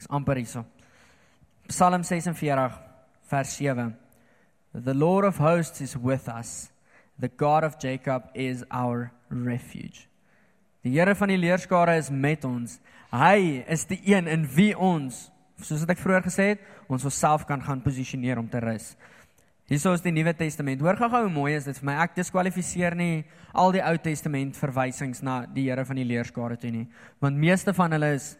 Ek's 0.00 0.08
amper 0.08 0.38
hierso. 0.40 0.64
Psalm 1.68 2.02
46 2.02 2.72
vers 3.28 3.50
7. 3.52 3.94
The 4.72 4.94
Lord 4.94 5.26
of 5.26 5.36
hosts 5.36 5.82
is 5.82 5.94
with 5.94 6.26
us. 6.26 6.70
The 7.18 7.28
God 7.28 7.64
of 7.64 7.78
Jacob 7.78 8.30
is 8.34 8.64
our 8.70 9.12
refuge. 9.28 10.08
Die 10.82 10.94
Here 10.96 11.14
van 11.14 11.28
die 11.28 11.36
leerskare 11.36 11.98
is 12.00 12.08
met 12.08 12.46
ons. 12.48 12.78
Hy 13.12 13.60
is 13.68 13.84
die 13.90 14.00
een 14.08 14.30
in 14.30 14.48
wie 14.54 14.72
ons, 14.72 15.26
soos 15.60 15.84
wat 15.84 15.92
ek 15.92 16.00
vroeër 16.00 16.24
gesê 16.24 16.46
het, 16.54 16.64
ons 16.88 17.04
osself 17.04 17.44
kan 17.44 17.60
gaan 17.60 17.84
posisioneer 17.84 18.40
om 18.40 18.48
te 18.48 18.62
rus. 18.64 18.94
Hierso 19.68 19.92
is 19.92 20.00
die 20.00 20.14
Nuwe 20.16 20.32
Testament. 20.32 20.80
Hoor 20.80 20.96
gou-gou 20.96 21.26
hoe 21.26 21.34
mooi 21.34 21.52
is 21.58 21.68
dit 21.68 21.76
vir 21.76 21.90
my. 21.90 21.98
Ek 22.06 22.16
diskwalifiseer 22.16 22.96
nie 22.96 23.26
al 23.52 23.76
die 23.76 23.84
Ou 23.84 23.98
Testament 24.00 24.56
verwysings 24.56 25.20
na 25.20 25.42
die 25.44 25.68
Here 25.68 25.84
van 25.84 26.00
die 26.00 26.08
leerskare 26.08 26.56
toe 26.56 26.72
nie, 26.72 26.88
want 27.20 27.36
meeste 27.36 27.76
van 27.76 27.92
hulle 27.98 28.14
is 28.16 28.32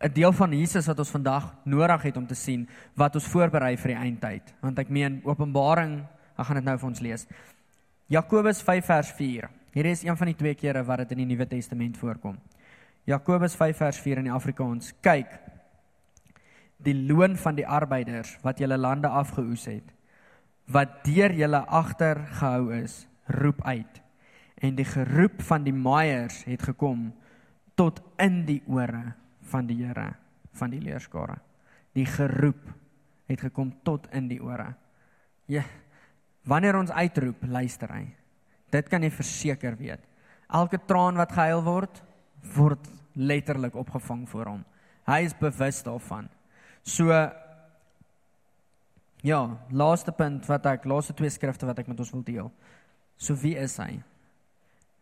'n 0.00 0.12
deel 0.12 0.32
van 0.32 0.52
Jesus 0.52 0.86
wat 0.86 0.98
ons 0.98 1.10
vandag 1.10 1.54
nodig 1.64 2.02
het 2.02 2.16
om 2.16 2.26
te 2.26 2.34
sien 2.34 2.68
wat 2.94 3.14
ons 3.14 3.26
voorberei 3.26 3.76
vir 3.76 3.94
die 3.94 4.00
eindtyd. 4.00 4.54
Want 4.60 4.78
ek 4.78 4.88
meen 4.88 5.20
Openbaring, 5.24 6.04
ek 6.36 6.46
gaan 6.46 6.56
dit 6.60 6.64
nou 6.64 6.78
vir 6.78 6.88
ons 6.88 7.00
lees. 7.00 7.26
Jakobus 8.06 8.62
5 8.62 8.84
vers 8.84 9.10
4. 9.12 9.48
Hier 9.72 9.86
is 9.86 10.04
een 10.04 10.16
van 10.16 10.26
die 10.26 10.36
twee 10.36 10.54
kere 10.54 10.84
wat 10.84 10.98
dit 10.98 11.12
in 11.12 11.18
die 11.18 11.34
Nuwe 11.34 11.46
Testament 11.46 11.96
voorkom. 11.96 12.36
Jakobus 13.04 13.56
5 13.56 13.76
vers 13.76 14.00
4 14.00 14.18
in 14.18 14.24
die 14.24 14.32
Afrikaans. 14.32 14.92
Kyk. 15.00 15.38
Die 16.76 16.94
loon 16.94 17.36
van 17.36 17.56
die 17.56 17.66
arbeiders 17.66 18.36
wat 18.42 18.58
julle 18.58 18.76
lande 18.76 19.08
afgeoes 19.08 19.64
het, 19.66 19.92
wat 20.66 21.04
deur 21.04 21.32
julle 21.32 21.62
agter 21.66 22.26
gehou 22.38 22.74
is, 22.74 23.06
roep 23.26 23.62
uit. 23.64 24.02
En 24.60 24.74
die 24.74 24.84
geroep 24.84 25.42
van 25.42 25.64
die 25.64 25.74
maaiers 25.74 26.44
het 26.44 26.62
gekom 26.62 27.12
tot 27.74 28.00
in 28.18 28.44
die 28.46 28.62
ore 28.66 29.14
van 29.50 29.66
die 29.66 29.82
Here 29.84 30.12
van 30.56 30.72
die 30.72 30.82
leerskare. 30.82 31.38
Die 31.96 32.06
geroep 32.08 32.64
het 33.30 33.42
gekom 33.48 33.72
tot 33.84 34.08
in 34.14 34.28
die 34.30 34.40
ore. 34.42 34.72
Ja. 35.50 35.64
Wanneer 36.46 36.78
ons 36.78 36.92
uitroep, 36.94 37.42
luister 37.50 37.90
hy. 37.90 38.04
Dit 38.70 38.90
kan 38.90 39.02
jy 39.02 39.10
verseker 39.14 39.76
weet. 39.78 40.02
Elke 40.46 40.78
traan 40.86 41.18
wat 41.18 41.34
gehuil 41.34 41.62
word, 41.66 42.02
word 42.54 42.90
letterlik 43.18 43.74
opgevang 43.78 44.26
voor 44.30 44.52
hom. 44.52 44.62
Hy 45.06 45.20
is 45.26 45.34
bewus 45.38 45.80
daarvan. 45.86 46.28
So 46.86 47.10
ja, 49.26 49.40
laaste 49.70 50.14
punt 50.14 50.46
wat 50.46 50.68
ek 50.70 50.86
laaste 50.86 51.16
twee 51.18 51.32
skrifte 51.34 51.66
wat 51.66 51.80
ek 51.82 51.90
met 51.90 52.02
ons 52.02 52.12
wil 52.14 52.22
deel. 52.26 52.52
So 53.18 53.34
wie 53.42 53.56
is 53.58 53.74
hy? 53.82 53.96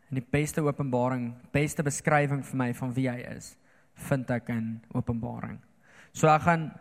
En 0.08 0.20
die 0.20 0.24
beste 0.32 0.62
openbaring, 0.64 1.32
beste 1.52 1.84
beskrywing 1.84 2.44
vir 2.46 2.60
my 2.60 2.70
van 2.78 2.96
wie 2.96 3.08
hy 3.10 3.20
is 3.34 3.52
vind 4.08 4.30
ek 4.30 4.48
in 4.48 4.80
Openbaring. 4.94 5.58
So 6.12 6.28
ek 6.28 6.42
gaan 6.48 6.72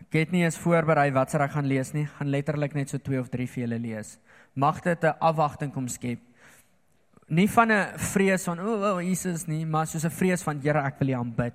ek 0.00 0.16
het 0.16 0.32
nie 0.32 0.44
eens 0.44 0.58
voorberei 0.58 1.10
wat 1.12 1.34
ek 1.34 1.52
gaan 1.52 1.66
lees 1.68 1.92
nie, 1.92 2.06
gaan 2.06 2.30
letterlik 2.32 2.74
net 2.74 2.88
so 2.88 2.98
2 2.98 3.20
of 3.20 3.28
3 3.28 3.46
vir 3.46 3.62
julle 3.64 3.78
lees. 3.78 4.18
Mag 4.54 4.80
dit 4.82 5.04
'n 5.04 5.14
afwagting 5.20 5.72
kom 5.72 5.88
skep. 5.88 6.20
Nie 7.28 7.48
van 7.48 7.70
'n 7.70 7.98
vrees 7.98 8.44
van 8.44 8.58
o, 8.58 8.74
oh, 8.74 8.96
oh, 8.96 9.02
Jesus 9.02 9.46
nie, 9.46 9.64
maar 9.66 9.86
soos 9.86 10.04
'n 10.04 10.10
vrees 10.10 10.42
van 10.42 10.60
Here, 10.60 10.78
ek 10.78 10.98
wil 10.98 11.08
U 11.08 11.12
aanbid. 11.12 11.54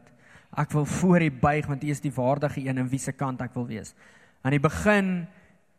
Ek 0.57 0.71
wil 0.71 0.85
voor 0.85 1.21
U 1.21 1.31
buig 1.31 1.65
want 1.67 1.83
U 1.83 1.87
is 1.87 2.01
die 2.01 2.11
waardige 2.11 2.61
een 2.61 2.77
en 2.77 2.89
wie 2.89 2.99
se 2.99 3.11
kant 3.11 3.41
ek 3.41 3.53
wil 3.53 3.67
wees. 3.67 3.93
Aan 4.41 4.51
die 4.51 4.59
begin 4.59 5.27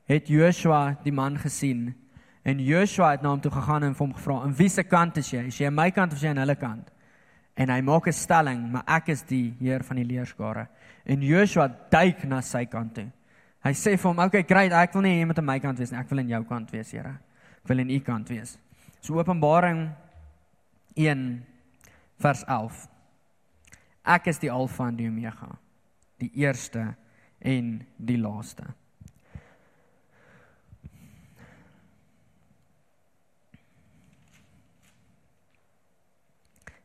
het 0.06 0.28
Joshua 0.28 0.96
die 1.02 1.12
man 1.12 1.38
gesien 1.38 1.94
en 2.42 2.58
Joshua 2.58 3.10
het 3.10 3.22
na 3.22 3.28
hom 3.28 3.40
toe 3.40 3.50
gegaan 3.50 3.82
en 3.82 3.94
hom 3.98 4.12
gevra: 4.14 4.44
"In 4.44 4.54
wie 4.54 4.68
se 4.68 4.82
kant 4.82 5.16
is 5.16 5.30
jy? 5.30 5.46
Is 5.46 5.58
jy 5.58 5.66
aan 5.66 5.74
my 5.74 5.90
kant 5.90 6.12
of 6.12 6.18
is 6.18 6.22
jy 6.22 6.28
aan 6.28 6.44
hulle 6.44 6.56
kant?" 6.56 6.90
En 7.56 7.70
hy 7.72 7.80
maak 7.80 8.06
'n 8.06 8.12
stelling, 8.12 8.70
maar 8.72 8.84
ek 8.86 9.08
is 9.08 9.22
die 9.22 9.54
Heer 9.60 9.82
van 9.84 9.96
die 9.96 10.04
leerskare. 10.04 10.68
En 11.04 11.22
Joshua 11.22 11.68
duik 11.90 12.24
na 12.24 12.40
sy 12.40 12.66
kant 12.66 12.94
toe. 12.94 13.10
Hy 13.64 13.72
sê 13.72 13.96
vir 13.96 14.08
hom, 14.10 14.18
"Oké, 14.18 14.26
okay, 14.26 14.42
great, 14.42 14.72
ek 14.72 14.92
wil 14.92 15.02
nie 15.02 15.20
jy 15.20 15.26
moet 15.26 15.38
aan 15.38 15.44
my 15.44 15.58
kant 15.58 15.78
wees 15.78 15.90
nie. 15.90 15.98
Ek 15.98 16.10
wil 16.10 16.18
aan 16.18 16.28
jou 16.28 16.44
kant 16.44 16.70
wees, 16.70 16.90
Here. 16.92 17.18
Ek 17.56 17.68
wil 17.68 17.78
aan 17.78 17.90
u 17.90 18.00
kant 18.00 18.28
wees." 18.28 18.58
So 19.00 19.18
Openbaring 19.18 19.90
1 20.94 21.44
vers 22.18 22.44
11. 22.44 22.88
Ek 24.04 24.26
is 24.26 24.38
die 24.38 24.50
Alfa 24.50 24.88
en 24.88 24.96
die 24.96 25.08
Omega, 25.08 25.58
die 26.18 26.30
eerste 26.34 26.94
en 27.40 27.86
die 27.98 28.18
laaste. 28.18 28.64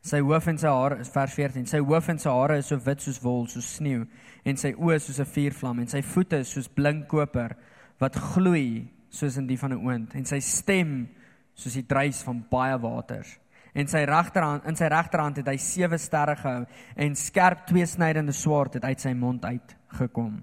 Sy 0.02 0.18
hoof 0.18 0.48
en 0.50 0.58
sy 0.58 0.66
hare 0.66 0.98
is 0.98 1.10
vers 1.14 1.34
14. 1.36 1.66
Sy 1.70 1.78
hoof 1.78 2.08
en 2.10 2.18
sy 2.18 2.30
hare 2.30 2.56
is 2.58 2.66
so 2.72 2.78
wit 2.82 3.04
soos 3.04 3.20
wol, 3.22 3.44
soos 3.46 3.68
sneeu, 3.76 4.02
en 4.44 4.58
sy 4.58 4.72
oë 4.74 4.98
soos 4.98 5.20
'n 5.20 5.30
vuurvlam 5.34 5.78
en 5.78 5.88
sy 5.88 6.02
voete 6.02 6.40
is 6.42 6.50
soos 6.50 6.68
blink 6.68 7.06
koper 7.08 7.54
wat 8.00 8.18
gloei 8.34 8.88
soos 9.10 9.36
in 9.36 9.46
die 9.46 9.56
van 9.56 9.72
'n 9.72 9.86
oond 9.86 10.14
en 10.14 10.24
sy 10.24 10.40
stem 10.40 11.08
soos 11.54 11.74
die 11.74 11.86
druis 11.86 12.22
van 12.22 12.44
baie 12.50 12.78
waters. 12.78 13.38
En 13.74 13.86
sy 13.86 14.04
regterhand 14.04 14.66
in 14.66 14.76
sy 14.76 14.88
regterhand 14.88 15.36
het 15.36 15.48
hy 15.48 15.56
sewe 15.56 15.98
sterre 15.98 16.36
gehou 16.36 16.66
en 16.96 17.14
skerp 17.14 17.66
tweesnydende 17.66 18.32
swaard 18.32 18.74
het 18.74 18.84
uit 18.84 19.00
sy 19.00 19.12
mond 19.14 19.44
uit 19.44 19.76
gekom. 19.88 20.42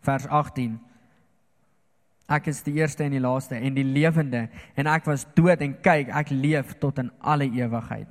Vers 0.00 0.26
18 0.26 0.80
Ek 2.30 2.46
is 2.46 2.62
die 2.62 2.76
eerste 2.78 3.04
en 3.04 3.14
die 3.16 3.22
laaste 3.22 3.58
en 3.58 3.74
die 3.74 3.86
lewende 3.86 4.48
en 4.78 4.86
ek 4.86 5.08
was 5.10 5.26
dood 5.34 5.62
en 5.64 5.74
kyk 5.82 6.12
ek 6.14 6.30
leef 6.30 6.76
tot 6.78 7.00
in 7.02 7.10
alle 7.18 7.48
ewigheid. 7.50 8.08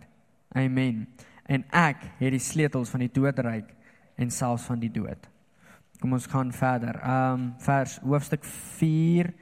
Amen. 0.60 1.06
En 1.48 1.64
ek 1.72 2.04
het 2.20 2.34
die 2.36 2.44
sleutels 2.44 2.92
van 2.92 3.06
die 3.06 3.14
doodryk 3.14 3.70
en 4.20 4.32
selfs 4.34 4.68
van 4.68 4.82
die 4.82 4.92
dood. 4.92 5.30
Kom 6.00 6.14
ons 6.16 6.28
gaan 6.32 6.52
verder. 6.56 7.00
Ehm 7.00 7.34
um, 7.34 7.54
vers 7.64 8.00
hoofstuk 8.04 8.44
4 8.80 9.34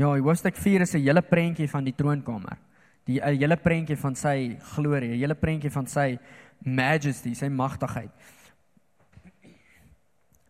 Ja, 0.00 0.14
hoofstuk 0.16 0.56
4 0.56 0.80
is 0.80 0.94
'n 0.94 1.02
hele 1.04 1.20
prentjie 1.22 1.68
van 1.68 1.84
die 1.84 1.94
troonkamer. 1.94 2.56
Die 3.04 3.20
hele 3.20 3.56
prentjie 3.56 3.96
van 3.96 4.14
sy 4.16 4.56
glorie, 4.72 5.10
'n 5.12 5.18
hele 5.18 5.34
prentjie 5.34 5.70
van 5.70 5.86
sy 5.86 6.18
majesty, 6.64 7.34
sy 7.34 7.48
magtigheid. 7.48 8.10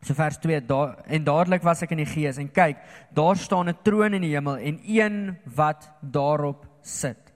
So 0.00 0.14
vers 0.16 0.38
2 0.40 0.60
daar 0.64 1.02
en 1.04 1.24
dadelik 1.24 1.62
was 1.62 1.82
ek 1.84 1.92
in 1.92 2.00
die 2.00 2.08
gees 2.08 2.38
en 2.40 2.48
kyk, 2.48 2.78
daar 3.12 3.36
staan 3.36 3.68
'n 3.68 3.82
troon 3.84 4.14
in 4.14 4.22
die 4.22 4.32
hemel 4.32 4.56
en 4.56 4.80
een 4.84 5.36
wat 5.44 5.90
daarop 6.00 6.66
sit. 6.82 7.32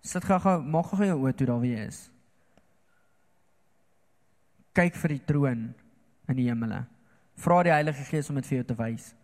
Sit 0.00 0.24
gou-gou, 0.24 0.62
maak 0.62 0.86
gou 0.86 1.04
jou 1.04 1.18
oë 1.18 1.34
toe 1.34 1.46
daar 1.46 1.60
wie 1.60 1.74
is. 1.74 2.10
Kyk 4.72 4.94
vir 4.94 5.08
die 5.08 5.24
troon 5.26 5.74
in 6.28 6.36
die 6.36 6.46
hemele. 6.46 6.86
Vra 7.36 7.62
die 7.62 7.72
Heilige 7.72 8.04
Gees 8.04 8.28
om 8.30 8.36
dit 8.36 8.46
vir 8.46 8.58
jou 8.58 8.64
te 8.64 8.74
wys. 8.74 9.14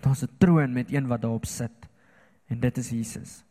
Daar's 0.00 0.22
'n 0.22 0.36
troon 0.38 0.72
met 0.72 0.90
een 0.90 1.06
wat 1.08 1.20
daarop 1.20 1.46
sit 1.46 1.88
en 2.48 2.60
dit 2.60 2.78
is 2.78 2.90
Jesus. 2.90 3.44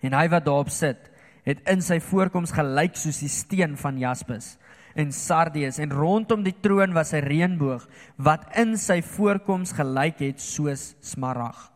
En 0.00 0.12
hy 0.12 0.28
wat 0.28 0.44
daarop 0.44 0.68
sit, 0.68 1.10
het 1.44 1.60
in 1.68 1.82
sy 1.82 2.00
voorkoms 2.00 2.52
gelyk 2.52 2.96
soos 2.96 3.18
die 3.18 3.28
steen 3.28 3.76
van 3.76 3.98
jaspis 3.98 4.56
en 5.00 5.12
sardius 5.12 5.80
en 5.82 5.92
rondom 5.96 6.44
die 6.44 6.54
troon 6.60 6.92
was 6.92 7.12
'n 7.12 7.24
reënboog 7.24 7.88
wat 8.16 8.46
in 8.56 8.76
sy 8.76 9.00
voorkoms 9.02 9.72
gelyk 9.72 10.18
het 10.18 10.40
soos 10.40 10.94
smarag. 11.00 11.70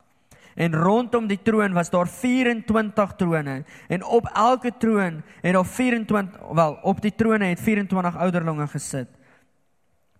En 0.54 0.74
rondom 0.74 1.26
die 1.26 1.42
troon 1.42 1.72
was 1.72 1.90
daar 1.90 2.06
24 2.06 3.16
trone 3.16 3.64
en 3.88 4.04
op 4.04 4.30
elke 4.34 4.70
troon 4.78 5.22
het 5.42 5.52
daar 5.52 5.66
24 5.66 6.40
wel 6.52 6.78
op 6.82 7.00
die 7.00 7.14
trone 7.14 7.44
het 7.44 7.60
24 7.60 8.16
ouderlinge 8.16 8.66
gesit 8.66 9.08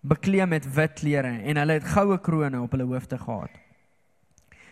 bekleed 0.05 0.49
met 0.49 0.65
wit 0.73 0.93
klere 0.99 1.33
en 1.41 1.57
hulle 1.57 1.79
het 1.79 1.93
goue 1.95 2.17
krones 2.21 2.61
op 2.61 2.71
hulle 2.75 2.87
hoofde 2.89 3.17
gehad. 3.17 3.49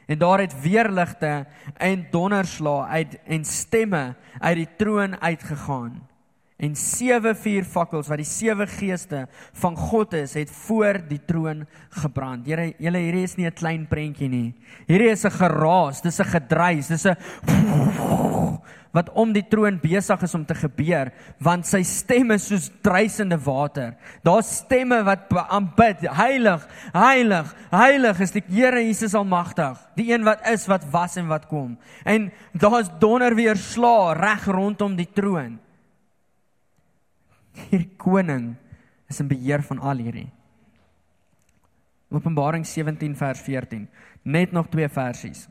En 0.05 0.17
daar 0.17 0.39
het 0.39 0.61
weerligte 0.61 1.45
en 1.77 2.07
donderslae 2.11 2.85
uit 2.85 3.19
en 3.23 3.45
stemme 3.45 4.15
uit 4.39 4.55
die 4.55 4.69
troon 4.77 5.21
uitgegaan. 5.21 6.01
En 6.57 6.75
sewe 6.75 7.33
vuurvakkels 7.35 8.07
wat 8.07 8.21
die 8.21 8.27
sewe 8.29 8.67
geeste 8.69 9.25
van 9.53 9.75
God 9.75 10.13
is, 10.13 10.35
het 10.37 10.51
voor 10.53 11.01
die 11.09 11.19
troon 11.25 11.65
gebrand. 11.89 12.45
Here, 12.47 12.73
julle 12.77 13.01
hierdie 13.01 13.23
is 13.23 13.37
nie 13.37 13.47
'n 13.47 13.57
klein 13.57 13.87
prentjie 13.87 14.29
nie. 14.29 14.53
Hierdie 14.87 15.11
is 15.11 15.25
'n 15.25 15.31
geraas, 15.31 16.01
dis 16.01 16.19
'n 16.19 16.25
gedruis, 16.25 16.87
dis 16.87 17.05
'n 17.05 17.17
wat 18.93 19.09
om 19.17 19.31
die 19.33 19.43
troon 19.49 19.79
besig 19.81 20.21
is 20.21 20.35
om 20.37 20.45
te 20.45 20.53
gebeur, 20.53 21.09
want 21.41 21.65
sy 21.65 21.81
stem 21.83 22.31
is 22.35 22.45
soos 22.51 22.69
druisende 22.85 23.39
water. 23.41 23.95
Daar's 24.23 24.59
stemme 24.61 25.01
wat 25.03 25.33
aanbid, 25.49 26.05
heilig, 26.13 26.67
heilig, 26.93 27.55
heilig 27.71 28.21
is 28.21 28.35
die 28.35 28.43
Here 28.53 28.83
Jesus 28.85 29.15
almagtig, 29.17 29.79
die 29.97 30.11
een 30.13 30.23
wat 30.23 30.45
is, 30.47 30.67
wat 30.69 30.85
was 30.93 31.17
en 31.17 31.27
wat 31.27 31.47
kom. 31.49 31.77
En 32.05 32.31
daar's 32.53 32.91
donder 33.01 33.33
weer 33.35 33.57
sla 33.57 34.13
reg 34.13 34.45
rondom 34.45 34.95
die 34.95 35.09
troon. 35.09 35.57
Hierdie 37.53 37.93
koning 37.97 38.53
is 39.09 39.19
in 39.21 39.29
beheer 39.29 39.63
van 39.65 39.79
al 39.79 40.01
hierdie. 40.01 40.29
Openbaring 42.13 42.65
17 42.65 43.15
vers 43.17 43.41
14. 43.41 43.87
Net 44.23 44.51
nog 44.51 44.69
twee 44.69 44.89
versies. 44.89 45.47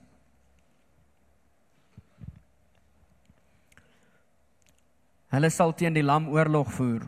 Hulle 5.32 5.50
sal 5.50 5.72
teen 5.74 5.96
die 5.96 6.04
lam 6.04 6.28
oorlog 6.28 6.70
voer 6.76 7.06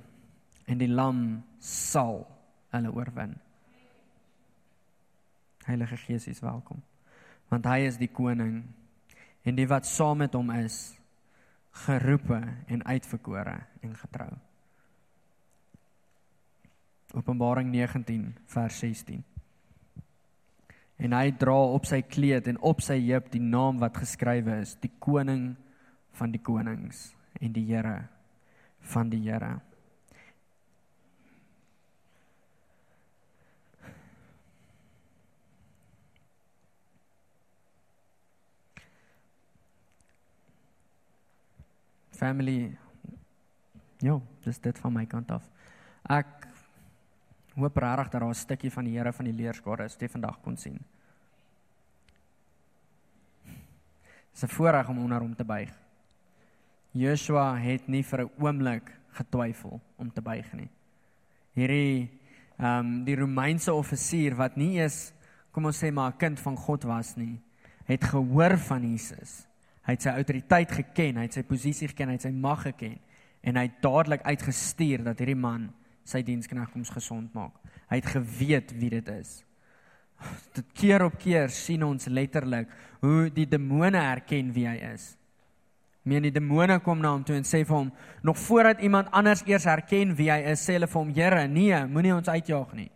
en 0.67 0.81
die 0.81 0.89
lam 0.89 1.19
sal 1.61 2.23
hulle 2.73 2.93
oorwin. 2.95 3.35
Heilige 5.69 5.99
Gees 6.07 6.27
is 6.29 6.41
welkom. 6.45 6.81
Want 7.53 7.69
hy 7.69 7.85
is 7.89 8.01
die 8.01 8.09
koning 8.09 8.63
en 9.45 9.59
die 9.59 9.69
wat 9.69 9.87
saam 9.87 10.25
met 10.25 10.35
hom 10.35 10.51
is 10.57 10.97
geroepe 11.85 12.41
en 12.73 12.85
uitverkore 12.87 13.59
en 13.85 13.95
getrou. 14.01 14.33
Openbaring 17.15 17.71
19 17.71 18.35
vers 18.51 18.79
16. 18.79 19.23
En 20.97 21.13
hy 21.15 21.31
dra 21.39 21.55
op 21.75 21.87
sy 21.87 22.01
kleed 22.07 22.49
en 22.51 22.59
op 22.63 22.83
sy 22.83 22.97
heup 23.07 23.31
die 23.31 23.43
naam 23.43 23.79
wat 23.83 23.99
geskrywe 24.03 24.61
is, 24.63 24.75
die 24.83 24.93
koning 25.03 25.53
van 26.19 26.35
die 26.35 26.43
konings 26.43 27.13
en 27.41 27.55
die 27.55 27.67
Here 27.71 28.09
van 28.91 29.11
die 29.11 29.23
Here. 29.27 29.59
Family. 42.15 42.77
Ja, 44.03 44.21
dis 44.45 44.59
dit 44.63 44.79
van 44.79 44.95
my 44.95 45.05
kant 45.11 45.31
af. 45.35 45.47
Ek 46.09 46.45
hoop 47.57 47.77
regtig 47.77 48.11
dat 48.11 48.21
daar 48.21 48.31
'n 48.31 48.35
stukkie 48.35 48.71
van 48.71 48.85
die 48.85 48.99
Here 48.99 49.13
van 49.13 49.25
die 49.25 49.35
leerskare 49.35 49.85
is 49.85 49.93
wat 49.93 50.01
jy 50.01 50.09
vandag 50.09 50.41
kon 50.41 50.57
sien. 50.57 50.79
Dis 54.33 54.43
'n 54.43 54.49
voorreg 54.49 54.89
om 54.89 54.99
onder 54.99 55.21
hom 55.21 55.35
te 55.35 55.45
buig. 55.45 55.71
Joshua 56.91 57.57
het 57.57 57.89
nie 57.89 58.03
vir 58.03 58.21
'n 58.21 58.31
oomblik 58.39 58.99
getwyfel 59.13 59.81
om 59.97 60.13
te 60.13 60.23
buig 60.23 60.53
nie. 60.53 60.71
Hierdie 61.55 62.11
ehm 62.59 62.79
um, 62.79 63.05
die 63.05 63.17
Romeinse 63.17 63.73
offisier 63.75 64.35
wat 64.35 64.57
nie 64.57 64.79
eens 64.79 65.13
kom 65.51 65.67
ons 65.67 65.79
sê 65.85 65.93
maar 65.93 66.13
'n 66.13 66.19
kind 66.19 66.41
van 66.41 66.57
God 66.57 66.83
was 66.83 67.17
nie, 67.17 67.41
het 67.85 68.05
gehoor 68.05 68.59
van 68.59 68.83
Jesus. 68.91 69.47
Hy 69.83 69.93
het 69.93 70.03
sy 70.03 70.09
autoriteit 70.09 70.73
geken, 70.73 71.17
hy 71.17 71.23
het 71.23 71.33
sy 71.33 71.43
posisie 71.43 71.89
geken, 71.89 72.09
hy 72.09 72.13
het 72.13 72.23
sy 72.23 72.31
mag 72.31 72.63
geken 72.63 72.99
en 73.43 73.57
hy 73.57 73.63
het 73.63 73.83
dadelik 73.83 74.23
uitgestuur 74.23 75.05
dat 75.05 75.19
hierdie 75.19 75.37
man 75.37 75.73
sy 76.05 76.23
diensknegt 76.23 76.73
kom 76.73 76.85
gesond 76.85 77.33
maak. 77.35 77.57
Hy 77.91 78.01
het 78.01 78.13
geweet 78.15 78.73
wie 78.79 78.91
dit 78.93 79.09
is. 79.13 79.43
Dit 80.55 80.71
keer 80.77 81.05
op 81.05 81.19
keer 81.21 81.53
sien 81.53 81.83
ons 81.85 82.07
letterlik 82.07 82.71
hoe 83.03 83.29
die 83.35 83.47
demone 83.49 84.01
erken 84.01 84.53
wie 84.55 84.67
hy 84.69 84.77
is. 84.95 85.15
Meen 86.05 86.27
die 86.27 86.33
demone 86.33 86.79
kom 86.85 87.01
na 87.01 87.15
hom 87.15 87.25
toe 87.25 87.37
en 87.39 87.47
sê 87.49 87.63
vir 87.65 87.77
hom 87.79 87.91
nog 88.23 88.39
voordat 88.39 88.83
iemand 88.85 89.09
anders 89.13 89.43
eers 89.49 89.65
herken 89.69 90.13
wie 90.19 90.29
hy 90.33 90.43
is, 90.53 90.61
sê 90.61 90.77
hulle 90.77 90.89
vir 90.89 91.01
hom: 91.01 91.13
"Here, 91.17 91.47
nee, 91.49 91.79
moenie 91.87 92.15
ons 92.15 92.29
uitjaag 92.29 92.75
nie." 92.77 92.91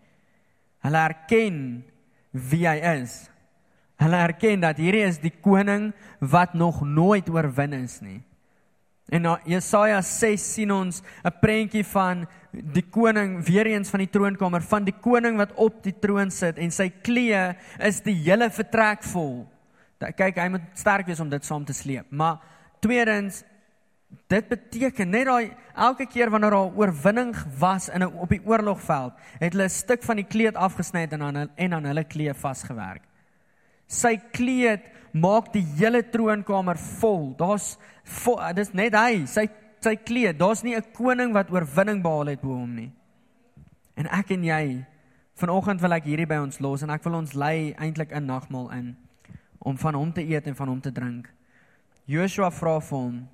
Hulle 0.85 1.01
erken 1.09 1.85
wie 2.33 2.67
hy 2.69 2.77
is. 3.01 3.31
Hulle 3.99 4.17
erken 4.17 4.61
dat 4.63 4.79
hierdie 4.79 5.07
is 5.07 5.19
die 5.19 5.33
koning 5.33 5.93
wat 6.21 6.55
nog 6.55 6.83
nooit 6.85 7.29
oorwin 7.33 7.73
is 7.73 8.01
nie. 8.01 8.21
En 9.09 9.23
na 9.23 9.39
Jesaja 9.45 10.03
6 10.03 10.55
sien 10.55 10.73
ons 10.73 11.03
'n 11.25 11.33
prentjie 11.41 11.85
van 11.85 12.27
die 12.53 12.85
koning 12.91 13.45
weer 13.45 13.67
eens 13.67 13.91
van 13.91 14.01
die 14.01 14.11
troonkamer, 14.11 14.63
van 14.63 14.85
die 14.85 14.95
koning 15.01 15.37
wat 15.37 15.53
op 15.55 15.83
die 15.83 15.99
troon 15.99 16.31
sit 16.31 16.59
en 16.59 16.71
sy 16.71 16.91
kleë 16.91 17.57
is 17.79 18.01
die 18.01 18.15
hele 18.15 18.51
vertrek 18.51 19.03
vol. 19.03 19.47
Kyk, 19.99 20.37
hy 20.37 20.49
moet 20.49 20.63
sterk 20.75 21.07
wees 21.07 21.21
om 21.21 21.29
dit 21.29 21.45
saam 21.45 21.65
te 21.65 21.73
sleep, 21.73 22.07
maar 22.11 22.39
Tweedens 22.81 23.43
dit 24.31 24.49
beteken 24.49 25.11
net 25.13 25.27
daai 25.29 25.51
elke 25.75 26.07
keer 26.09 26.31
wanneer 26.33 26.55
daar 26.55 26.77
oorwinning 26.79 27.35
was 27.59 27.89
in 27.89 28.03
'n 28.03 28.13
op 28.23 28.29
die 28.29 28.41
oorlogveld, 28.45 29.13
het 29.39 29.53
hulle 29.53 29.65
'n 29.65 29.71
stuk 29.71 30.03
van 30.03 30.17
die 30.17 30.25
kleed 30.25 30.55
afgesny 30.55 31.07
en 31.11 31.23
aan 31.23 31.51
en 31.55 31.75
aan 31.75 31.85
hulle 31.85 32.05
kleed 32.05 32.37
vasgewerk. 32.37 33.03
Sy 33.87 34.17
kleed 34.33 34.81
maak 35.13 35.53
die 35.53 35.65
hele 35.79 36.03
troonkamer 36.03 36.79
vol. 37.01 37.35
Daar's 37.39 37.77
dis 38.55 38.73
net 38.75 38.95
hy, 38.95 39.25
sy 39.27 39.49
sy 39.81 39.95
kleed. 39.97 40.39
Daar's 40.39 40.63
nie 40.63 40.75
'n 40.75 40.93
koning 40.93 41.33
wat 41.33 41.51
oorwinning 41.51 42.03
behaal 42.03 42.27
het 42.27 42.41
bo 42.41 42.49
hom 42.49 42.75
nie. 42.75 42.93
En 43.97 44.07
ek 44.07 44.31
en 44.31 44.45
jy 44.45 44.85
vanoggend 45.35 45.81
wil 45.81 45.93
ek 45.93 46.05
hierdie 46.05 46.27
by 46.27 46.37
ons 46.37 46.61
los 46.61 46.83
en 46.83 46.91
ek 46.91 47.05
wil 47.05 47.15
ons 47.15 47.35
lei 47.35 47.75
eintlik 47.79 48.13
'n 48.13 48.27
nagmaal 48.27 48.71
in 48.73 48.97
om 49.59 49.77
van 49.77 49.95
hom 49.95 50.13
te 50.13 50.23
eet 50.23 50.47
en 50.47 50.55
van 50.55 50.69
hom 50.69 50.81
te 50.81 50.93
drink. 50.93 51.29
Joshua 52.07 52.51
vra 52.51 52.81
vir 52.81 52.99
hom: 52.99 53.29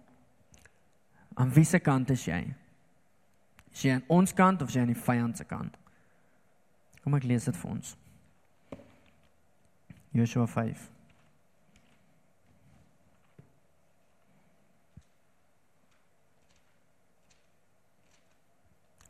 "Aan 1.37 1.51
wie 1.51 1.65
se 1.65 1.79
kant 1.79 2.11
is 2.11 2.25
jy? 2.25 2.55
Is 3.73 3.83
jy 3.83 3.93
aan 3.93 4.05
ons 4.09 4.33
kant 4.33 4.63
of 4.63 4.69
is 4.69 4.75
jy 4.75 4.81
aan 4.81 4.93
die 4.93 5.03
vyand 5.03 5.37
se 5.37 5.45
kant?" 5.45 5.77
Kom 7.03 7.15
ek 7.15 7.25
lees 7.25 7.45
dit 7.45 7.57
vir 7.57 7.71
ons. 7.71 7.97
Joshua 10.13 10.47
5 10.47 10.94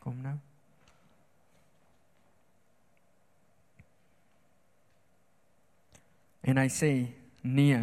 Kom 0.04 0.18
nou. 0.20 0.34
En 6.44 6.60
hy 6.60 6.68
sê: 6.68 6.90
"Nee, 7.40 7.80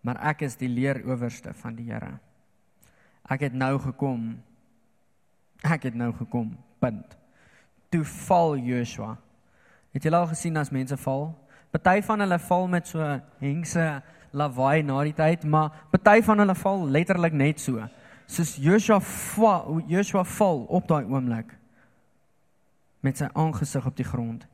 maar 0.00 0.20
ek 0.30 0.44
is 0.46 0.56
die 0.58 0.70
leeroowerste 0.70 1.54
van 1.54 1.74
die 1.74 1.90
Here. 1.90 2.18
Ek 3.30 3.40
het 3.40 3.54
nou 3.54 3.78
gekom. 3.78 4.42
Ek 5.62 5.82
het 5.82 5.94
nou 5.94 6.12
gekom. 6.12 6.56
Punt. 6.78 7.16
Toe 7.90 8.04
val 8.04 8.56
Joshua. 8.56 9.16
Het 9.92 10.02
julle 10.02 10.16
al 10.16 10.30
gesien 10.32 10.56
as 10.56 10.70
mense 10.70 10.96
val? 10.96 11.30
Party 11.70 12.02
van 12.02 12.20
hulle 12.20 12.38
val 12.38 12.68
met 12.68 12.88
so 12.88 13.20
hengse 13.40 13.86
lawaai 14.32 14.82
na 14.82 15.02
die 15.04 15.14
tyd, 15.16 15.44
maar 15.44 15.70
party 15.90 16.22
van 16.24 16.42
hulle 16.42 16.54
val 16.54 16.86
letterlik 16.88 17.32
net 17.36 17.60
so. 17.60 17.88
Soos 18.26 18.56
Joshua 18.56 19.00
val, 19.00 19.80
Joshua 19.88 20.24
val 20.24 20.64
op 20.68 20.88
daai 20.88 21.04
oomblik 21.04 21.56
met 23.02 23.18
sy 23.18 23.28
aangesig 23.34 23.86
op 23.86 23.96
die 23.98 24.06
grond 24.06 24.46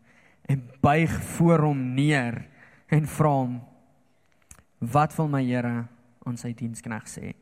en 0.49 0.63
buig 0.81 1.13
voor 1.37 1.67
hom 1.69 1.83
neer 1.95 2.41
en 2.89 3.07
vra 3.07 3.35
hom 3.43 3.59
Wat 4.79 5.15
wil 5.17 5.27
my 5.29 5.43
Here 5.43 5.89
aan 6.23 6.37
sy 6.39 6.53
dienskneg 6.55 7.07
sê? 7.11 7.33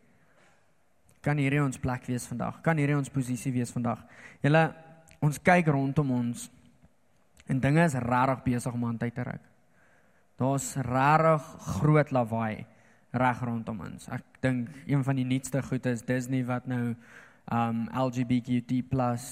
Kan 1.20 1.40
hierdie 1.42 1.60
ons 1.60 1.76
plek 1.80 2.06
wees 2.08 2.24
vandag? 2.30 2.62
Kan 2.64 2.78
hierdie 2.80 2.96
ons 2.96 3.12
posisie 3.12 3.52
wees 3.52 3.72
vandag? 3.74 4.00
Julle 4.44 4.70
ons 5.24 5.40
kyk 5.44 5.68
rondom 5.74 6.14
ons 6.16 6.46
en 7.46 7.60
dinge 7.60 7.84
is 7.84 7.96
regtig 8.00 8.44
besig 8.46 8.74
om 8.74 8.86
aan 8.88 8.98
tyd 8.98 9.14
te 9.14 9.26
ruk. 9.26 9.44
Daar's 10.40 10.72
regtig 10.86 11.44
groot 11.76 12.12
lawaai 12.14 12.64
reg 13.16 13.40
rondom 13.44 13.80
ons. 13.80 14.08
Ek 14.12 14.24
dink 14.44 14.68
een 14.86 15.04
van 15.04 15.16
die 15.16 15.24
nuutste 15.24 15.62
goed 15.62 15.86
is 15.86 16.04
Disney 16.06 16.44
wat 16.44 16.66
nou 16.66 16.94
um 17.52 17.84
LGBTQ+, 17.94 18.82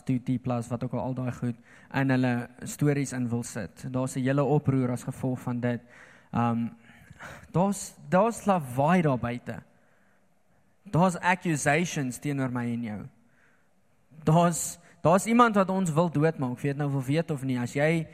2T+, 0.07 0.37
wat 0.70 0.85
ook 0.85 0.93
al 0.93 1.01
al 1.01 1.14
daai 1.14 1.32
goed 1.32 1.57
in 1.95 2.11
hulle 2.14 2.49
stories 2.62 3.12
in 3.12 3.28
wil 3.28 3.43
sit. 3.43 3.87
Daar's 3.91 4.16
'n 4.16 4.22
hele 4.22 4.45
oproer 4.45 4.91
as 4.91 5.05
gevolg 5.05 5.41
van 5.41 5.61
dit. 5.61 5.80
Um 6.32 6.70
Daar's 7.53 7.95
daar's 8.09 8.45
lawaai 8.45 9.03
daar 9.03 9.18
buite. 9.18 9.62
Daar's 10.82 11.16
accusations 11.16 12.18
teenoor 12.18 12.53
my 12.53 12.64
en 12.64 12.82
jou. 12.82 13.03
Daar's 14.24 14.78
daar's 15.03 15.26
iemand 15.26 15.55
wat 15.55 15.68
ons 15.68 15.93
wil 15.93 16.11
doodmaak. 16.11 16.61
Weet 16.61 16.76
nou 16.76 16.95
of 16.95 17.07
weet 17.07 17.30
of 17.30 17.43
nie 17.43 17.59
as 17.59 17.72
jy 17.72 18.07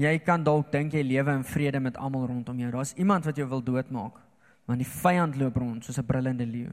Jy 0.00 0.18
kan 0.24 0.40
dalk 0.40 0.70
dink 0.72 0.94
jy 0.96 1.02
lewe 1.04 1.34
in 1.36 1.42
vrede 1.44 1.80
met 1.80 1.98
almal 2.00 2.24
rondom 2.26 2.58
jou. 2.58 2.70
Daar's 2.72 2.94
iemand 2.96 3.26
wat 3.28 3.36
jou 3.36 3.48
wil 3.48 3.60
doodmaak. 3.62 4.21
Want 4.66 4.78
die 4.78 4.88
vyand 4.88 5.36
loop 5.36 5.56
rond 5.56 5.84
soos 5.84 5.98
'n 5.98 6.06
brullende 6.06 6.46
leeu, 6.46 6.72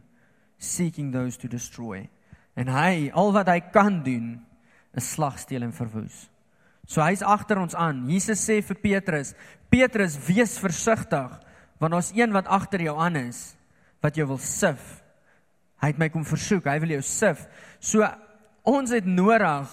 seeking 0.57 1.11
those 1.11 1.37
to 1.37 1.47
destroy. 1.47 2.09
En 2.55 2.67
hy, 2.67 3.11
al 3.13 3.31
wat 3.31 3.47
hy 3.47 3.59
kan 3.59 4.03
doen, 4.03 4.45
is 4.93 5.11
slag, 5.11 5.39
steel 5.39 5.63
en 5.63 5.73
verwoes. 5.73 6.29
So 6.89 7.01
hy's 7.01 7.21
agter 7.21 7.59
ons 7.61 7.75
aan. 7.75 8.07
Jesus 8.09 8.41
sê 8.41 8.63
vir 8.65 8.75
Petrus: 8.75 9.35
"Petrus, 9.69 10.17
wees 10.27 10.57
versigtig, 10.57 11.39
want 11.79 11.91
daar's 11.91 12.11
een 12.15 12.31
wat 12.31 12.47
agter 12.47 12.81
jou 12.81 12.97
aan 12.97 13.15
is 13.15 13.55
wat 14.01 14.15
jou 14.15 14.27
wil 14.27 14.37
sif." 14.37 15.03
Hy 15.79 15.87
het 15.87 15.99
my 15.99 16.09
kom 16.09 16.25
versoek, 16.25 16.65
hy 16.65 16.79
wil 16.79 16.89
jou 16.89 17.01
sif. 17.01 17.45
So 17.79 18.03
ons 18.67 18.91
het 18.91 19.05
nodig 19.05 19.69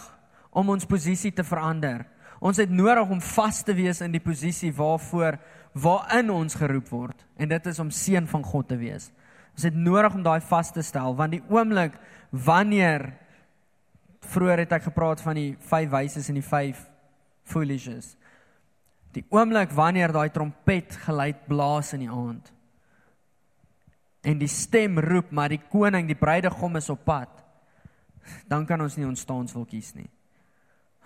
om 0.52 0.70
ons 0.70 0.86
posisie 0.86 1.32
te 1.32 1.44
verander. 1.44 2.06
Ons 2.40 2.60
het 2.62 2.70
nodig 2.70 3.10
om 3.10 3.20
vas 3.20 3.62
te 3.62 3.74
wees 3.74 4.00
in 4.04 4.12
die 4.12 4.22
posisie 4.22 4.70
waarvoor 4.72 5.38
waarin 5.76 6.32
ons 6.32 6.56
geroep 6.56 6.88
word 6.88 7.24
en 7.36 7.50
dit 7.52 7.68
is 7.68 7.78
om 7.82 7.92
seun 7.92 8.26
van 8.30 8.44
God 8.44 8.68
te 8.70 8.78
wees. 8.80 9.10
Ons 9.56 9.68
het 9.68 9.76
nodig 9.76 10.14
om 10.16 10.24
daai 10.24 10.40
vas 10.48 10.72
te 10.72 10.84
stel 10.84 11.16
want 11.18 11.36
die 11.36 11.44
oomblik 11.52 11.96
wanneer 12.30 13.10
vroeër 14.26 14.64
het 14.64 14.76
ek 14.78 14.88
gepraat 14.88 15.22
van 15.22 15.38
die 15.38 15.50
vyf 15.68 15.90
wyses 15.92 16.30
en 16.32 16.40
die 16.40 16.46
vyf 16.46 16.80
foolishes. 17.46 18.14
Die 19.14 19.24
oomblik 19.32 19.72
wanneer 19.76 20.12
daai 20.12 20.28
trompet 20.32 20.96
geluid 21.06 21.44
blaas 21.48 21.92
in 21.96 22.06
die 22.06 22.12
aand 22.12 22.52
en 24.26 24.40
die 24.40 24.50
stem 24.50 24.98
roep 24.98 25.30
maar 25.30 25.52
die 25.52 25.62
koning, 25.70 26.08
die 26.08 26.18
bruidegom 26.18 26.80
is 26.80 26.90
op 26.90 27.04
pad. 27.06 27.30
Dan 28.50 28.64
kan 28.66 28.80
ons 28.82 28.96
nie 28.98 29.06
ons 29.06 29.22
staans 29.22 29.54
wil 29.54 29.68
kies 29.70 29.92
nie. 29.94 30.08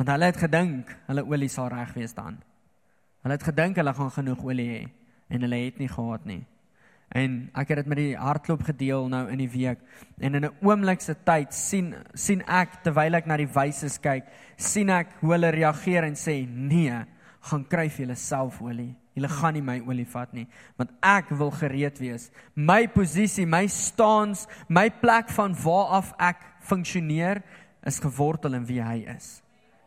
Want 0.00 0.08
hulle 0.14 0.30
het 0.30 0.38
gedink 0.40 0.94
hulle 1.10 1.26
olie 1.28 1.50
sal 1.52 1.68
reg 1.68 1.92
wees 1.98 2.16
dan. 2.16 2.38
Hulle 3.20 3.36
het 3.36 3.44
gedink 3.44 3.76
hulle 3.76 3.92
gaan 3.94 4.10
genoeg 4.14 4.44
olie 4.44 4.68
hê 4.70 4.80
en 5.30 5.44
hulle 5.44 5.58
het 5.66 5.78
nie 5.78 5.88
gehad 5.88 6.24
nie. 6.26 6.40
En 7.10 7.50
ek 7.58 7.72
het 7.72 7.80
dit 7.82 7.88
met 7.90 7.98
die 7.98 8.16
hardloop 8.16 8.62
gedeel 8.68 9.08
nou 9.10 9.24
in 9.32 9.40
die 9.42 9.50
week 9.50 9.80
en 10.18 10.34
in 10.34 10.44
'n 10.46 10.54
oomblik 10.62 11.00
se 11.00 11.14
tyd 11.14 11.54
sien 11.54 11.94
sien 12.14 12.42
ek 12.46 12.82
terwyl 12.82 13.14
ek 13.14 13.26
na 13.26 13.36
die 13.36 13.50
wyses 13.50 13.98
kyk, 13.98 14.24
sien 14.56 14.90
ek 14.90 15.08
hoe 15.20 15.32
hulle 15.32 15.50
reageer 15.50 16.04
en 16.04 16.14
sê 16.14 16.46
nee, 16.48 17.04
gaan 17.40 17.64
kry 17.64 17.88
vir 17.88 18.06
julle 18.06 18.16
self 18.16 18.60
olie. 18.62 18.94
Julle 19.14 19.28
gaan 19.28 19.54
nie 19.54 19.62
my 19.62 19.80
olie 19.80 20.06
vat 20.06 20.32
nie, 20.32 20.46
want 20.78 20.90
ek 21.02 21.30
wil 21.30 21.50
gereed 21.50 21.98
wees. 21.98 22.30
My 22.54 22.86
posisie, 22.86 23.46
my 23.46 23.66
staans, 23.66 24.46
my 24.68 24.88
plek 24.88 25.28
van 25.28 25.54
waar 25.64 25.86
af 25.98 26.12
ek 26.18 26.36
funksioneer 26.60 27.42
is 27.86 27.98
gewortel 27.98 28.54
in 28.54 28.66
wie 28.66 28.82
hy 28.82 29.04
is. 29.16 29.42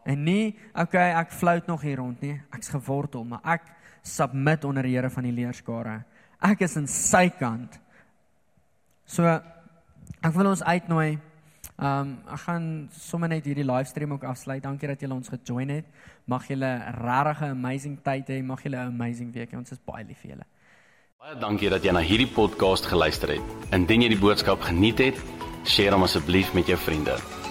En 0.06 0.24
nie, 0.24 0.56
okay, 0.76 1.14
ek 1.16 1.32
float 1.32 1.68
nog 1.68 1.82
hier 1.82 1.98
rond 1.98 2.22
nie. 2.22 2.36
Ek's 2.52 2.74
gewortel, 2.74 3.24
maar 3.24 3.44
ek 3.56 3.70
submit 4.04 4.66
onder 4.68 4.84
die 4.84 4.96
Here 4.98 5.10
van 5.10 5.24
die 5.24 5.36
leerskare. 5.36 6.02
Ek 6.44 6.66
is 6.66 6.76
in 6.80 6.88
sy 6.92 7.30
kant. 7.40 7.80
So 9.08 9.24
ek 9.24 10.34
wil 10.36 10.52
ons 10.52 10.64
uitnooi. 10.64 11.16
Um 11.80 12.18
ek 12.28 12.44
gaan 12.46 12.66
sommer 12.96 13.32
net 13.32 13.48
hierdie 13.48 13.66
livestream 13.66 14.18
ook 14.18 14.26
afsluit. 14.28 14.64
Dankie 14.64 14.92
dat 14.92 15.02
julle 15.02 15.16
ons 15.16 15.32
gejoin 15.32 15.72
het. 15.72 15.88
Mag 16.28 16.48
julle 16.48 16.72
regtig 17.00 17.42
'n 17.42 17.56
amazing 17.56 17.98
tyd 18.04 18.28
hê. 18.28 18.44
Mag 18.44 18.64
julle 18.64 18.78
'n 18.78 18.92
amazing 18.92 19.34
week 19.34 19.52
hê. 19.52 19.58
Ons 19.58 19.72
is 19.72 19.80
baie 19.80 20.04
lief 20.04 20.20
vir 20.20 20.32
julle. 20.32 20.46
Baie 21.20 21.40
dankie 21.40 21.70
dat 21.70 21.84
jy 21.84 21.92
na 21.92 22.02
hierdie 22.02 22.28
podcast 22.28 22.86
geluister 22.86 23.30
het. 23.30 23.42
Indien 23.72 24.02
jy 24.02 24.10
die 24.10 24.20
boodskap 24.20 24.60
geniet 24.62 25.00
het, 25.00 25.16
deel 25.64 25.94
hom 25.94 26.04
asseblief 26.04 26.54
met 26.54 26.68
jou 26.68 26.78
vriende. 26.78 27.43